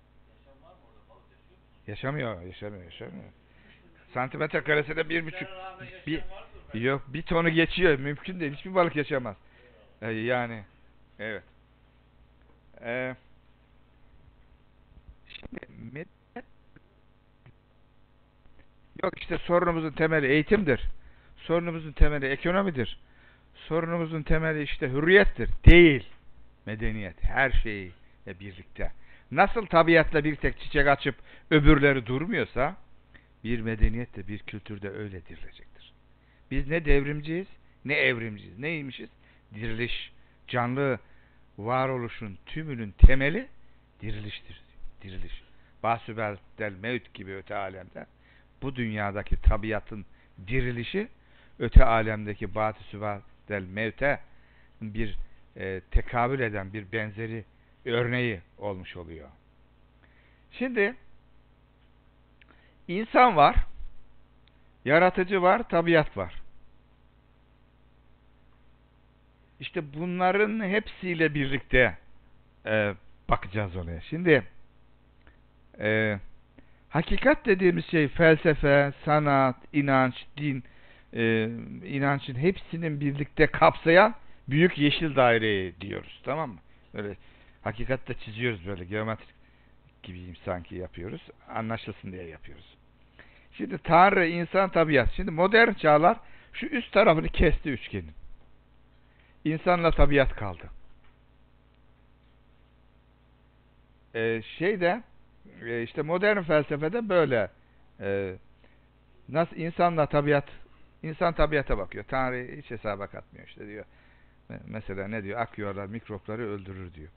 [1.86, 3.32] Yaşamıyor, yaşamıyor, yaşamıyor.
[4.14, 5.48] Santimetre karesinde bir buçuk,
[6.06, 6.22] bir,
[6.74, 7.98] yok bir tonu geçiyor.
[7.98, 8.52] Mümkün değil.
[8.52, 9.36] Hiçbir balık yaşamaz.
[10.02, 10.64] Ee, yani,
[11.18, 11.42] evet.
[12.84, 13.16] Ee,
[15.28, 16.04] şimdi
[19.02, 20.80] yok işte sorunumuzun temeli eğitimdir.
[21.36, 22.98] Sorunumuzun temeli ekonomidir.
[23.54, 25.50] Sorunumuzun temeli işte hürriyettir.
[25.66, 26.08] Değil.
[26.66, 27.24] Medeniyet.
[27.24, 28.92] Her şeyle birlikte.
[29.30, 31.14] Nasıl tabiatla bir tek çiçek açıp
[31.50, 32.76] öbürleri durmuyorsa
[33.44, 35.92] bir medeniyette bir kültürde öyle dirilecektir.
[36.50, 37.46] Biz ne devrimciyiz
[37.84, 38.58] ne evrimciyiz.
[38.58, 39.10] Neymişiz?
[39.54, 40.12] Diriliş.
[40.48, 40.98] Canlı
[41.58, 43.48] varoluşun tümünün temeli
[44.00, 44.62] diriliştir.
[45.02, 45.42] Diriliş.
[45.82, 48.06] Basübel del mevt gibi öte alemde
[48.62, 50.06] bu dünyadaki tabiatın
[50.46, 51.08] dirilişi
[51.58, 53.00] öte alemdeki batı
[53.48, 54.20] del mevte
[54.80, 55.16] bir
[55.56, 57.44] e, tekabül eden bir benzeri
[57.84, 59.28] örneği olmuş oluyor.
[60.52, 60.94] Şimdi
[62.92, 63.56] insan var,
[64.84, 66.42] yaratıcı var, tabiat var.
[69.60, 71.98] İşte bunların hepsiyle birlikte
[72.66, 72.94] e,
[73.28, 74.00] bakacağız olaya.
[74.00, 74.42] Şimdi
[75.80, 76.18] e,
[76.88, 80.64] hakikat dediğimiz şey felsefe, sanat, inanç, din,
[81.12, 81.44] e,
[81.84, 84.14] inancın hepsinin birlikte kapsayan
[84.48, 86.20] büyük yeşil daireyi diyoruz.
[86.24, 86.58] Tamam mı?
[86.94, 87.16] Böyle
[87.62, 89.34] hakikatte çiziyoruz böyle geometrik
[90.02, 91.22] gibiyim sanki yapıyoruz.
[91.48, 92.76] Anlaşılsın diye yapıyoruz.
[93.52, 95.12] Şimdi Tanrı, insan, tabiat.
[95.12, 96.16] Şimdi modern çağlar
[96.52, 98.12] şu üst tarafını kesti üçgenin.
[99.44, 100.70] İnsanla tabiat kaldı.
[104.14, 105.02] Ee, şeyde
[105.62, 107.50] e, işte modern felsefede böyle
[108.00, 108.34] e,
[109.28, 110.48] nasıl insanla tabiat
[111.02, 112.04] insan tabiata bakıyor.
[112.08, 113.84] Tanrı hiç hesaba katmıyor işte diyor.
[114.50, 115.40] Me- Mesela ne diyor?
[115.40, 117.08] Ak yuvarlar mikropları öldürür diyor.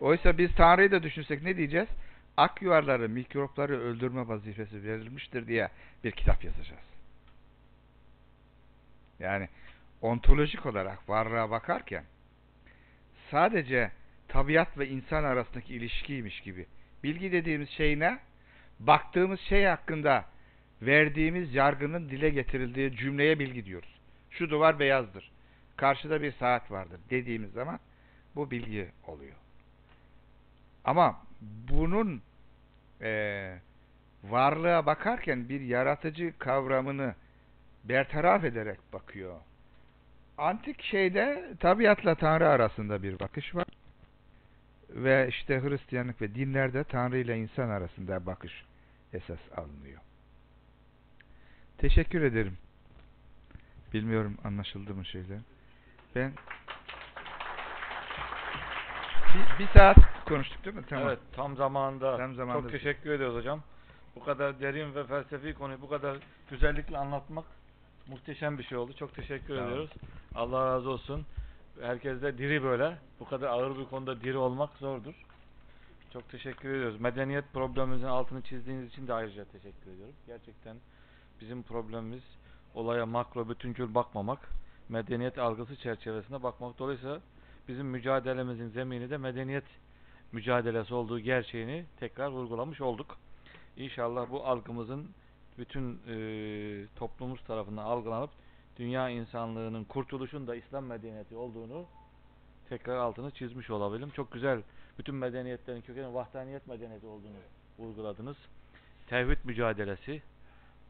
[0.00, 1.88] Oysa biz Tanrı'yı da düşünsek ne diyeceğiz?
[2.36, 5.68] Ak yuvarları mikropları öldürme vazifesi verilmiştir diye
[6.04, 6.84] bir kitap yazacağız.
[9.18, 9.48] Yani
[10.02, 12.04] ontolojik olarak varlığa bakarken
[13.30, 13.90] sadece
[14.28, 16.66] tabiat ve insan arasındaki ilişkiymiş gibi.
[17.02, 18.18] Bilgi dediğimiz şey ne?
[18.80, 20.24] Baktığımız şey hakkında
[20.82, 24.00] verdiğimiz yargının dile getirildiği cümleye bilgi diyoruz.
[24.30, 25.30] Şu duvar beyazdır.
[25.76, 27.80] Karşıda bir saat vardır dediğimiz zaman
[28.34, 29.36] bu bilgi oluyor.
[30.84, 32.22] Ama bunun
[33.00, 33.60] eee
[34.24, 37.14] varlığa bakarken bir yaratıcı kavramını
[37.84, 39.40] bertaraf ederek bakıyor.
[40.38, 43.66] Antik şeyde tabiatla Tanrı arasında bir bakış var.
[44.90, 48.64] Ve işte Hristiyanlık ve dinlerde Tanrı ile insan arasında bakış
[49.12, 50.00] esas alınıyor.
[51.78, 52.58] Teşekkür ederim.
[53.92, 55.38] Bilmiyorum anlaşıldı mı şeyler.
[56.14, 56.32] Ben
[59.36, 59.96] bir, bir saat
[60.28, 60.82] konuştuk değil mi?
[60.88, 61.08] Tamam.
[61.08, 62.16] Evet tam zamanında.
[62.16, 62.62] Tam zamanında.
[62.62, 63.62] Çok teşekkür ediyoruz hocam.
[64.16, 66.16] Bu kadar derin ve felsefi konuyu bu kadar
[66.50, 67.44] güzellikle anlatmak
[68.08, 68.92] muhteşem bir şey oldu.
[68.92, 69.64] Çok teşekkür olun.
[69.64, 69.90] ediyoruz.
[70.34, 71.26] Allah razı olsun.
[71.80, 72.96] Herkes de diri böyle.
[73.20, 75.14] Bu kadar ağır bir konuda diri olmak zordur.
[76.12, 77.00] Çok teşekkür ediyoruz.
[77.00, 80.14] Medeniyet problemimizin altını çizdiğiniz için de ayrıca teşekkür ediyorum.
[80.26, 80.76] Gerçekten
[81.40, 82.22] bizim problemimiz
[82.74, 84.48] olaya makro bütüncül bakmamak,
[84.88, 86.78] medeniyet algısı çerçevesinde bakmak.
[86.78, 87.20] Dolayısıyla
[87.68, 89.64] bizim mücadelemizin zemini de medeniyet
[90.32, 93.18] mücadelesi olduğu gerçeğini tekrar vurgulamış olduk.
[93.76, 95.08] İnşallah bu algımızın
[95.58, 96.16] bütün e,
[96.96, 98.30] toplumumuz tarafından algılanıp
[98.78, 101.86] dünya insanlığının kurtuluşun da İslam medeniyeti olduğunu
[102.68, 104.10] tekrar altını çizmiş olabilirim.
[104.10, 104.62] Çok güzel
[104.98, 107.36] bütün medeniyetlerin kökeni vahdaniyet medeniyeti olduğunu
[107.78, 108.36] vurguladınız.
[109.06, 110.22] Tevhid mücadelesi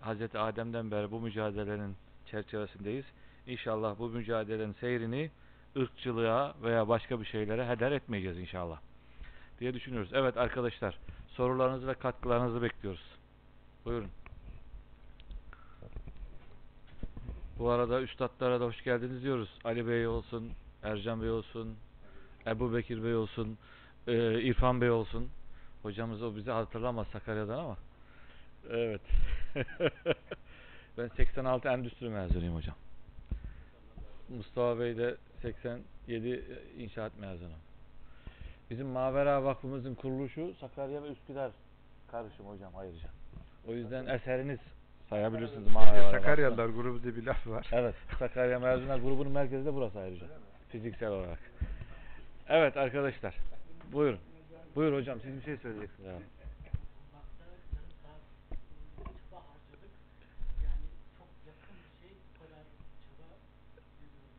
[0.00, 1.96] Hazreti Adem'den beri bu mücadelenin
[2.26, 3.04] çerçevesindeyiz.
[3.46, 5.30] İnşallah bu mücadelenin seyrini
[5.76, 8.80] ırkçılığa veya başka bir şeylere heder etmeyeceğiz inşallah
[9.60, 10.10] diye düşünüyoruz.
[10.12, 10.98] Evet arkadaşlar
[11.28, 13.16] sorularınızı ve katkılarınızı bekliyoruz.
[13.84, 14.10] Buyurun.
[17.58, 19.48] Bu arada üstadlara da hoş geldiniz diyoruz.
[19.64, 21.76] Ali Bey olsun, Ercan Bey olsun,
[22.46, 23.58] Ebu Bekir Bey olsun,
[24.06, 25.28] e, İrfan Bey olsun.
[25.82, 27.76] Hocamız o bizi hatırlamaz Sakarya'dan ama.
[28.70, 29.00] Evet.
[30.98, 32.74] ben 86 endüstri mezunuyum hocam.
[34.28, 36.44] Mustafa Bey de 87
[36.78, 37.54] inşaat mezunu.
[38.70, 41.50] Bizim Mavera Vakfımızın kuruluşu Sakarya ve Üsküdar
[42.10, 43.08] karışım hocam ayrıca.
[43.68, 44.58] O yüzden eseriniz
[45.10, 46.10] sayabilirsiniz Mavera.
[46.10, 47.68] Sakaryalılar grubu diye bir laf var.
[47.72, 50.26] Evet, Sakarya Mezunlar grubunun merkezi de burası ayrıca.
[50.68, 51.38] Fiziksel olarak.
[52.48, 53.34] Evet arkadaşlar.
[53.92, 54.18] Buyurun.
[54.76, 56.08] Buyur hocam siz bir şey söyleyeceksiniz.
[56.08, 56.24] herhalde.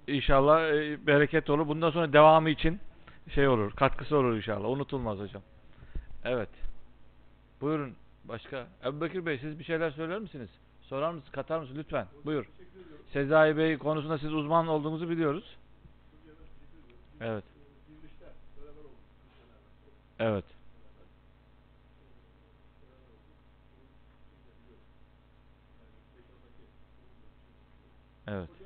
[0.08, 1.68] İnşallah e, bereket olur.
[1.68, 2.80] Bundan sonra devamı için
[3.36, 4.70] şey olur, katkısı olur inşallah.
[4.70, 5.42] Unutulmaz hocam.
[6.26, 6.50] Evet.
[7.62, 7.96] Buyurun.
[8.26, 8.68] Başka.
[8.86, 10.50] Ebu Bekir Bey siz bir şeyler söyler misiniz?
[10.82, 11.32] Sorar mısınız?
[11.32, 11.80] Katar mısınız?
[11.80, 12.08] Lütfen.
[12.26, 12.46] Buyur.
[13.14, 15.58] Sezai Bey konusunda siz uzman olduğunuzu biliyoruz.
[17.22, 17.44] Evet.
[20.20, 20.46] Evet.
[28.28, 28.57] Evet.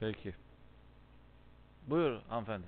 [0.00, 0.34] Peki.
[1.86, 2.66] Buyur hanımefendi.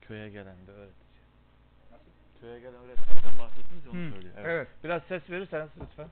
[0.00, 1.09] Köye gelen bir öğretici.
[2.40, 4.34] Köye gelen öğretmeniden bahsettiniz ya onu Hı, söylüyor.
[4.38, 4.68] evet.
[4.84, 6.08] Biraz ses verirseniz lütfen.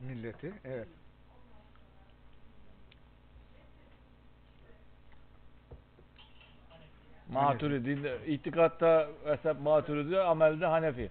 [0.00, 0.88] Milleti, evet.
[7.28, 11.10] Maturidi, itikatta mezhep Maturidi, amelde Hanefi.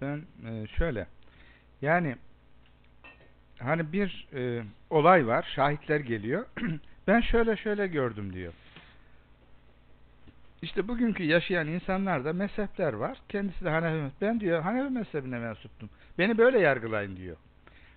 [0.00, 1.06] ben e, şöyle
[1.82, 2.16] yani
[3.58, 6.46] hani bir e, olay var şahitler geliyor
[7.06, 8.52] ben şöyle şöyle gördüm diyor.
[10.62, 13.18] İşte bugünkü yaşayan insanlarda mezhepler var.
[13.28, 14.14] Kendisi de Hanefi.
[14.20, 15.90] Ben diyor Hanefi mezhebine mensuptum.
[16.18, 17.36] Beni böyle yargılayın diyor.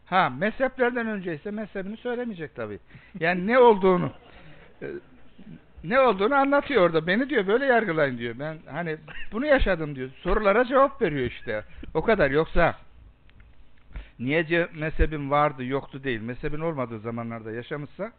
[0.06, 2.80] Ha mezheplerden önce ise mezhebini söylemeyecek tabii.
[3.20, 4.12] Yani ne olduğunu
[5.84, 7.08] ne olduğunu anlatıyor orada.
[7.08, 8.36] Beni diyor böyle yargılayın diyor.
[8.40, 8.98] Ben hani
[9.32, 10.10] bunu yaşadım diyor.
[10.24, 11.64] Sorulara cevap veriyor işte.
[11.94, 12.32] O kadar.
[12.32, 12.76] Yoksa
[14.20, 16.22] niye mezhebin vardı yoktu değil.
[16.22, 18.12] Mezhebin olmadığı zamanlarda yaşamışsa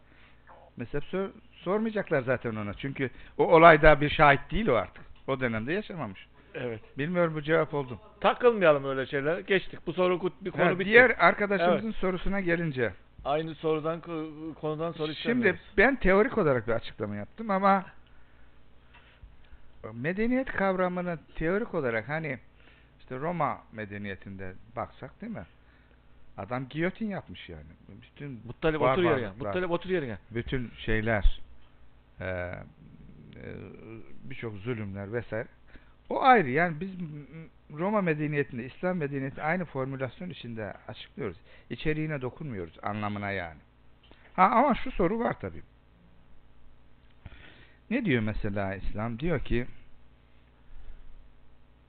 [0.77, 2.73] mezhep sor- sormayacaklar zaten ona.
[2.73, 5.03] Çünkü o olayda bir şahit değil o artık.
[5.27, 6.27] O dönemde yaşamamış.
[6.55, 6.79] Evet.
[6.97, 7.99] Bilmiyorum bu cevap oldu.
[8.21, 9.39] Takılmayalım öyle şeyler.
[9.39, 9.79] Geçtik.
[9.87, 10.85] Bu soru bir konu Ha, bitti.
[10.85, 12.93] diğer arkadaşımızın sorusuna gelince.
[13.25, 14.01] Aynı sorudan
[14.61, 15.59] konudan soru Şimdi istemiyoruz.
[15.77, 17.85] ben teorik olarak bir açıklama yaptım ama
[19.93, 22.39] medeniyet kavramını teorik olarak hani
[22.99, 25.45] işte Roma medeniyetinde baksak değil mi?
[26.37, 27.63] Adam giyotin yapmış yani.
[28.01, 29.15] Bütün Muttalip otur yerine.
[29.21, 30.17] barbarlıklar, Muttalip otur yerine.
[30.31, 31.39] bütün şeyler
[32.19, 32.55] e, e,
[34.23, 35.47] birçok zulümler vesaire.
[36.09, 36.89] O ayrı yani biz
[37.71, 41.37] Roma medeniyetinde, İslam medeniyeti aynı formülasyon içinde açıklıyoruz.
[41.69, 43.59] İçeriğine dokunmuyoruz anlamına yani.
[44.33, 45.61] Ha ama şu soru var tabii.
[47.89, 49.19] Ne diyor mesela İslam?
[49.19, 49.67] Diyor ki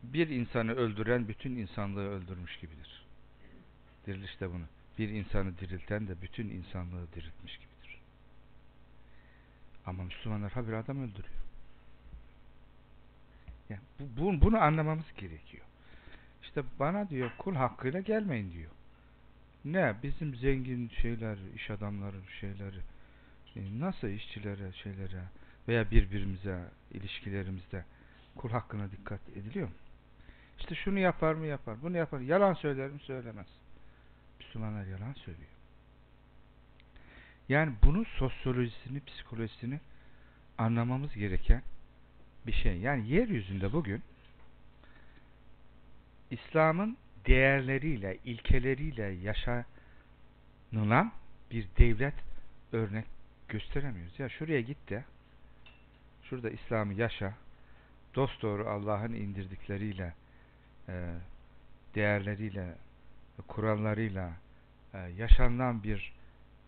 [0.03, 3.05] bir insanı öldüren bütün insanlığı öldürmüş gibidir.
[4.07, 4.65] Dirilişte bunu.
[4.99, 8.01] Bir insanı dirilten de bütün insanlığı diriltmiş gibidir.
[9.87, 11.44] Ama Müslümanlar ha bir adam öldürüyor.
[13.71, 15.65] Yani bu, bu- bunu anlamamız gerekiyor.
[16.43, 18.71] İşte bana diyor kul hakkıyla gelmeyin diyor.
[19.65, 22.79] Ne bizim zengin şeyler, iş adamları şeyleri
[23.57, 25.23] e, nasıl işçilere, şeylere
[25.69, 27.85] veya birbirimize ilişkilerimizde
[28.37, 29.75] kul hakkına dikkat ediliyor mu?
[30.59, 32.21] İşte şunu yapar mı yapar, bunu yapar.
[32.21, 33.47] Yalan söyler mi söylemez.
[34.41, 35.49] Müslümanlar yalan söylüyor.
[37.49, 39.81] Yani bunun sosyolojisini, psikolojisini
[40.59, 41.63] anlamamız gereken
[42.47, 42.79] bir şey.
[42.79, 44.03] Yani yeryüzünde bugün
[46.31, 46.97] İslam'ın
[47.27, 49.65] değerleriyle, ilkeleriyle yaşanılan
[51.51, 52.15] bir devlet
[52.73, 53.05] örnek
[53.49, 54.19] gösteremiyoruz.
[54.19, 55.05] Ya şuraya git de
[56.23, 57.35] şurada İslam'ı yaşa
[58.15, 60.15] dosdoğru Allah'ın indirdikleriyle
[60.89, 61.15] e,
[61.95, 62.75] değerleriyle
[63.49, 64.33] kurallarıyla
[64.95, 66.13] e, yaşanılan bir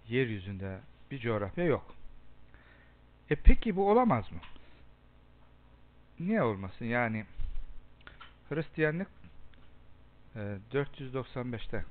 [0.09, 0.79] yeryüzünde
[1.11, 1.95] bir coğrafya yok.
[3.31, 4.39] E peki bu olamaz mı?
[6.21, 6.85] Niye olmasın?
[6.85, 7.25] Yani
[8.49, 9.09] Hristiyanlık
[10.37, 11.85] e, 495'te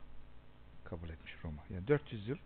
[0.83, 1.63] kabul etmiş Roma.
[1.69, 2.37] Yani 400 yıl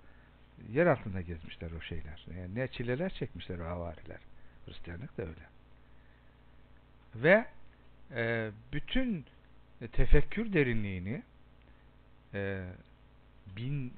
[0.71, 2.25] yer altında gezmişler o şeyler.
[2.37, 4.19] Yani ne çileler çekmişler o havariler.
[4.65, 5.49] Hristiyanlık da öyle.
[7.15, 7.45] Ve
[8.11, 9.25] e, bütün
[9.91, 11.23] tefekkür derinliğini
[12.33, 12.65] e,
[13.55, 13.93] bin,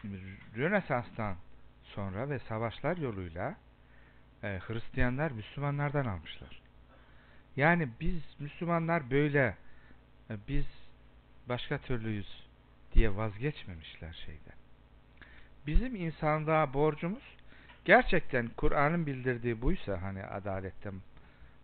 [0.58, 1.36] Rönesans'tan
[1.84, 3.56] sonra ve savaşlar yoluyla
[4.44, 6.61] e, Hristiyanlar Müslümanlardan almışlar.
[7.56, 9.56] Yani biz Müslümanlar böyle
[10.30, 10.66] e, biz
[11.50, 12.48] başka türlüyüz
[12.94, 14.56] diye vazgeçmemişler şeyden.
[15.68, 17.38] Bizim insanlığa borcumuz
[17.86, 20.94] gerçekten Kur'an'ın bildirdiği buysa hani adaletten,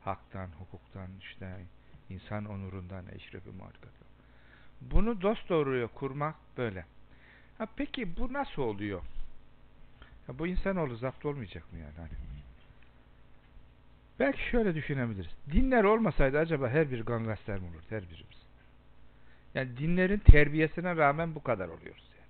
[0.03, 1.57] haktan, hukuktan, işte
[2.09, 4.07] insan onurundan, eşrefi marifetten.
[4.81, 6.85] Bunu dosdoğruya kurmak böyle.
[7.57, 9.01] Ha peki bu nasıl oluyor?
[10.27, 11.93] Ha, bu insanoğlu zapt olmayacak mı yani?
[11.97, 12.36] Hani?
[14.19, 15.31] Belki şöyle düşünebiliriz.
[15.51, 17.85] Dinler olmasaydı acaba her bir gangster mi olurdu?
[17.89, 18.47] Her birimiz.
[19.55, 22.27] Yani dinlerin terbiyesine rağmen bu kadar oluyoruz yani.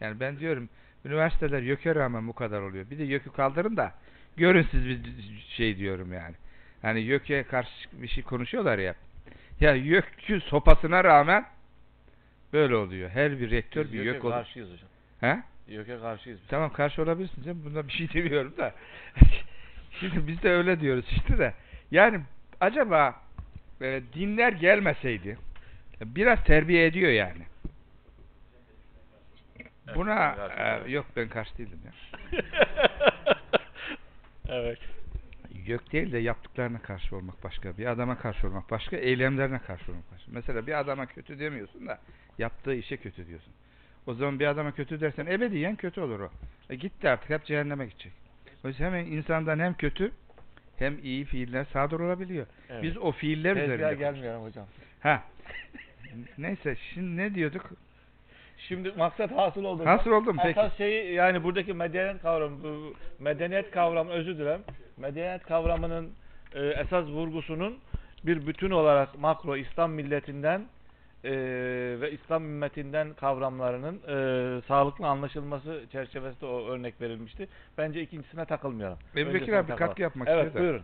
[0.00, 0.68] Yani ben diyorum
[1.04, 2.90] üniversiteler YÖK'e rağmen bu kadar oluyor.
[2.90, 3.94] Bir de YÖK'ü kaldırın da
[4.36, 5.00] görün siz bir
[5.48, 6.34] şey diyorum yani.
[6.82, 8.94] Hani YÖK'e karşı bir şey konuşuyorlar ya.
[9.60, 11.46] Ya YÖK'ü sopasına rağmen
[12.52, 13.10] böyle oluyor.
[13.10, 14.32] Her bir rektör Biz bir YÖK olur.
[14.32, 14.88] karşıyız hocam.
[15.20, 15.42] He?
[15.68, 16.48] YÖK'e karşıyız biz.
[16.48, 17.62] Tamam karşı olabilirsin canım.
[17.64, 18.74] Bunda bir şey demiyorum da.
[19.90, 21.54] Şimdi biz de öyle diyoruz işte de.
[21.90, 22.20] Yani
[22.60, 23.22] acaba
[23.82, 25.38] e, dinler gelmeseydi
[26.00, 27.42] biraz terbiye ediyor yani.
[29.58, 31.92] Evet, Buna e, yok ben karşı değilim ya.
[34.48, 34.78] evet.
[35.66, 37.78] Gök değil de yaptıklarına karşı olmak başka.
[37.78, 38.96] Bir adama karşı olmak başka.
[38.96, 40.32] Eylemlerine karşı olmak başka.
[40.32, 41.98] Mesela bir adama kötü demiyorsun da
[42.38, 43.52] yaptığı işe kötü diyorsun.
[44.06, 46.30] O zaman bir adama kötü dersen ebediyen kötü olur o.
[46.70, 48.12] E gitti artık hep cehenneme gidecek.
[48.64, 50.12] O yüzden hemen insandan hem kötü
[50.76, 52.46] hem iyi fiiller sadır olabiliyor.
[52.70, 52.82] Evet.
[52.82, 54.66] Biz o fiiller Tezgaha üzerinde gelmiyorum hocam.
[55.00, 55.22] Ha.
[56.38, 57.70] Neyse şimdi ne diyorduk?
[58.58, 59.86] Şimdi maksat hasıl oldu.
[59.86, 60.60] Hasıl oldum peki.
[60.60, 64.62] Esas şeyi yani buradaki medeniyet kavramı, bu medeniyet kavramı özür dilerim.
[64.96, 66.10] Medeniyet kavramının
[66.54, 67.78] e, esas vurgusunun
[68.24, 70.62] bir bütün olarak makro İslam milletinden
[71.24, 71.30] e,
[72.00, 77.48] ve İslam ümmetinden kavramlarının e, sağlıklı anlaşılması çerçevesinde o örnek verilmişti.
[77.78, 78.98] Bence ikincisine takılmayalım.
[79.16, 79.78] Ebu Bekir abi takalım.
[79.88, 80.58] katkı yapmak Evet da.
[80.60, 80.82] buyurun.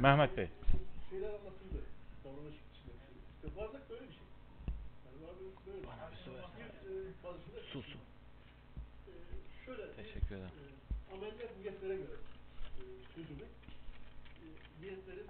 [0.00, 0.48] Mehmet Bey.
[1.10, 1.78] şeyler anlatıldı.
[2.24, 2.92] Davranış içinde.
[3.36, 4.22] İşte varlık böyle bir şey.
[5.06, 5.86] Yani varlık böyle bir
[6.24, 6.34] şey.
[6.58, 7.86] Bir, e, bazısında Sus.
[7.88, 9.12] e,
[9.66, 10.50] şöyle Teşekkür ederim.
[11.10, 12.16] e, ameller niyetlere göre
[12.78, 12.82] e,
[13.14, 14.44] çözümü e,
[14.82, 15.26] niyetlerin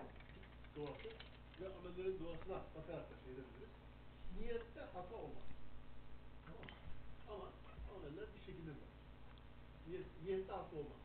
[0.76, 1.09] doğası
[1.60, 3.72] ve amellerin doğasına bakarak da şey edebiliriz.
[4.38, 5.48] Niyette hata olmaz.
[6.46, 6.68] Tamam?
[7.30, 7.46] Ama
[7.94, 8.92] ameller bir şekilde var.
[9.86, 11.02] Niyet, niyette hata olmaz.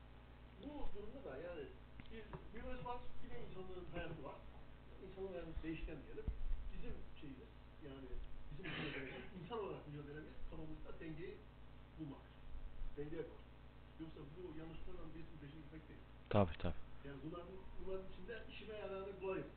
[0.64, 1.64] Bu durumda da yani
[2.12, 2.24] bir,
[2.54, 4.38] bir öz var, bir de insanlığın hayatı var.
[5.04, 6.28] İnsanın hayatı değişken diyelim.
[6.74, 7.52] Bizim şeyimiz,
[7.88, 8.10] yani
[8.52, 11.36] bizim mücadelemiz, insan olarak mücadelemiz kafamızda dengeyi
[11.98, 12.26] bulmak.
[12.98, 13.50] Dengeye koymak.
[14.02, 16.04] Yoksa bu yanlışlarla birisinin peşine gitmek değil.
[16.30, 16.82] Tabii tabii.
[17.08, 19.50] Yani bunların, bunların içinde işime yararını bulayım.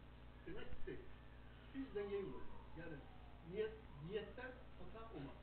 [1.75, 2.43] Biz dengeyi bulalım.
[2.81, 2.97] Yani
[3.53, 3.73] niyet,
[4.11, 5.37] niyetten hata olmaz.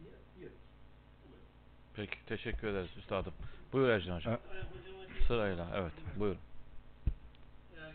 [0.00, 0.52] Niyet, niyet.
[1.94, 3.32] Peki teşekkür ederiz üstadım.
[3.72, 4.38] Buyur Ercan hocam.
[5.28, 6.38] Sırayla evet buyurun.
[7.76, 7.94] Yani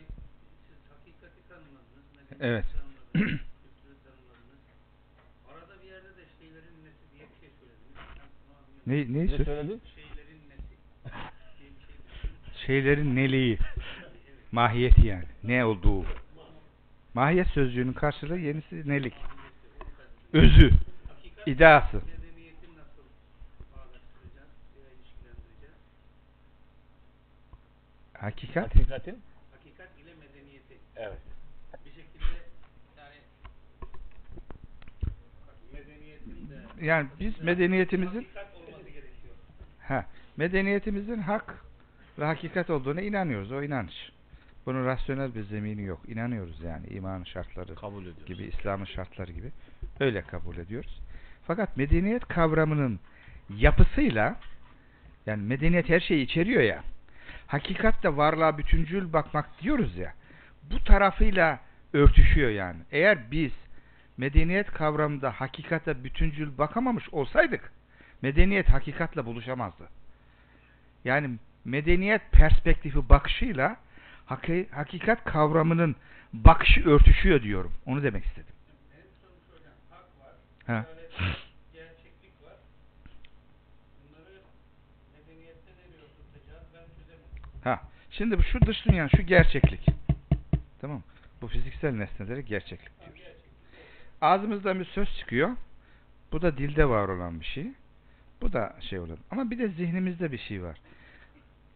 [0.68, 2.66] siz hakikati tanımladınız, medeniyeti Evet.
[3.14, 4.60] kültürü tanımladınız.
[5.52, 7.96] Arada bir yerde de şeylerin nesi diye bir şey söylediniz.
[7.98, 9.14] Ben bunu anlayamadım.
[9.14, 9.82] Ne, neyi sö- söyledin?
[9.96, 12.66] Şeylerin nesi diye bir şey söylediniz.
[12.66, 13.58] Şeylerin neliği.
[14.52, 15.26] Mahiyeti yani.
[15.44, 16.06] Ne olduğu.
[17.20, 19.14] Mahiyet sözcüğünün karşılığı yenisi nelik.
[20.34, 20.72] Özü.
[24.96, 25.76] İlişkilendireceğiz?
[28.14, 28.76] Hakikat.
[28.76, 29.20] Hakikatin?
[29.52, 30.78] Hakikat ile medeniyeti.
[30.96, 31.20] Evet.
[31.86, 32.26] Bir şekilde
[32.98, 33.16] yani
[35.74, 39.36] medeniyetin de Yani biz medeniyetimizin hakikat olması gerekiyor.
[39.88, 40.06] ha,
[40.38, 41.66] medeniyetimizin hak
[42.20, 43.52] ve hakikat olduğuna inanıyoruz.
[43.52, 44.12] O inanış.
[44.66, 46.02] Bunun rasyonel bir zemini yok.
[46.08, 48.26] İnanıyoruz yani iman şartları Kabul ediyoruz.
[48.26, 49.52] gibi, İslam'ın şartları gibi
[50.00, 51.00] öyle kabul ediyoruz.
[51.48, 53.00] Fakat medeniyet kavramının
[53.50, 54.36] yapısıyla
[55.26, 56.84] yani medeniyet her şeyi içeriyor ya.
[57.48, 60.14] Hakikatte varlığa bütüncül bakmak diyoruz ya.
[60.72, 61.60] Bu tarafıyla
[61.94, 62.80] örtüşüyor yani.
[62.92, 63.52] Eğer biz
[64.18, 67.72] medeniyet kavramında hakikate bütüncül bakamamış olsaydık
[68.22, 69.84] medeniyet hakikatle buluşamazdı.
[71.06, 71.30] Yani
[71.66, 73.78] medeniyet perspektifi bakışıyla
[74.72, 75.96] hakikat kavramının
[76.34, 77.74] bakışı örtüşüyor diyorum.
[77.86, 78.54] Onu demek istedim.
[78.94, 80.36] En sonuç hocam hak var,
[80.66, 80.86] Ha.
[87.64, 87.82] Ha.
[88.12, 89.86] Şimdi bu şu dış dünya, şu gerçeklik.
[90.82, 91.04] Tamam?
[91.42, 93.22] Bu fiziksel nesneleri gerçeklik diyoruz.
[94.22, 95.50] Ağzımızdan bir söz çıkıyor.
[96.32, 97.68] Bu da dilde var olan bir şey.
[98.42, 99.18] Bu da şey olan.
[99.32, 100.78] Ama bir de zihnimizde bir şey var.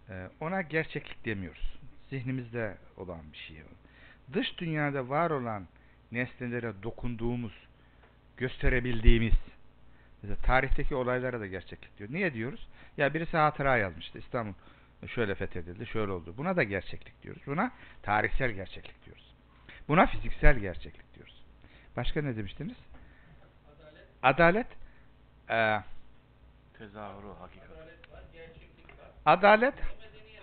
[0.10, 1.73] Ee, ona gerçeklik demiyoruz.
[2.14, 3.58] Zihnimizde olan bir şey.
[4.34, 5.68] Dış dünyada var olan
[6.12, 7.54] nesnelere dokunduğumuz,
[8.38, 9.34] gösterebildiğimiz,
[10.22, 12.10] mesela tarihteki olaylara da gerçeklik diyor.
[12.14, 12.68] Niye diyoruz?
[12.98, 14.20] Ya birisi hatıra yazmıştı.
[14.20, 14.54] İstanbul
[15.08, 16.34] şöyle fethedildi, şöyle oldu.
[16.38, 17.42] Buna da gerçeklik diyoruz.
[17.48, 17.72] Buna
[18.04, 19.36] tarihsel gerçeklik diyoruz.
[19.88, 21.44] Buna fiziksel gerçeklik diyoruz.
[21.98, 22.78] Başka ne demiştiniz?
[24.24, 24.68] Adalet.
[25.48, 25.88] Adalet.
[26.78, 27.70] Tezahürü hakikat.
[29.26, 29.76] adalet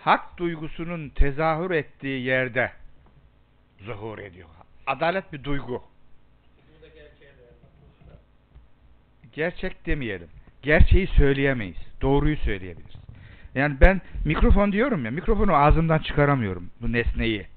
[0.03, 2.71] hak duygusunun tezahür ettiği yerde
[3.79, 4.47] zuhur ediyor.
[4.87, 5.83] Adalet bir duygu.
[9.33, 10.27] Gerçek demeyelim.
[10.61, 11.77] Gerçeği söyleyemeyiz.
[12.01, 13.01] Doğruyu söyleyebiliriz.
[13.55, 17.47] Yani ben mikrofon diyorum ya, mikrofonu ağzımdan çıkaramıyorum bu nesneyi.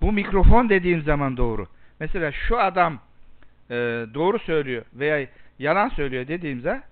[0.00, 1.66] Bu mikrofon dediğim zaman doğru.
[2.00, 3.00] Mesela şu adam
[3.70, 3.74] e,
[4.14, 5.26] doğru söylüyor veya
[5.58, 6.82] yalan söylüyor dediğimde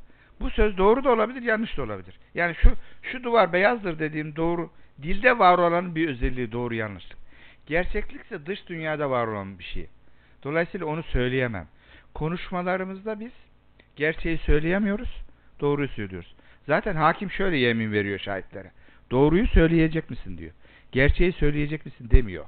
[0.41, 2.19] bu söz doğru da olabilir, yanlış da olabilir.
[2.35, 2.71] Yani şu
[3.03, 4.71] şu duvar beyazdır dediğim doğru,
[5.03, 7.19] dilde var olan bir özelliği doğru yanlışlık.
[7.66, 9.87] Gerçeklikse dış dünyada var olan bir şey.
[10.43, 11.69] Dolayısıyla onu söyleyemem.
[12.15, 13.33] Konuşmalarımızda biz
[13.97, 15.23] gerçeği söyleyemiyoruz,
[15.61, 16.35] doğruyu söylüyoruz.
[16.66, 18.71] Zaten hakim şöyle yemin veriyor şahitlere.
[19.11, 20.53] Doğruyu söyleyecek misin diyor.
[20.93, 22.45] Gerçeği söyleyecek misin demiyor.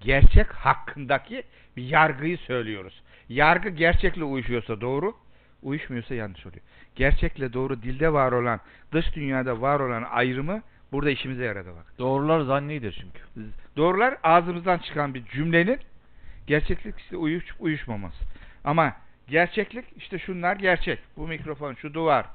[0.00, 1.42] Gerçek hakkındaki
[1.76, 3.02] bir yargıyı söylüyoruz.
[3.28, 5.14] Yargı gerçekle uyuşuyorsa doğru,
[5.62, 6.62] Uyuşmuyorsa yanlış oluyor.
[6.96, 8.60] Gerçekle doğru dilde var olan,
[8.92, 10.62] dış dünyada var olan ayrımı
[10.92, 11.98] burada işimize yaradı bak.
[11.98, 13.50] Doğrular zannidir çünkü.
[13.76, 15.78] Doğrular ağzımızdan çıkan bir cümlenin
[16.46, 18.24] gerçeklik işte uyuşup uyuşmaması.
[18.64, 18.96] Ama
[19.28, 20.98] gerçeklik işte şunlar gerçek.
[21.16, 22.26] Bu mikrofon, şu duvar.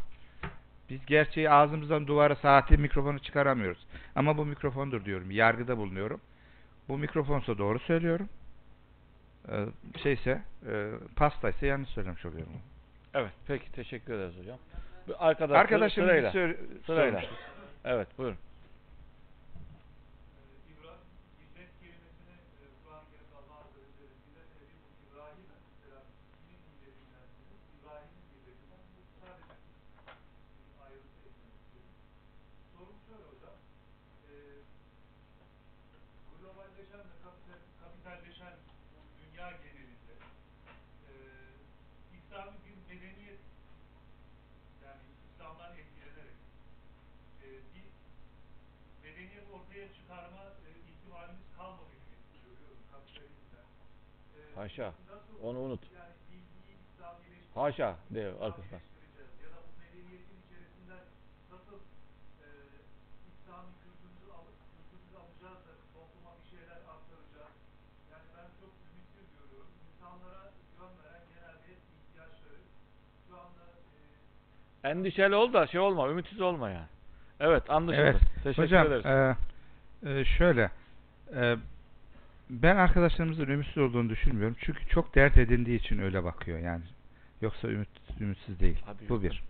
[0.90, 3.86] Biz gerçeği ağzımızdan duvara saati mikrofonu çıkaramıyoruz.
[4.16, 5.32] Ama bu mikrofondur diyorum.
[5.32, 6.22] Yargıda bulunuyorum.
[6.90, 8.30] Bu mikrofonsa doğru söylüyorum.
[9.50, 9.66] Ee,
[10.04, 12.54] şeyse e, pastaysa yanlış söylemiş oluyorum.
[13.14, 13.32] Evet.
[13.48, 14.58] Peki teşekkür ederiz hocam.
[15.08, 16.34] Bir Arkadaş, Arkadaşım sırayla.
[16.34, 17.24] bir sor- Sırayla.
[17.86, 18.38] Evet buyurun.
[20.72, 21.08] İbrahim,
[21.40, 26.00] millet kelimesini e, Kur'an-ı Kerim'de Allah Azze ve Celle millet evi bu İbrahim'e mesela
[26.36, 27.28] kimin milletinden
[27.76, 29.54] İbrahim'in milletinden bu sadece
[30.58, 31.96] bir ayrıntı eklemek istiyorum.
[32.74, 33.58] Sorum şöyle hocam.
[34.30, 34.34] E,
[36.40, 38.56] globalleşen ve kapital, kapitalleşen
[38.92, 40.16] bu dünya genelinde
[41.10, 41.14] e,
[42.18, 43.42] İslami bir medeniyet
[44.86, 46.38] yani İslam'dan etkilenerek
[47.44, 47.86] e, bir
[49.04, 49.48] medeniyet
[50.14, 52.16] çıkarma e, ihtimalimiz kalmadı gibi
[52.46, 53.66] görüyorum kapitalizmden.
[54.38, 54.88] E, Haşa.
[55.12, 55.84] nasıl Onu unut.
[56.00, 58.82] yani bilgiyi İslamileştireceğiz, Haşa diyor arkasından.
[59.44, 61.04] Ya da bu medeniyetin içerisinden
[61.54, 61.78] nasıl
[62.46, 62.48] e,
[63.32, 67.56] İslami kültürümüzü alıp kültürümüzü alacağız da topluma bir şeyler aktaracağız.
[68.12, 69.72] Yani ben çok ümitsiz görüyorum.
[69.90, 70.44] İnsanlara
[71.04, 71.72] veren genelde
[72.02, 72.60] ihtiyaçları
[73.28, 73.64] şu anda
[74.84, 76.90] e, Endişeli ol da şey olma, ümitsiz olma yani.
[77.40, 78.02] Evet anlaşıldı.
[78.06, 78.22] Evet.
[78.44, 79.06] Teşekkür Hocam ederiz.
[79.06, 79.36] e,
[80.06, 80.70] e, şöyle
[81.36, 81.56] e,
[82.50, 84.56] ben arkadaşlarımızın ümitsiz olduğunu düşünmüyorum.
[84.60, 86.84] Çünkü çok dert edindiği için öyle bakıyor yani.
[87.42, 87.90] Yoksa ümit,
[88.20, 88.82] ümitsiz değil.
[88.86, 89.44] Hadi Bu bir.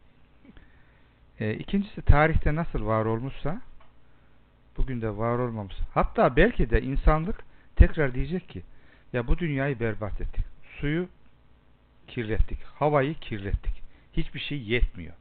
[1.39, 3.61] E, ikincisi tarihte nasıl var olmuşsa
[4.77, 5.75] bugün de var olmamış.
[5.93, 7.43] Hatta belki de insanlık
[7.75, 8.63] tekrar diyecek ki
[9.13, 10.45] ya bu dünyayı berbat ettik.
[10.79, 11.07] Suyu
[12.07, 12.63] kirlettik.
[12.63, 13.83] Havayı kirlettik.
[14.13, 15.13] Hiçbir şey yetmiyor.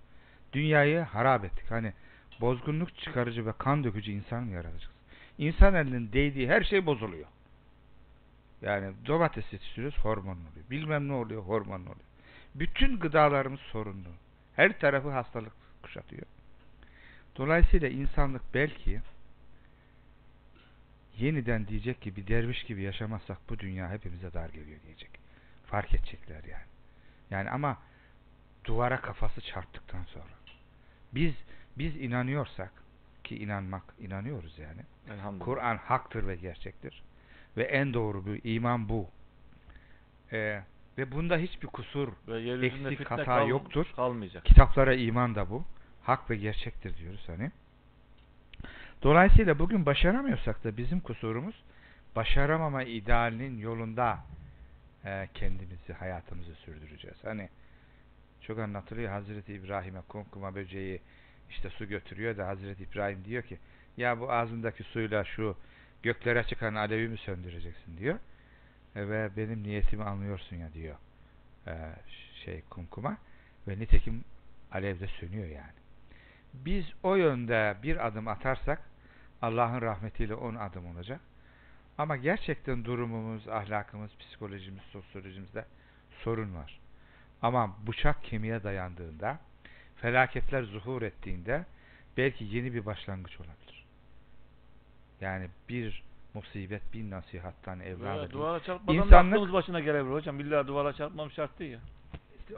[0.53, 1.71] Dünyayı harap ettik.
[1.71, 1.93] Hani
[2.41, 4.92] bozgunluk çıkarıcı ve kan dökücü insan mı yaratacağız?
[5.39, 7.27] İnsan elinin değdiği her şey bozuluyor.
[8.63, 10.71] Yani domates yetiştiriyoruz hormon oluyor.
[10.71, 11.97] Bilmem ne oluyor hormon oluyor.
[12.55, 14.09] Bütün gıdalarımız sorunlu.
[14.57, 15.53] Her tarafı hastalık
[15.83, 16.27] kuşatıyor.
[17.37, 19.01] Dolayısıyla insanlık belki
[21.19, 25.11] yeniden diyecek ki bir derviş gibi yaşamazsak bu dünya hepimize dar geliyor diyecek.
[25.67, 26.65] Fark edecekler yani.
[27.31, 27.79] Yani ama
[28.65, 30.33] duvara kafası çarptıktan sonra
[31.15, 31.35] biz
[31.79, 32.82] biz inanıyorsak
[33.25, 34.81] ki inanmak inanıyoruz yani.
[35.39, 37.03] Kur'an haktır ve gerçektir.
[37.57, 39.09] Ve en doğru bir iman bu.
[40.33, 40.63] Ee,
[40.99, 43.87] ve bunda hiçbir kusur, Ve eksik, hata kal- yoktur.
[43.97, 44.45] Kalmayacak.
[44.45, 45.65] kitaplara iman da bu.
[46.03, 47.51] Hak ve gerçektir diyoruz hani.
[49.03, 51.55] Dolayısıyla bugün başaramıyorsak da bizim kusurumuz
[52.17, 54.19] başaramama idealinin yolunda
[55.05, 57.17] e, kendimizi, hayatımızı sürdüreceğiz.
[57.25, 57.49] Hani
[58.41, 61.01] çok anlatılıyor Hazreti İbrahim'e kumkuma böceği
[61.53, 63.59] işte su götürüyor da Hazreti İbrahim diyor ki
[63.97, 65.57] ya bu ağzındaki suyla şu
[66.03, 68.19] göklere çıkan alevi mi söndüreceksin diyor.
[68.97, 70.97] E, ve benim niyetimi anlıyorsun ya diyor
[71.67, 71.75] e,
[72.45, 73.17] şey kumkuma
[73.69, 74.25] ve nitekim
[74.73, 75.73] alevde sönüyor yani.
[76.55, 78.83] Biz o yönde bir adım atarsak
[79.43, 81.21] Allah'ın rahmetiyle on adım olacak.
[81.99, 85.65] Ama gerçekten durumumuz, ahlakımız, psikolojimiz, sosyolojimizde
[86.25, 86.81] sorun var.
[87.43, 89.39] Ama bıçak kemiğe dayandığında,
[90.03, 91.65] felaketler zuhur ettiğinde
[92.17, 93.85] belki yeni bir başlangıç olabilir.
[95.21, 96.03] Yani bir
[96.35, 98.19] musibet, bir nasihattan evladı.
[98.19, 98.31] Değil.
[98.31, 100.39] duvara çarpmadan da İnsanlık- başına gelebilir hocam.
[100.39, 101.79] Billahi duvara çarpmam şart değil ya.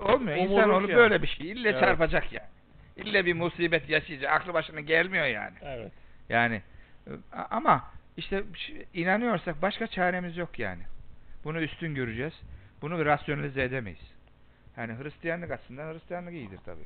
[0.01, 0.37] Olmuyor.
[0.37, 0.97] Umurluk İnsanoğlu ya.
[0.97, 1.51] böyle bir şey.
[1.51, 1.81] İlle Evet.
[1.81, 2.49] çarpacak yani.
[2.97, 4.33] İlle bir musibet yaşayacak.
[4.33, 5.55] Aklı başına gelmiyor yani.
[5.63, 5.93] Evet.
[6.29, 6.63] Yani
[7.51, 7.85] ama
[8.17, 8.45] işte
[8.95, 10.83] inanıyorsak başka çaremiz yok yani.
[11.45, 12.35] Bunu üstün göreceğiz.
[12.83, 14.13] Bunu rasyonalize edemeyiz.
[14.77, 16.81] Yani Hristiyanlık açısından Hristiyanlık iyidir tabi.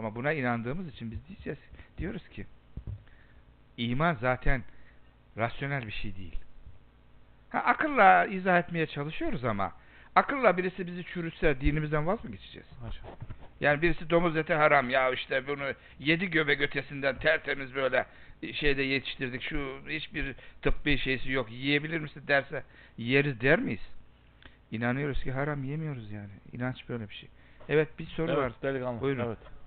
[0.00, 1.58] Ama buna inandığımız için biz diyeceğiz,
[1.98, 2.46] diyoruz ki
[3.76, 4.62] iman zaten
[5.36, 6.38] rasyonel bir şey değil.
[7.50, 9.72] Ha, akılla izah etmeye çalışıyoruz ama
[10.14, 12.68] akılla birisi bizi çürütse dinimizden vaz mı geçeceğiz?
[13.60, 18.06] Yani birisi domuz eti haram ya işte bunu yedi göbek ötesinden tertemiz böyle
[18.52, 22.62] şeyde yetiştirdik şu hiçbir tıbbi şeysi yok yiyebilir misin derse
[22.98, 23.88] yeriz der miyiz?
[24.70, 26.32] İnanıyoruz ki haram yemiyoruz yani.
[26.52, 27.28] İnanç böyle bir şey.
[27.68, 28.42] Evet bir soru var.
[28.42, 29.00] Evet delikanlı.
[29.00, 29.26] Buyurun.
[29.26, 29.59] Evet.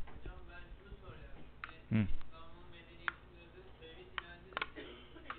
[1.93, 1.99] Hı.
[1.99, 4.67] İslam'ın medeniyetin özü tevhid inancıdır.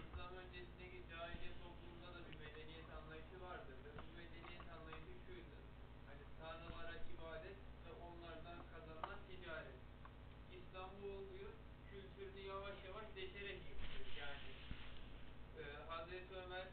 [0.03, 3.77] İslam öncesindeki cahiliye toplumunda da bir medeniyet anlayışı vardır.
[3.85, 5.57] Ve bu medeniyet anlayışı şuydu.
[6.09, 9.81] Hani tanrılara ibadet ve onlardan kazanılan ticaret.
[10.59, 11.51] İslam bu olguyu
[11.91, 14.07] kültürünü yavaş yavaş deşerek yıkıyor.
[14.23, 14.51] Yani
[15.61, 16.67] e, Hazreti Ömer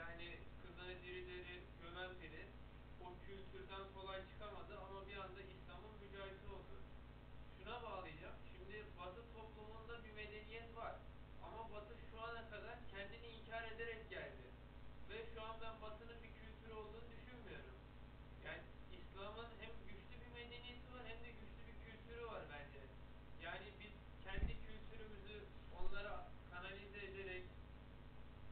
[0.00, 0.28] yani
[0.60, 2.42] kızını dirileri gömen biri
[3.04, 5.86] o kültürden kolay çıkamadı ama bir anda İslam'ı
[7.66, 8.38] şuna bağlayacağım.
[8.52, 10.94] Şimdi Batı toplumunda bir medeniyet var.
[11.46, 14.46] Ama Batı şu ana kadar kendini inkar ederek geldi.
[15.10, 17.76] Ve şu an ben Batı'nın bir kültürü olduğunu düşünmüyorum.
[18.46, 18.62] Yani
[18.98, 22.80] İslam'ın hem güçlü bir medeniyeti var hem de güçlü bir kültürü var bence.
[23.46, 25.36] Yani biz kendi kültürümüzü
[25.78, 26.14] onlara
[26.50, 27.44] kanalize ederek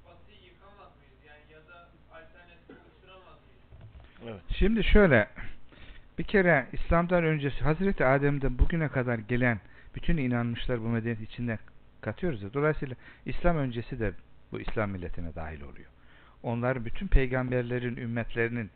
[0.04, 1.18] Batı'yı yıkamaz mıyız?
[1.30, 1.78] Yani ya da
[2.16, 3.64] alternatif oluşturamaz mıyız?
[4.24, 4.40] Evet.
[4.58, 5.28] Şimdi şöyle
[6.18, 9.60] bir kere İslam'dan öncesi Hazreti Adem'den bugüne kadar gelen
[9.94, 11.58] bütün inanmışlar bu medeniyet içinde
[12.00, 12.54] katıyoruz ya.
[12.54, 12.96] Dolayısıyla
[13.26, 14.12] İslam öncesi de
[14.52, 15.90] bu İslam milletine dahil oluyor.
[16.42, 18.70] Onlar bütün peygamberlerin, ümmetlerinin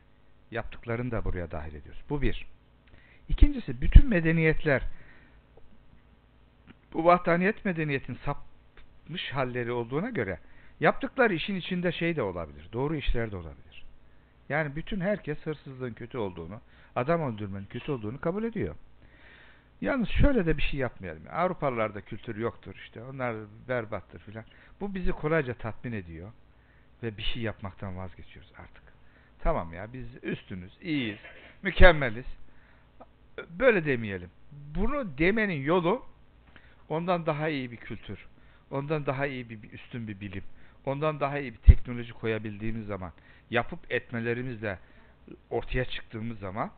[0.50, 2.02] yaptıklarını da buraya dahil ediyoruz.
[2.10, 2.46] Bu bir.
[3.28, 4.82] İkincisi bütün medeniyetler
[6.92, 10.38] bu vahdaniyet medeniyetin sapmış halleri olduğuna göre
[10.80, 12.68] yaptıkları işin içinde şey de olabilir.
[12.72, 13.67] Doğru işler de olabilir.
[14.48, 16.60] Yani bütün herkes hırsızlığın kötü olduğunu,
[16.96, 18.74] adam öldürmenin kötü olduğunu kabul ediyor.
[19.80, 21.22] Yalnız şöyle de bir şey yapmayalım.
[21.32, 23.02] Avrupalılarda kültür yoktur işte.
[23.02, 23.36] Onlar
[23.68, 24.44] berbattır filan.
[24.80, 26.32] Bu bizi kolayca tatmin ediyor.
[27.02, 28.82] Ve bir şey yapmaktan vazgeçiyoruz artık.
[29.38, 31.18] Tamam ya biz üstünüz, iyiyiz,
[31.62, 32.26] mükemmeliz.
[33.50, 34.30] Böyle demeyelim.
[34.52, 36.04] Bunu demenin yolu
[36.88, 38.26] ondan daha iyi bir kültür,
[38.70, 40.42] ondan daha iyi bir, üstün bir bilim,
[40.88, 43.12] ondan daha iyi bir teknoloji koyabildiğimiz zaman,
[43.50, 44.78] yapıp etmelerimizle
[45.50, 46.70] ortaya çıktığımız zaman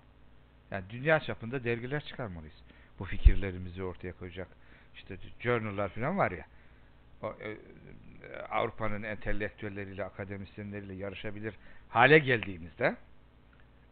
[0.71, 2.57] yani dünya çapında dergiler çıkarmalıyız.
[2.99, 4.49] Bu fikirlerimizi ortaya koyacak.
[4.95, 6.47] İşte journal'lar falan var ya.
[7.23, 7.57] E,
[8.51, 11.55] Avrupa'nın entelektüelleriyle, akademisyenleriyle yarışabilir
[11.89, 12.97] hale geldiğimizde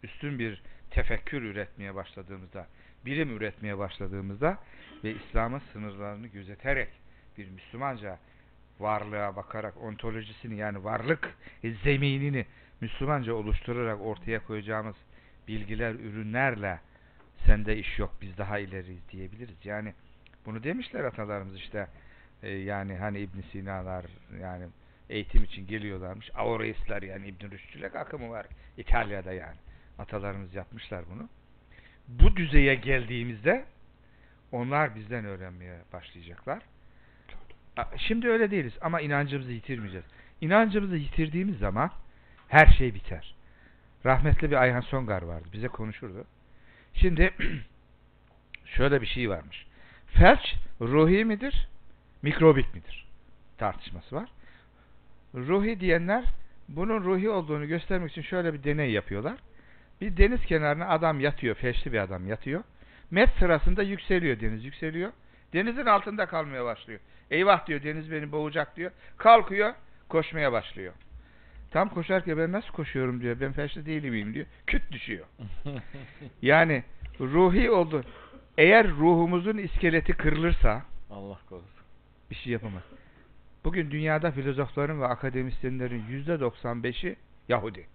[0.03, 2.67] üstün bir tefekkür üretmeye başladığımızda,
[3.07, 4.59] bilim üretmeye başladığımızda
[5.05, 6.89] ve İslam'ın sınırlarını gözeterek
[7.39, 8.19] bir Müslümanca
[8.81, 11.35] varlığa bakarak ontolojisini yani varlık
[11.85, 12.47] zeminini
[12.81, 14.97] Müslümanca oluşturarak ortaya koyacağımız
[15.49, 16.81] bilgiler, ürünlerle
[17.47, 19.57] sende iş yok biz daha ileriyiz diyebiliriz.
[19.65, 19.95] Yani
[20.47, 21.87] bunu demişler atalarımız işte
[22.43, 24.05] e, yani hani İbn Sina'lar
[24.41, 24.67] yani
[25.11, 26.31] eğitim için geliyorlarmış.
[26.35, 28.47] Aoreistler yani İbn Rüşdülek akımı var
[28.77, 29.57] İtalya'da yani.
[29.99, 31.29] Atalarımız yapmışlar bunu.
[32.09, 33.65] Bu düzeye geldiğimizde
[34.53, 36.63] onlar bizden öğrenmeye başlayacaklar.
[37.97, 40.07] Şimdi öyle değiliz ama inancımızı yitirmeyeceğiz.
[40.41, 41.91] İnancımızı yitirdiğimiz zaman
[42.49, 43.35] her şey biter.
[44.07, 45.49] Rahmetli bir Ayhan Songar vardı.
[45.53, 46.25] Bize konuşurdu.
[46.95, 47.31] Şimdi
[48.65, 49.67] şöyle bir şey varmış.
[50.07, 51.69] Felç ruhi midir?
[52.23, 53.07] Mikrobik midir?
[53.59, 54.29] Tartışması var.
[55.35, 56.25] Ruhi diyenler
[56.69, 59.39] bunun ruhi olduğunu göstermek için şöyle bir deney yapıyorlar.
[60.01, 61.55] Bir deniz kenarına adam yatıyor.
[61.55, 62.63] Felçli bir adam yatıyor.
[63.11, 65.13] Met sırasında yükseliyor deniz yükseliyor.
[65.53, 67.01] Denizin altında kalmaya başlıyor.
[67.31, 68.91] Eyvah diyor deniz beni boğacak diyor.
[69.17, 69.75] Kalkıyor
[70.09, 70.93] koşmaya başlıyor.
[71.71, 73.41] Tam koşarken ben nasıl koşuyorum diyor.
[73.41, 74.47] Ben felçli değil miyim diyor.
[74.67, 75.27] Küt düşüyor.
[76.43, 76.85] yani
[77.21, 78.05] ruhi oldu.
[78.59, 81.71] Eğer ruhumuzun iskeleti kırılırsa Allah korusun.
[82.31, 82.83] bir şey yapamaz.
[83.65, 87.17] Bugün dünyada filozofların ve akademisyenlerin yüzde 95'i
[87.49, 87.87] Yahudi.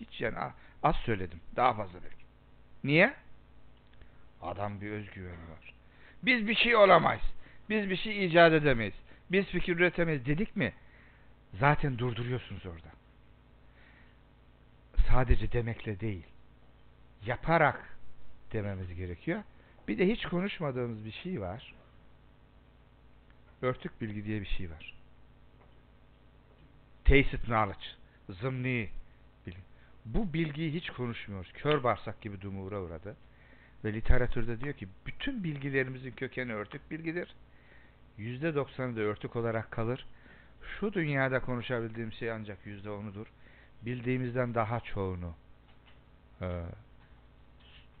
[0.00, 0.36] Hiç yani
[0.82, 1.40] az söyledim.
[1.56, 2.24] Daha fazla belki.
[2.84, 3.14] Niye?
[4.42, 5.74] Adam bir özgüveni var.
[6.22, 7.22] Biz bir şey olamayız.
[7.70, 8.94] Biz bir şey icat edemeyiz.
[9.30, 10.72] Biz fikir üretemeyiz dedik mi?
[11.60, 12.88] Zaten durduruyorsunuz orada.
[15.08, 16.26] Sadece demekle değil.
[17.26, 17.96] Yaparak
[18.52, 19.42] dememiz gerekiyor.
[19.88, 21.74] Bir de hiç konuşmadığımız bir şey var.
[23.62, 24.94] Örtük bilgi diye bir şey var.
[27.04, 27.86] Tacit knowledge.
[28.28, 28.88] Zımni.
[30.04, 31.52] Bu bilgiyi hiç konuşmuyoruz.
[31.52, 33.16] Kör bağırsak gibi dumura uğradı.
[33.84, 37.34] Ve literatürde diyor ki bütün bilgilerimizin kökeni örtük bilgidir.
[38.18, 40.06] Yüzde doksanı da örtük olarak kalır.
[40.62, 43.26] Şu dünyada konuşabildiğim şey ancak yüzde onudur.
[43.82, 45.34] Bildiğimizden daha çoğunu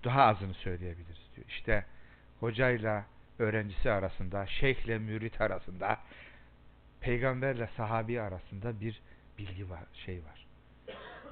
[0.04, 1.46] daha azını söyleyebiliriz diyor.
[1.48, 1.84] İşte
[2.40, 3.04] hocayla
[3.38, 5.98] öğrencisi arasında, şeyhle mürit arasında,
[7.00, 9.00] peygamberle sahabi arasında bir
[9.38, 10.46] bilgi var, şey var.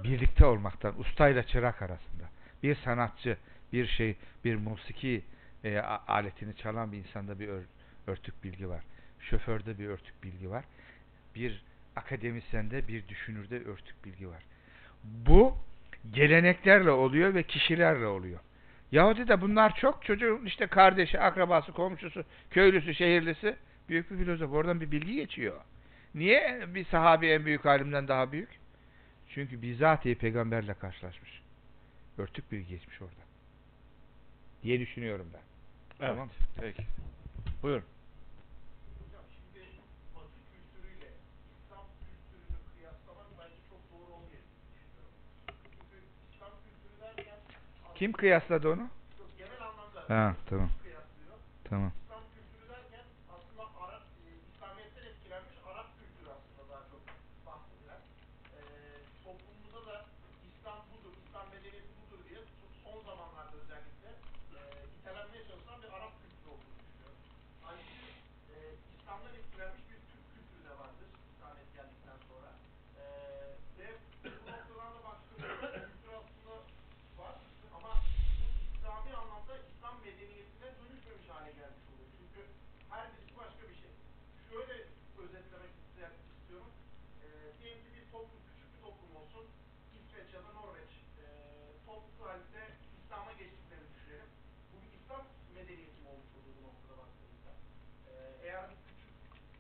[0.04, 2.24] Birlikte olmaktan, ustayla çırak arasında,
[2.62, 3.36] bir sanatçı,
[3.72, 5.22] bir şey, bir musiki
[5.64, 5.78] e,
[6.08, 7.62] aletini çalan bir insanda bir ör,
[8.06, 8.80] örtük bilgi var.
[9.20, 10.64] Şoförde bir örtük bilgi var.
[11.34, 11.62] Bir
[11.96, 14.42] akademisyende, bir düşünürde örtük bilgi var.
[15.04, 15.56] Bu
[16.10, 18.40] geleneklerle oluyor ve kişilerle oluyor.
[18.92, 23.56] Yahudi de bunlar çok çocuğun işte kardeşi, akrabası, komşusu, köylüsü, şehirlisi
[23.88, 24.52] büyük bir filozof.
[24.52, 25.60] Oradan bir bilgi geçiyor.
[26.14, 28.48] Niye bir sahabi en büyük alimden daha büyük?
[29.28, 31.42] Çünkü bizatihi peygamberle karşılaşmış.
[32.18, 33.29] Örtük bilgi geçmiş orada.
[34.62, 35.40] Diye düşünüyorum ben.
[36.00, 36.08] Evet.
[36.14, 36.28] Tamam.
[36.60, 36.86] Peki.
[37.62, 37.84] Buyurun.
[47.94, 48.88] Kim kıyasladı onu?
[49.38, 50.70] genel anlamda Ha, tamam.
[50.82, 51.36] kıyaslıyor.
[51.64, 51.92] Tamam.
[52.04, 53.04] İslam kültürü derken
[53.34, 57.02] aslında Arap, e, İslamiyet'ten etkilenmiş Arap kültürü aslında daha çok
[57.46, 58.02] bahsedilen.
[58.56, 58.60] E,
[59.24, 59.96] toplumumuzda da
[60.48, 62.40] İslam budur, İslam medeniyeti budur diye
[62.84, 64.08] son zamanlarda özellikle
[64.56, 64.60] e,
[64.96, 67.20] itelenmeye çalışılan bir Arap kültürü olduğunu düşünüyorum.
[67.64, 68.06] Halbuki
[68.52, 68.54] e,
[68.96, 72.50] İslam'dan etkilenmiş bir Türk kültürü de vardır İslamiyet geldikten sonra.
[73.00, 73.04] E,
[73.78, 73.86] ve
[74.24, 76.54] bu noktadan da baktığımızda kültür aslında
[77.20, 77.34] var
[77.78, 77.92] ama
[78.40, 78.46] bu
[78.76, 82.10] İslami anlamda İslam medeniyetine dönüşmemiş hale gelmiş oluyor.
[82.18, 82.40] Çünkü
[82.92, 83.92] her birisi başka bir şey.
[84.50, 84.74] Şöyle
[85.22, 86.72] özetlemek ister- istiyorum.
[87.22, 87.26] Ee,
[87.58, 89.44] diyelim ki bir toplum, küçük bir toplum olsun.
[89.98, 90.92] İsveç ya da Norveç.
[91.20, 91.24] Ee,
[91.86, 92.62] toplu halde
[93.00, 94.30] İslam'a geçtiklerini düşünelim.
[94.70, 95.22] Bu bir İslam
[95.56, 97.52] medeniyeti mi olmuş oluyor bu noktada baktığımızda?
[98.08, 98.12] Ee,
[98.46, 99.12] eğer bir küçük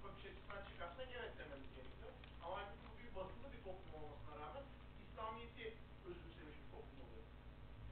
[0.04, 2.12] bakış açısından çıkarsak evet dememiz gerekiyor.
[2.44, 4.64] Ama halbuki bu bir batılı bir toplum olmasına rağmen
[5.04, 5.66] İslamiyet'i
[6.08, 7.26] özümsemiş bir toplum oluyor.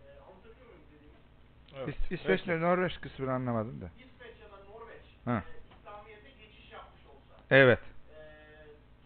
[0.03, 1.21] Ee, anlatabiliyor muyum dediğimi?
[1.77, 1.89] Evet.
[1.89, 3.91] İs- İsveç ile Norveç kısmını anlamadım da.
[3.99, 5.45] İsveç ya da Norveç Ha.
[5.81, 7.79] İslamiyet'e geçiş yapmış olsa Evet.
[7.81, 8.21] e,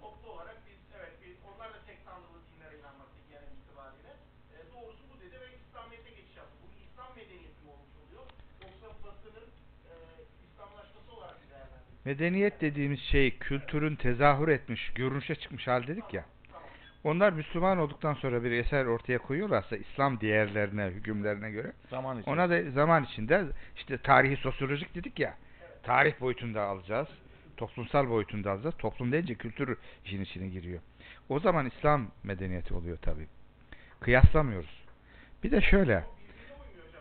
[0.00, 4.12] toplu olarak biz evet biz onlar da tek tanrılı dinlere inanmakta genel itibariyle
[4.54, 6.54] e, doğrusu bu dedi ve İslamiyet'e geçiş yaptı.
[6.62, 8.24] Bu İslam medeniyeti mi olmuş oluyor?
[8.62, 9.48] Yoksa Batı'nın
[9.90, 9.92] e,
[10.46, 12.04] İslamlaşması olarak bir değerlendirilir?
[12.10, 16.24] Medeniyet dediğimiz şey kültürün tezahür etmiş, görünüşe çıkmış hal dedik ya.
[17.04, 22.30] Onlar Müslüman olduktan sonra bir eser ortaya koyuyorlarsa İslam değerlerine, hükümlerine göre Zaman için.
[22.30, 23.44] ona da zaman içinde
[23.76, 25.34] işte tarihi sosyolojik dedik ya.
[25.82, 27.08] Tarih boyutunda alacağız.
[27.56, 28.74] Toplumsal boyutunda alacağız.
[28.78, 30.80] Toplum deyince kültür işin içine giriyor.
[31.28, 33.26] O zaman İslam medeniyeti oluyor tabii.
[34.00, 34.82] Kıyaslamıyoruz.
[35.44, 36.04] Bir de şöyle.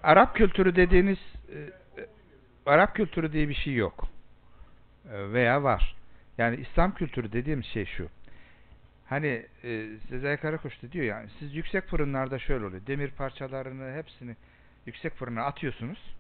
[0.04, 1.18] Arap kültürü dediğiniz
[1.50, 1.58] e,
[2.02, 2.06] e,
[2.66, 4.08] Arap kültürü diye bir şey yok.
[5.12, 5.96] E, veya var.
[6.38, 8.08] Yani İslam kültürü dediğimiz şey şu.
[9.12, 12.82] Hani e, Sezai Karakoç da diyor yani siz yüksek fırınlarda şöyle oluyor.
[12.88, 14.36] Demir parçalarını hepsini
[14.86, 16.16] yüksek fırına atıyorsunuz.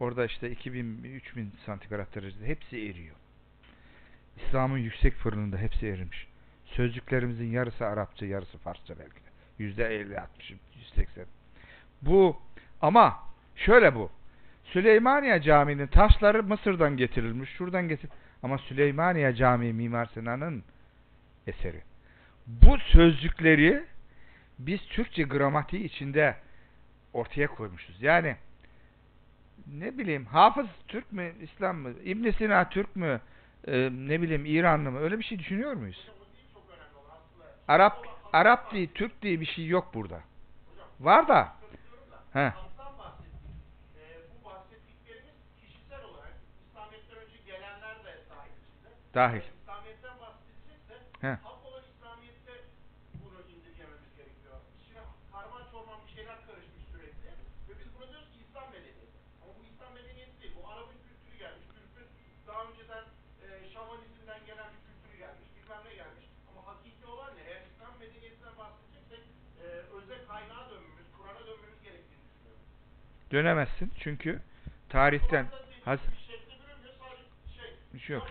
[0.00, 3.16] Orada işte 2000-3000 santigrat derecede hepsi eriyor.
[4.36, 6.28] İslam'ın yüksek fırınında hepsi erimiş.
[6.64, 9.28] Sözcüklerimizin yarısı Arapça, yarısı Farsça belki de.
[9.58, 11.26] Yüzde 50, 60, 180.
[12.02, 12.36] Bu
[12.80, 13.18] ama
[13.56, 14.10] şöyle bu.
[14.64, 18.10] Süleymaniye Camii'nin taşları Mısır'dan getirilmiş, şuradan getir.
[18.42, 20.64] Ama Süleymaniye Camii Mimar Sinan'ın
[21.46, 21.91] eseri.
[22.46, 23.84] Bu sözcükleri
[24.58, 26.36] biz Türkçe gramatiği içinde
[27.12, 28.02] ortaya koymuşuz.
[28.02, 28.36] Yani
[29.66, 33.20] ne bileyim Hafız Türk mü, İslam mı, İbn Sina Türk mü,
[33.66, 36.08] e, ne bileyim İranlı mı öyle bir şey düşünüyor muyuz?
[37.68, 40.20] Arap Arap diye, Türk diye bir şey yok burada.
[41.00, 41.52] Var da.
[42.32, 42.38] He.
[42.38, 43.44] Halktan bahsettik.
[43.96, 46.34] E, bu bahsettiklerimiz kişisel olarak
[46.68, 48.90] İslamiyet'ten önce gelenler de dahil içinde.
[49.14, 49.42] Dahil.
[49.62, 51.32] İslamiyet'ten bahsedilecekse He.
[51.46, 52.52] hak olan İslamiyet'te
[53.22, 54.56] bunu indirgememiz gerekiyor.
[54.80, 55.02] İçine
[55.32, 57.28] karman çorman bir şeyler karışmış sürekli
[57.68, 59.18] ve biz buna diyoruz ki İslam medeniyeti.
[59.42, 60.54] Ama bu İslam medeniyeti değil.
[60.58, 61.66] Bu Arap'ın kültürü gelmiş.
[61.74, 62.08] Türk'ün
[62.46, 63.04] daha önceden
[63.44, 65.46] e, şamanizmden gelen bir kültürü gelmiş.
[65.56, 66.26] Bilmem ne gelmiş.
[66.48, 67.42] Ama hakiki olan ne?
[67.50, 69.22] Eğer İslam medeniyetinden bahsedeceksek
[69.62, 69.64] e,
[69.96, 72.64] özel kaynağa dönmemiz, Kur'an'a dönmemiz gerektiğini düşünüyorum.
[73.32, 74.38] Dönemezsin çünkü
[74.88, 75.46] tarihten
[75.84, 76.02] sadece
[77.98, 78.16] şey.
[78.16, 78.26] yok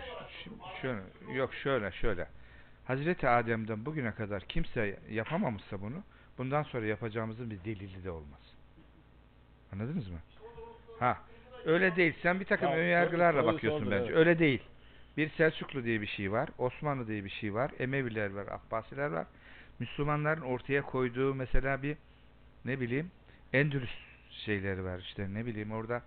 [0.81, 1.01] şöyle
[1.33, 2.27] yok şöyle şöyle.
[2.85, 6.03] Hazreti Adem'den bugüne kadar kimse yapamamışsa bunu
[6.37, 8.55] bundan sonra yapacağımızın bir delili de olmaz.
[9.73, 10.19] Anladınız mı?
[10.99, 11.17] Ha.
[11.65, 12.13] Öyle değil.
[12.21, 14.05] Sen bir takım Ya, ön yargılarla doğru bakıyorsun sordu, bence.
[14.05, 14.15] evet.
[14.17, 14.61] Öyle değil.
[15.17, 16.49] Bir Selçuklu diye bir şey var.
[16.57, 17.71] Osmanlı diye bir şey var.
[17.79, 18.47] Emeviler var.
[18.47, 19.27] Abbasiler var.
[19.79, 21.97] Müslümanların ortaya koyduğu mesela bir
[22.65, 23.11] ne bileyim
[23.53, 24.10] Endülüs
[24.45, 26.01] şeyleri var işte ne bileyim orada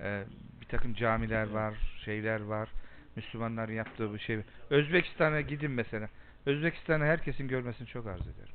[0.00, 0.24] e,
[0.60, 2.68] bir takım camiler var, şeyler var.
[3.16, 4.40] Müslümanların yaptığı bir şey.
[4.70, 6.08] Özbekistan'a gidin mesela.
[6.46, 8.54] Özbekistan'ı herkesin görmesini çok arzu ederim.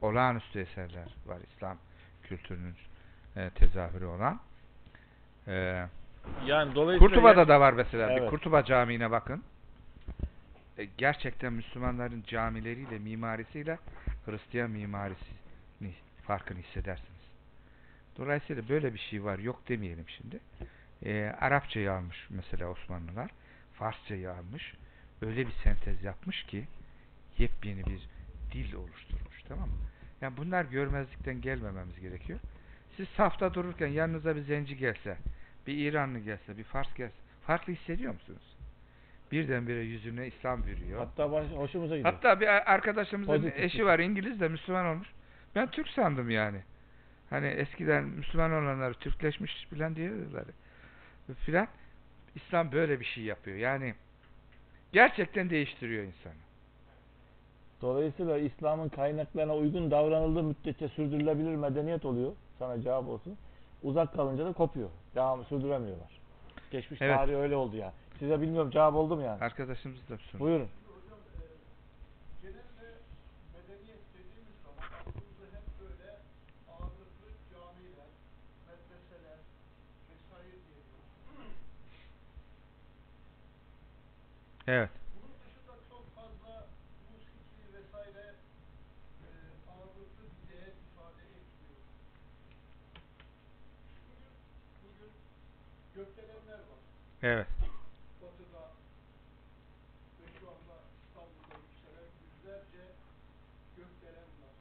[0.00, 1.78] Olağanüstü eserler var İslam
[2.22, 2.74] kültürünün
[3.36, 4.40] e, tezahürü olan.
[5.48, 5.86] E,
[6.46, 8.08] Yani dolayısıyla Kurtuba'da da var mesela.
[8.08, 8.30] Bir Evet.
[8.30, 9.42] Kurtuba Camii'ne bakın.
[10.78, 13.78] E, gerçekten Müslümanların camileriyle, mimarisiyle
[14.26, 15.94] Hristiyan mimarisini
[16.26, 17.13] farkını hissedersiniz.
[18.18, 19.38] Dolayısıyla böyle bir şey var.
[19.38, 20.40] Yok demeyelim şimdi.
[21.04, 23.30] E, Arapçayı almış mesela Osmanlılar.
[23.74, 24.74] Farsçayı almış.
[25.22, 26.64] Öyle bir sentez yapmış ki
[27.38, 28.08] yepyeni bir
[28.52, 29.42] dil oluşturmuş.
[29.48, 29.74] Tamam mı?
[30.20, 32.38] Yani bunlar görmezlikten gelmememiz gerekiyor.
[32.96, 35.16] Siz safta dururken yanınıza bir zenci gelse,
[35.66, 37.14] bir İranlı gelse, bir Fars gelse
[37.46, 38.56] farklı hissediyor musunuz?
[39.32, 40.98] Birdenbire yüzüne İslam veriyor.
[40.98, 42.14] hatta baş, hoşumuza gidiyor.
[42.14, 43.58] Hatta bir arkadaşımızın Pozitif.
[43.58, 45.08] eşi var İngiliz de Müslüman olmuş.
[45.54, 46.58] Ben Türk sandım yani.
[47.34, 50.44] Hani eskiden Müslüman olanlar Türkleşmiş filan diyorlar.
[51.38, 51.68] Filan.
[52.34, 53.56] İslam böyle bir şey yapıyor.
[53.56, 53.94] Yani
[54.92, 56.32] gerçekten değiştiriyor insanı.
[57.82, 62.32] Dolayısıyla İslam'ın kaynaklarına uygun davranıldığı müddetçe sürdürülebilir medeniyet oluyor.
[62.58, 63.36] Sana cevap olsun.
[63.82, 64.90] Uzak kalınca da kopuyor.
[65.14, 66.20] Devamı sürdüremiyorlar.
[66.70, 67.16] Geçmiş Evet.
[67.16, 67.92] tarihi öyle oldu ya.
[68.18, 69.40] Size bilmiyorum cevap oldu mu yani?
[69.44, 70.40] Arkadaşımız da sorun.
[70.46, 70.68] Buyurun.
[72.42, 72.86] Genelde
[73.54, 76.08] medeniyet dediğimiz zaman aklımıza hep böyle
[76.72, 78.10] ağırlıklı camiler,
[78.66, 79.38] medreseler
[80.10, 80.98] vesaire geliyor.
[81.36, 81.52] Evet.
[81.52, 81.52] Bunun
[81.90, 82.78] dışında çok fazla musiki vesaire e, ağırlıklı bir değer ifade
[83.16, 84.14] etmiyor.
[84.36, 85.04] Bugün, var.
[97.24, 97.48] Evet.
[98.22, 98.64] Batı'da
[100.20, 102.84] ve şu anda İstanbul'da yükselen yüzlerce
[103.76, 104.54] gökdelen var.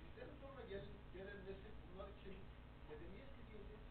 [0.00, 0.84] Bizden sonra gel,
[1.14, 2.36] gelen nesil bunlar için
[2.90, 3.82] medeniyet mi diyecek?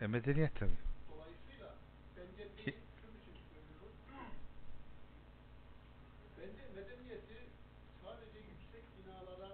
[0.00, 0.80] E, medeniyet tabii.
[1.10, 1.68] Dolayısıyla
[2.16, 3.96] bence değil, şunun için söylüyorum.
[6.38, 7.38] Bence medeniyeti
[8.02, 9.50] sadece yüksek binalara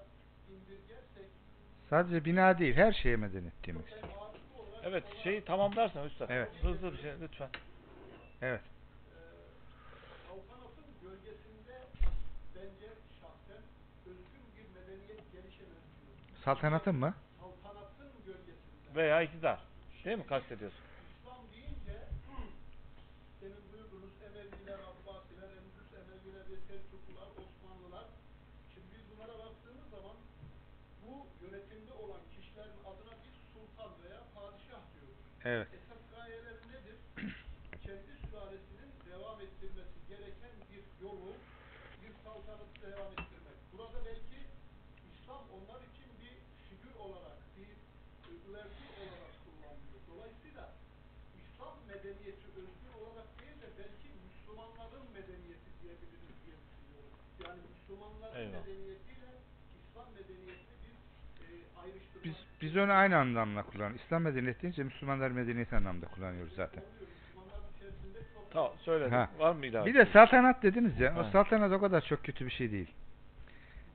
[0.53, 1.31] indirgersek
[1.91, 4.11] Sadece bina değil, her şeye medeniyet demek istiyorum.
[4.85, 6.31] Evet şeyi tamamlarsan Üstad.
[6.31, 6.49] Evet.
[6.63, 7.49] Hızlı bir şey lütfen.
[8.43, 8.61] Evet.
[16.45, 17.15] Saltanatın mı?
[17.41, 18.95] Saltanatın gölgesinde.
[18.95, 19.59] Veya iktidar.
[20.05, 20.81] Değil mi kastediyorsun?
[21.21, 21.97] İslam deyince
[23.41, 28.07] senin duyduğunuz Emeviler, Abbasiler, Endülüs Emeviler ve Selçuklular, Osmanlılar.
[28.75, 30.17] Şimdi biz bunlara baktığımız zaman
[31.05, 31.13] bu
[31.45, 35.21] yönetimde olan kişilerin adına bir sultan veya padişah diyoruz.
[35.45, 35.69] Evet.
[35.73, 36.97] Esas gayeleri nedir?
[37.87, 41.33] Kendi sülalesinin devam ettirmesi gereken bir yolu,
[42.03, 43.59] bir saltanatı devam ettirmek.
[43.73, 44.39] Burada belki
[45.13, 46.35] İslam onlar için bir
[46.69, 47.71] figür olarak, bir
[48.49, 50.01] üvertür olarak kullanılıyor.
[50.11, 50.65] Dolayısıyla
[51.41, 57.15] İslam medeniyeti özgür olarak değil de belki Müslümanların medeniyeti diyebiliriz diye düşünüyorum.
[57.45, 58.61] Yani Müslümanların Eyvallah.
[58.67, 59.31] medeniyetiyle
[59.81, 60.97] İslam medeniyetini bir
[61.45, 61.49] e,
[61.83, 62.25] ayrıştırmak.
[62.25, 64.01] Biz biz onu aynı anlamda kullanıyoruz.
[64.01, 66.83] İslam medeniyeti deyince Müslümanlar medeniyeti anlamda kullanıyoruz zaten.
[68.53, 69.13] Tamam söyledim.
[69.13, 69.29] Ha.
[69.39, 69.87] Var mı ilave?
[69.87, 71.15] Bir de saltanat dediniz ya.
[71.21, 72.91] O saltanat o kadar çok kötü bir şey değil.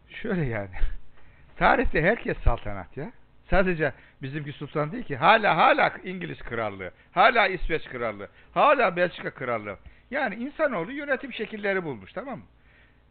[0.09, 0.69] Şöyle yani.
[1.57, 3.11] Tarihte herkes saltanat ya.
[3.49, 5.15] Sadece bizimki sultan değil ki.
[5.15, 6.91] Hala hala İngiliz krallığı.
[7.11, 8.27] Hala İsveç krallığı.
[8.53, 9.77] Hala Belçika krallığı.
[10.11, 12.45] Yani insanoğlu yönetim şekilleri bulmuş tamam mı?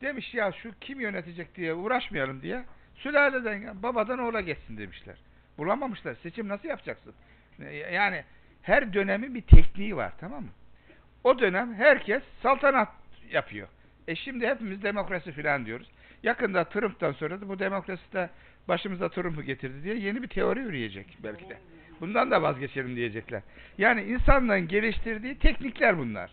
[0.01, 2.64] Demiş ya şu kim yönetecek diye uğraşmayalım diye.
[2.94, 5.16] Sülaleden babadan oğula geçsin demişler.
[5.59, 6.14] Bulamamışlar.
[6.22, 7.14] Seçim nasıl yapacaksın?
[7.93, 8.24] Yani
[8.62, 10.51] her dönemin bir tekniği var tamam mı?
[11.24, 12.89] O dönem herkes saltanat
[13.31, 13.68] yapıyor.
[14.09, 15.90] E şimdi hepimiz demokrasi filan diyoruz.
[16.22, 18.31] Yakında Trump'tan sonra da bu demokrasi de
[18.68, 21.59] başımıza Trump'u getirdi diye yeni bir teori yürüyecek belki de.
[22.01, 23.43] Bundan da vazgeçelim diyecekler.
[23.78, 26.31] Yani insanların geliştirdiği teknikler bunlar.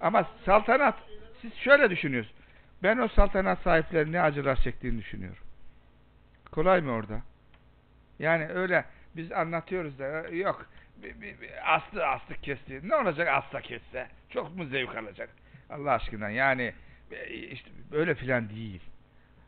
[0.00, 0.94] Ama saltanat,
[1.40, 2.36] siz şöyle düşünüyorsunuz.
[2.82, 5.42] Ben o saltanat sahiplerinin ne acılar çektiğini düşünüyorum.
[6.50, 7.22] Kolay mı orada?
[8.22, 8.84] Yani öyle
[9.16, 10.66] biz anlatıyoruz da yok
[11.64, 12.88] aslı aslı kesti.
[12.88, 14.08] Ne olacak asla kesse?
[14.30, 15.30] Çok mu zevk alacak?
[15.70, 16.72] Allah aşkına yani
[17.10, 18.80] e, işte böyle filan değil.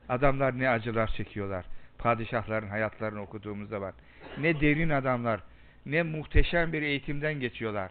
[0.09, 1.65] Adamlar ne acılar çekiyorlar.
[1.99, 3.93] Padişahların hayatlarını okuduğumuz zaman.
[4.39, 5.41] Ne derin adamlar.
[5.87, 7.91] Ne muhteşem bir eğitimden geçiyorlar.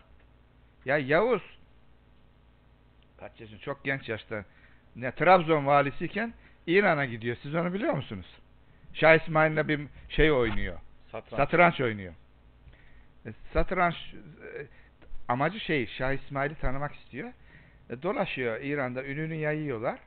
[0.85, 1.57] Ya Yavuz
[3.19, 3.57] kaç yaşın?
[3.57, 4.45] Çok genç yaşta.
[4.95, 6.33] Ne Trabzon valisiyken
[6.67, 7.37] İran'a gidiyor.
[7.41, 8.42] Siz onu biliyor musunuz?
[8.93, 10.79] Şah İsmail'le bir şey oynuyor.
[11.11, 11.37] Satranç.
[11.37, 12.13] Satranç oynuyor.
[13.25, 14.67] E, Satranç e,
[15.27, 17.29] amacı şey Şah İsmail'i tanımak istiyor.
[17.89, 19.99] E, dolaşıyor İran'da ününü yayıyorlar.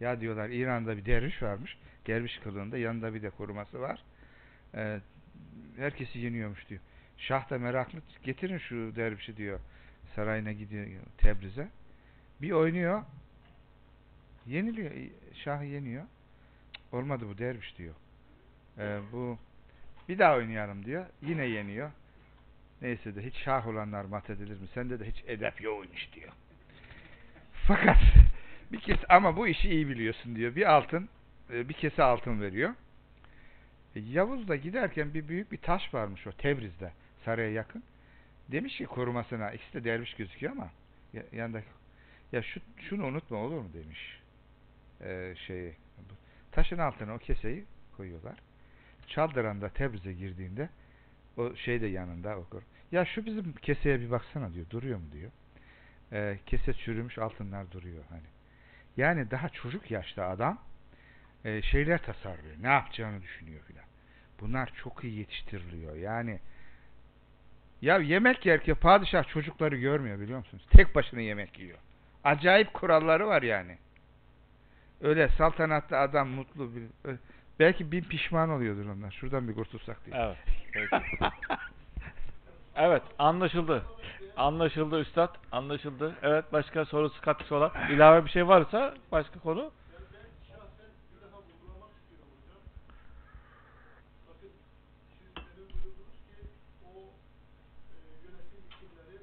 [0.00, 1.76] Ya diyorlar İran'da bir derviş varmış.
[2.06, 4.02] Derviş kılığında yanında bir de koruması var.
[5.76, 6.80] Herkesi yeniyormuş diyor.
[7.18, 9.60] Şah da meraklı getirin şu dervişi diyor.
[10.14, 10.86] Sarayına gidiyor
[11.18, 11.68] Tebriz'e.
[12.42, 13.02] Bir oynuyor.
[14.46, 14.90] Yeniliyor.
[15.34, 16.04] Şahı yeniyor.
[16.92, 17.94] Olmadı bu derviş diyor.
[18.78, 19.38] E, bu
[20.08, 21.06] bir daha oynayalım diyor.
[21.22, 21.90] Yine yeniyor.
[22.82, 24.66] Neyse de hiç şah olanlar mat edilir mi?
[24.74, 26.32] Sende de hiç edep yokmuş diyor.
[27.66, 27.98] Fakat
[28.72, 30.56] bir kez ama bu işi iyi biliyorsun diyor.
[30.56, 31.08] Bir altın,
[31.52, 32.74] e, bir kese altın veriyor.
[33.96, 36.92] E, Yavuz da giderken bir büyük bir taş varmış o Tebriz'de,
[37.24, 37.82] saraya yakın.
[38.48, 40.70] Demiş ki korumasına, ikisi de derviş gözüküyor ama
[41.12, 41.66] ya- yanındaki
[42.32, 44.20] ya şu şunu unutma olur mu demiş.
[45.00, 45.72] E, şeyi
[46.52, 47.64] taşın altına o keseyi
[47.96, 48.34] koyuyorlar.
[49.12, 50.68] Çaldıran'da Tebriz'e girdiğinde
[51.36, 52.62] o şey de yanında okur.
[52.92, 54.70] Ya şu bizim keseye bir baksana diyor.
[54.70, 55.30] Duruyor mu diyor.
[56.12, 58.26] Ee, kese çürümüş altınlar duruyor hani.
[58.96, 60.58] Yani daha çocuk yaşta adam
[61.44, 62.54] e, şeyler tasarlıyor.
[62.62, 63.84] Ne yapacağını düşünüyor filan.
[64.40, 65.96] Bunlar çok iyi yetiştiriliyor.
[65.96, 66.40] Yani
[67.82, 70.66] ya yemek yerken padişah çocukları görmüyor biliyor musunuz?
[70.70, 71.78] Tek başına yemek yiyor.
[72.24, 73.78] Acayip kuralları var yani.
[75.00, 76.82] Öyle saltanatlı adam mutlu bir
[77.58, 79.10] belki bin pişman oluyordur onlar.
[79.10, 80.16] Şuradan bir kurtulsak diye.
[80.16, 80.36] Evet.
[80.72, 81.02] Peki.
[82.76, 83.82] evet anlaşıldı.
[84.36, 85.34] Anlaşıldı üstad.
[85.52, 86.14] Anlaşıldı.
[86.22, 89.60] Evet başka sorusu katkısı olan ilave bir şey varsa başka konu.
[89.92, 92.60] Ben, ben şahsen bir defa vurgulamak istiyorum hocam.
[94.28, 94.50] Bakın
[95.18, 96.36] siz demin buyurdunuz ki
[96.84, 96.90] o
[97.92, 99.18] e, yönetim biçimleri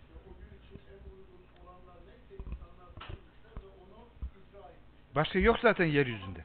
[0.00, 3.98] işte o gün için en uygun olanlar neyse insanlar düşünmüşler ve onu
[4.38, 5.14] icra etmişler.
[5.14, 6.44] Başka yok zaten yeryüzünde.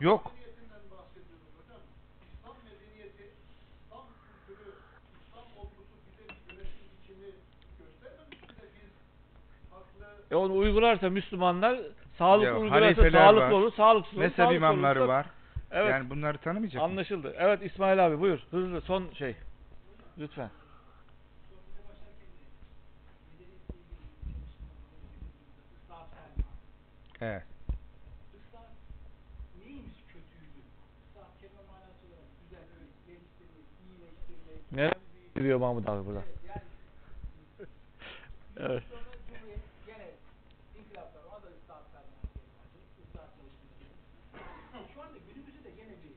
[0.00, 0.32] Yok.
[0.34, 1.82] medeniyetinden bahsediyoruz hocam.
[2.34, 3.26] İslam medeniyeti,
[3.80, 4.68] İslam kültürü,
[5.22, 7.30] İslam olgusu bize bir yönetim biçimi
[7.80, 8.92] göstermemiş mi de biz
[9.70, 10.00] farklı
[10.30, 11.78] E onu uygularsa Müslümanlar
[12.18, 14.22] sağlıklı Ya, uygularsa sağlıklı var, olur, sağlıksız olur.
[14.22, 15.26] Mezhep sağlıksız imamları olursa- var.
[15.70, 15.90] Evet.
[15.90, 16.82] Yani bunları tanımayacak?
[16.82, 17.34] Anlaşıldı.
[17.38, 18.38] Evet İsmail abi buyur.
[18.50, 19.36] Hızlı son şey.
[20.18, 20.50] Lütfen.
[27.20, 27.42] Evet.
[35.36, 36.22] Ne diyor Mahmut abi burada?
[38.56, 38.82] Evet.
[38.90, 40.06] sonra Cumhuriyet gene
[40.78, 42.80] inkılaplar, ona da ıslah fermanı yapıldı.
[43.04, 44.88] Islah çalışmaları.
[44.94, 46.14] Şu anda günümüzde de gene bir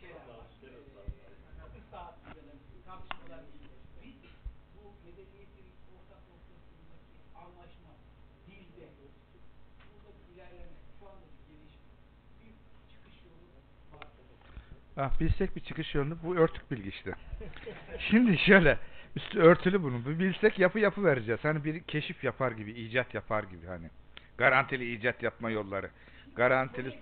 [0.00, 0.42] şeyler var.
[0.62, 2.06] Ee, ıslah
[2.36, 3.78] gelen tartışmalar geliyor.
[4.02, 4.16] Biz
[4.74, 6.94] bu medeniyetin ortak noktasındaki
[7.42, 7.92] anlaşma,
[8.46, 8.86] dilde,
[9.88, 11.90] buradaki ilerleme, şu andaki gelişme,
[12.40, 12.52] bir
[12.90, 13.46] çıkış yolu
[13.92, 14.06] var.
[14.96, 17.12] Ah, bilsek bir çıkış yolunu bu örtük bilgi işte.
[18.10, 18.78] Şimdi şöyle
[19.16, 20.04] üstü örtülü bunun.
[20.04, 21.40] Bu bilsek yapı yapı vereceğiz.
[21.44, 23.90] Hani bir keşif yapar gibi, icat yapar gibi hani.
[24.38, 25.90] Garantili icat yapma yolları.
[26.36, 26.98] Garantili?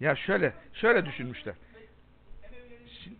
[0.00, 1.54] Ya şöyle şöyle düşünmüşler.
[3.04, 3.16] Şimdi-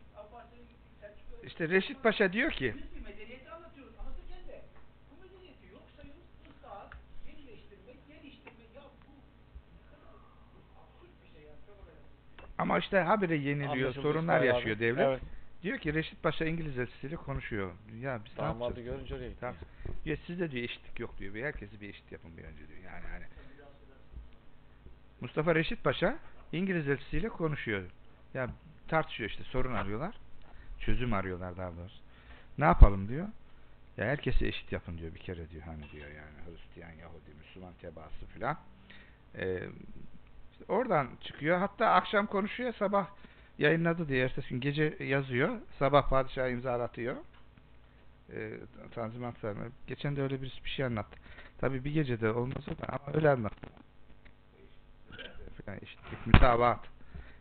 [1.47, 3.93] İşte Reşit Paşa diyor ki Biz bir medeniyeti anlatıyoruz.
[4.01, 4.63] Anlatırken de
[5.11, 6.23] bu medeniyeti yok sayıyoruz.
[6.51, 6.91] Islahat,
[7.27, 8.69] yenileştirmek, geliştirmek.
[8.77, 9.13] Ya bu
[9.75, 10.15] ne kadar
[10.81, 11.55] absürt bir şey ya.
[11.67, 12.52] Çok affedersiniz.
[12.63, 14.57] Ama işte habire yeniliyor, Anlaşıldı sorunlar İsmail abi.
[14.57, 15.07] yaşıyor devlet.
[15.09, 15.21] Evet.
[15.63, 17.71] Diyor ki Reşit Paşa İngiliz elçisiyle konuşuyor.
[18.01, 18.87] Ya biz ne Damadı yapacağız?
[18.97, 19.41] görünce oraya gitti.
[19.41, 19.57] Tamam.
[20.05, 21.35] Ya sizde diyor eşitlik yok diyor.
[21.35, 22.81] Bir herkesi bir eşit yapın bir önce diyor.
[22.85, 23.25] Yani hani
[25.21, 26.19] Mustafa Reşit Paşa
[26.53, 27.83] İngiliz elçisiyle konuşuyor.
[28.35, 28.49] Ya
[28.89, 30.15] tartışıyor işte sorun arıyorlar.
[30.81, 31.99] Çözüm arıyorlar daha doğrusu.
[32.59, 33.29] Ne yapalım diyor.
[33.97, 38.27] Ya herkesi eşit yapın diyor bir kere diyor hani diyor yani Hristiyan, Yahudi, Müslüman tebaası
[38.35, 38.59] filan.
[39.39, 39.59] Ee,
[40.69, 41.59] oradan çıkıyor.
[41.59, 43.07] Hatta akşam konuşuyor sabah
[43.59, 45.59] yayınladı diye ertesi gün gece yazıyor.
[45.79, 47.17] Sabah padişah imzalatıyor.
[48.33, 48.59] Ee,
[48.95, 49.65] tanzimat verme.
[49.87, 51.19] Geçen de öyle bir, bir şey anlattı.
[51.59, 53.67] Tabi bir gecede olmaz da ama öyle anlattı.
[55.65, 56.81] Falan eşitlik, mütabaat,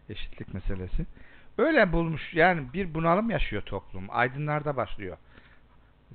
[0.09, 1.05] eşitlik meselesi.
[1.57, 4.05] Öyle bulmuş yani bir bunalım yaşıyor toplum.
[4.09, 5.17] Aydınlarda başlıyor.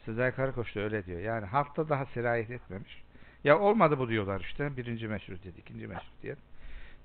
[0.05, 1.21] Sezai Karakoç da öyle diyor.
[1.21, 3.03] Yani halkta daha sirayet etmemiş.
[3.45, 4.77] Ya olmadı bu diyorlar işte.
[4.77, 6.39] Birinci meşrutiyet, ikinci meşrutiyet.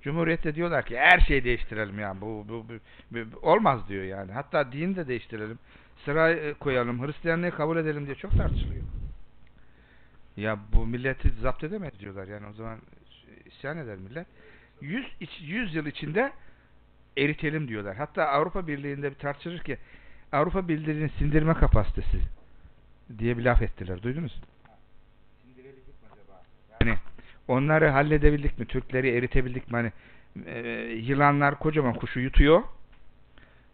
[0.02, 2.20] Cumhuriyette diyorlar ki her şeyi değiştirelim ya.
[2.20, 2.72] Bu, bu, bu,
[3.32, 4.32] bu- olmaz diyor yani.
[4.32, 5.58] Hatta dini de değiştirelim.
[6.04, 7.06] Sıra e, koyalım.
[7.06, 8.82] Hristiyanlığı kabul edelim diye çok tartışılıyor.
[10.36, 12.26] Ya bu milleti zapt edemeyiz diyorlar.
[12.28, 12.78] Yani o zaman
[13.46, 14.26] isyan eder millet.
[14.80, 15.06] 100,
[15.40, 16.32] 100 yıl içinde
[17.16, 17.96] eritelim diyorlar.
[17.96, 19.78] Hatta Avrupa Birliği'nde bir tartışılır ki
[20.32, 22.20] Avrupa Birliği'nin sindirme kapasitesi
[23.18, 24.02] diye bir laf ettiler.
[24.02, 24.36] Duydunuz?
[24.36, 24.42] mu?
[26.80, 26.98] Yani
[27.48, 28.66] onları halledebildik mi?
[28.66, 29.76] Türkleri eritebildik mi?
[29.76, 29.92] Hani
[30.46, 30.60] e,
[30.92, 32.62] yılanlar kocaman kuşu yutuyor.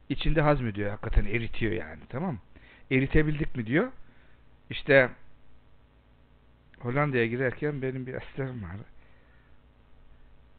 [0.09, 0.90] içinde hazmediyor.
[0.90, 2.01] Hakikaten eritiyor yani.
[2.09, 2.39] Tamam mı?
[2.90, 3.93] Eritebildik mi diyor.
[4.70, 5.11] İşte
[6.81, 8.85] Hollanda'ya girerken benim bir aslanım vardı.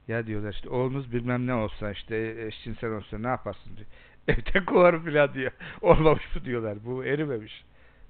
[0.08, 3.88] Ya diyorlar işte oğlunuz bilmem ne olsa işte eşcinsel olsa ne yaparsın diyor.
[4.28, 5.52] Evden kovarım filan diyor.
[5.82, 6.78] Olmamış bu diyorlar.
[6.86, 7.64] Bu erimemiş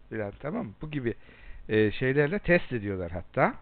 [0.09, 0.73] filan tamam mı?
[0.81, 1.13] Bu gibi
[1.69, 3.55] e, şeylerle test ediyorlar hatta.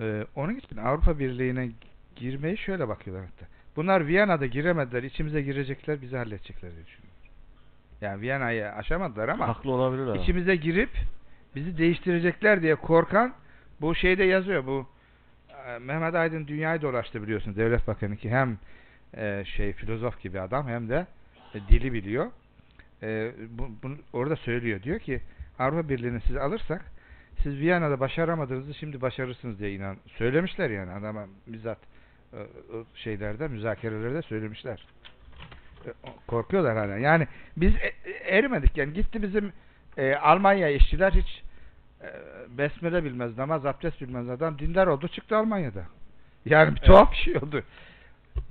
[0.00, 1.68] E, onun için Avrupa Birliği'ne
[2.16, 3.46] girmeyi şöyle bakıyorlar hatta.
[3.76, 5.02] Bunlar Viyana'da giremediler.
[5.02, 7.30] içimize girecekler, bizi halledecekler diye düşünüyorlar.
[8.00, 10.14] Yani Viyana'yı aşamadılar ama Haklı olabilirler.
[10.14, 10.90] içimize girip
[11.54, 13.34] bizi değiştirecekler diye korkan
[13.80, 14.86] bu şeyde yazıyor bu
[15.66, 18.58] e, Mehmet Aydın dünyayı dolaştı biliyorsun devlet bakanı ki hem
[19.16, 21.06] e, şey filozof gibi adam hem de
[21.54, 22.26] e, dili biliyor.
[23.02, 25.20] E, bu, bunu orada söylüyor diyor ki
[25.58, 26.84] Avrupa Birliği'ni siz alırsak
[27.42, 31.78] siz Viyana'da başaramadığınızı şimdi başarırsınız diye inan söylemişler yani adama bizzat
[32.32, 32.38] e,
[32.94, 34.86] şeylerde müzakerelerde söylemişler.
[35.86, 35.90] E,
[36.26, 36.98] Korkuyorlar hala.
[36.98, 39.52] Yani biz e- erimedik yani gitti bizim
[39.96, 41.42] e, Almanya işçiler hiç
[42.02, 42.08] e,
[42.58, 45.82] besmele bilmez, namaz abdest bilmez adam dindar oldu çıktı Almanya'da.
[46.44, 47.62] Yani bir tuhaf bir şey oldu.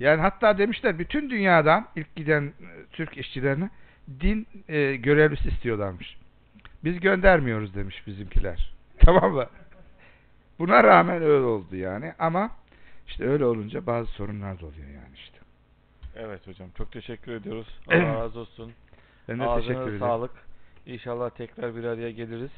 [0.00, 2.52] Yani hatta demişler bütün dünyadan ilk giden e,
[2.92, 3.70] Türk işçilerine
[4.20, 6.16] din e, görevlisi istiyorlarmış.
[6.84, 8.77] Biz göndermiyoruz demiş bizimkiler.
[9.08, 9.46] Tamam mı?
[10.58, 12.50] Buna rağmen öyle oldu yani ama
[13.06, 15.38] işte öyle olunca bazı sorunlar da oluyor yani işte.
[16.16, 17.78] Evet hocam çok teşekkür ediyoruz.
[17.88, 18.72] Allah razı olsun.
[19.28, 19.98] Ben de Ağzına teşekkür ederim.
[19.98, 20.30] sağlık.
[20.86, 22.50] İnşallah tekrar bir araya geliriz.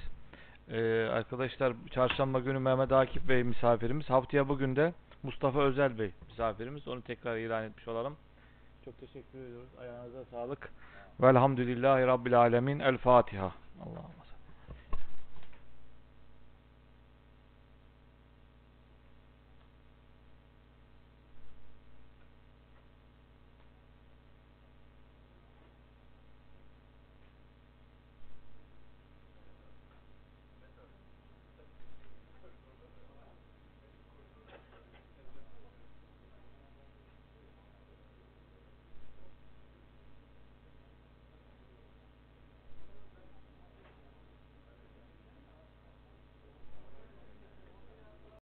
[0.71, 4.11] Ee, arkadaşlar çarşamba günü Mehmet Akif Bey misafirimiz.
[4.11, 6.89] Haftaya bugün de Mustafa Özel Bey misafirimiz.
[6.89, 8.17] Onu tekrar ilan etmiş olalım.
[8.85, 9.69] Çok teşekkür ediyoruz.
[9.81, 10.71] Ayağınıza sağlık.
[11.21, 12.79] Velhamdülillahi Rabbil Alemin.
[12.79, 13.53] El Fatiha.
[13.83, 14.20] Allah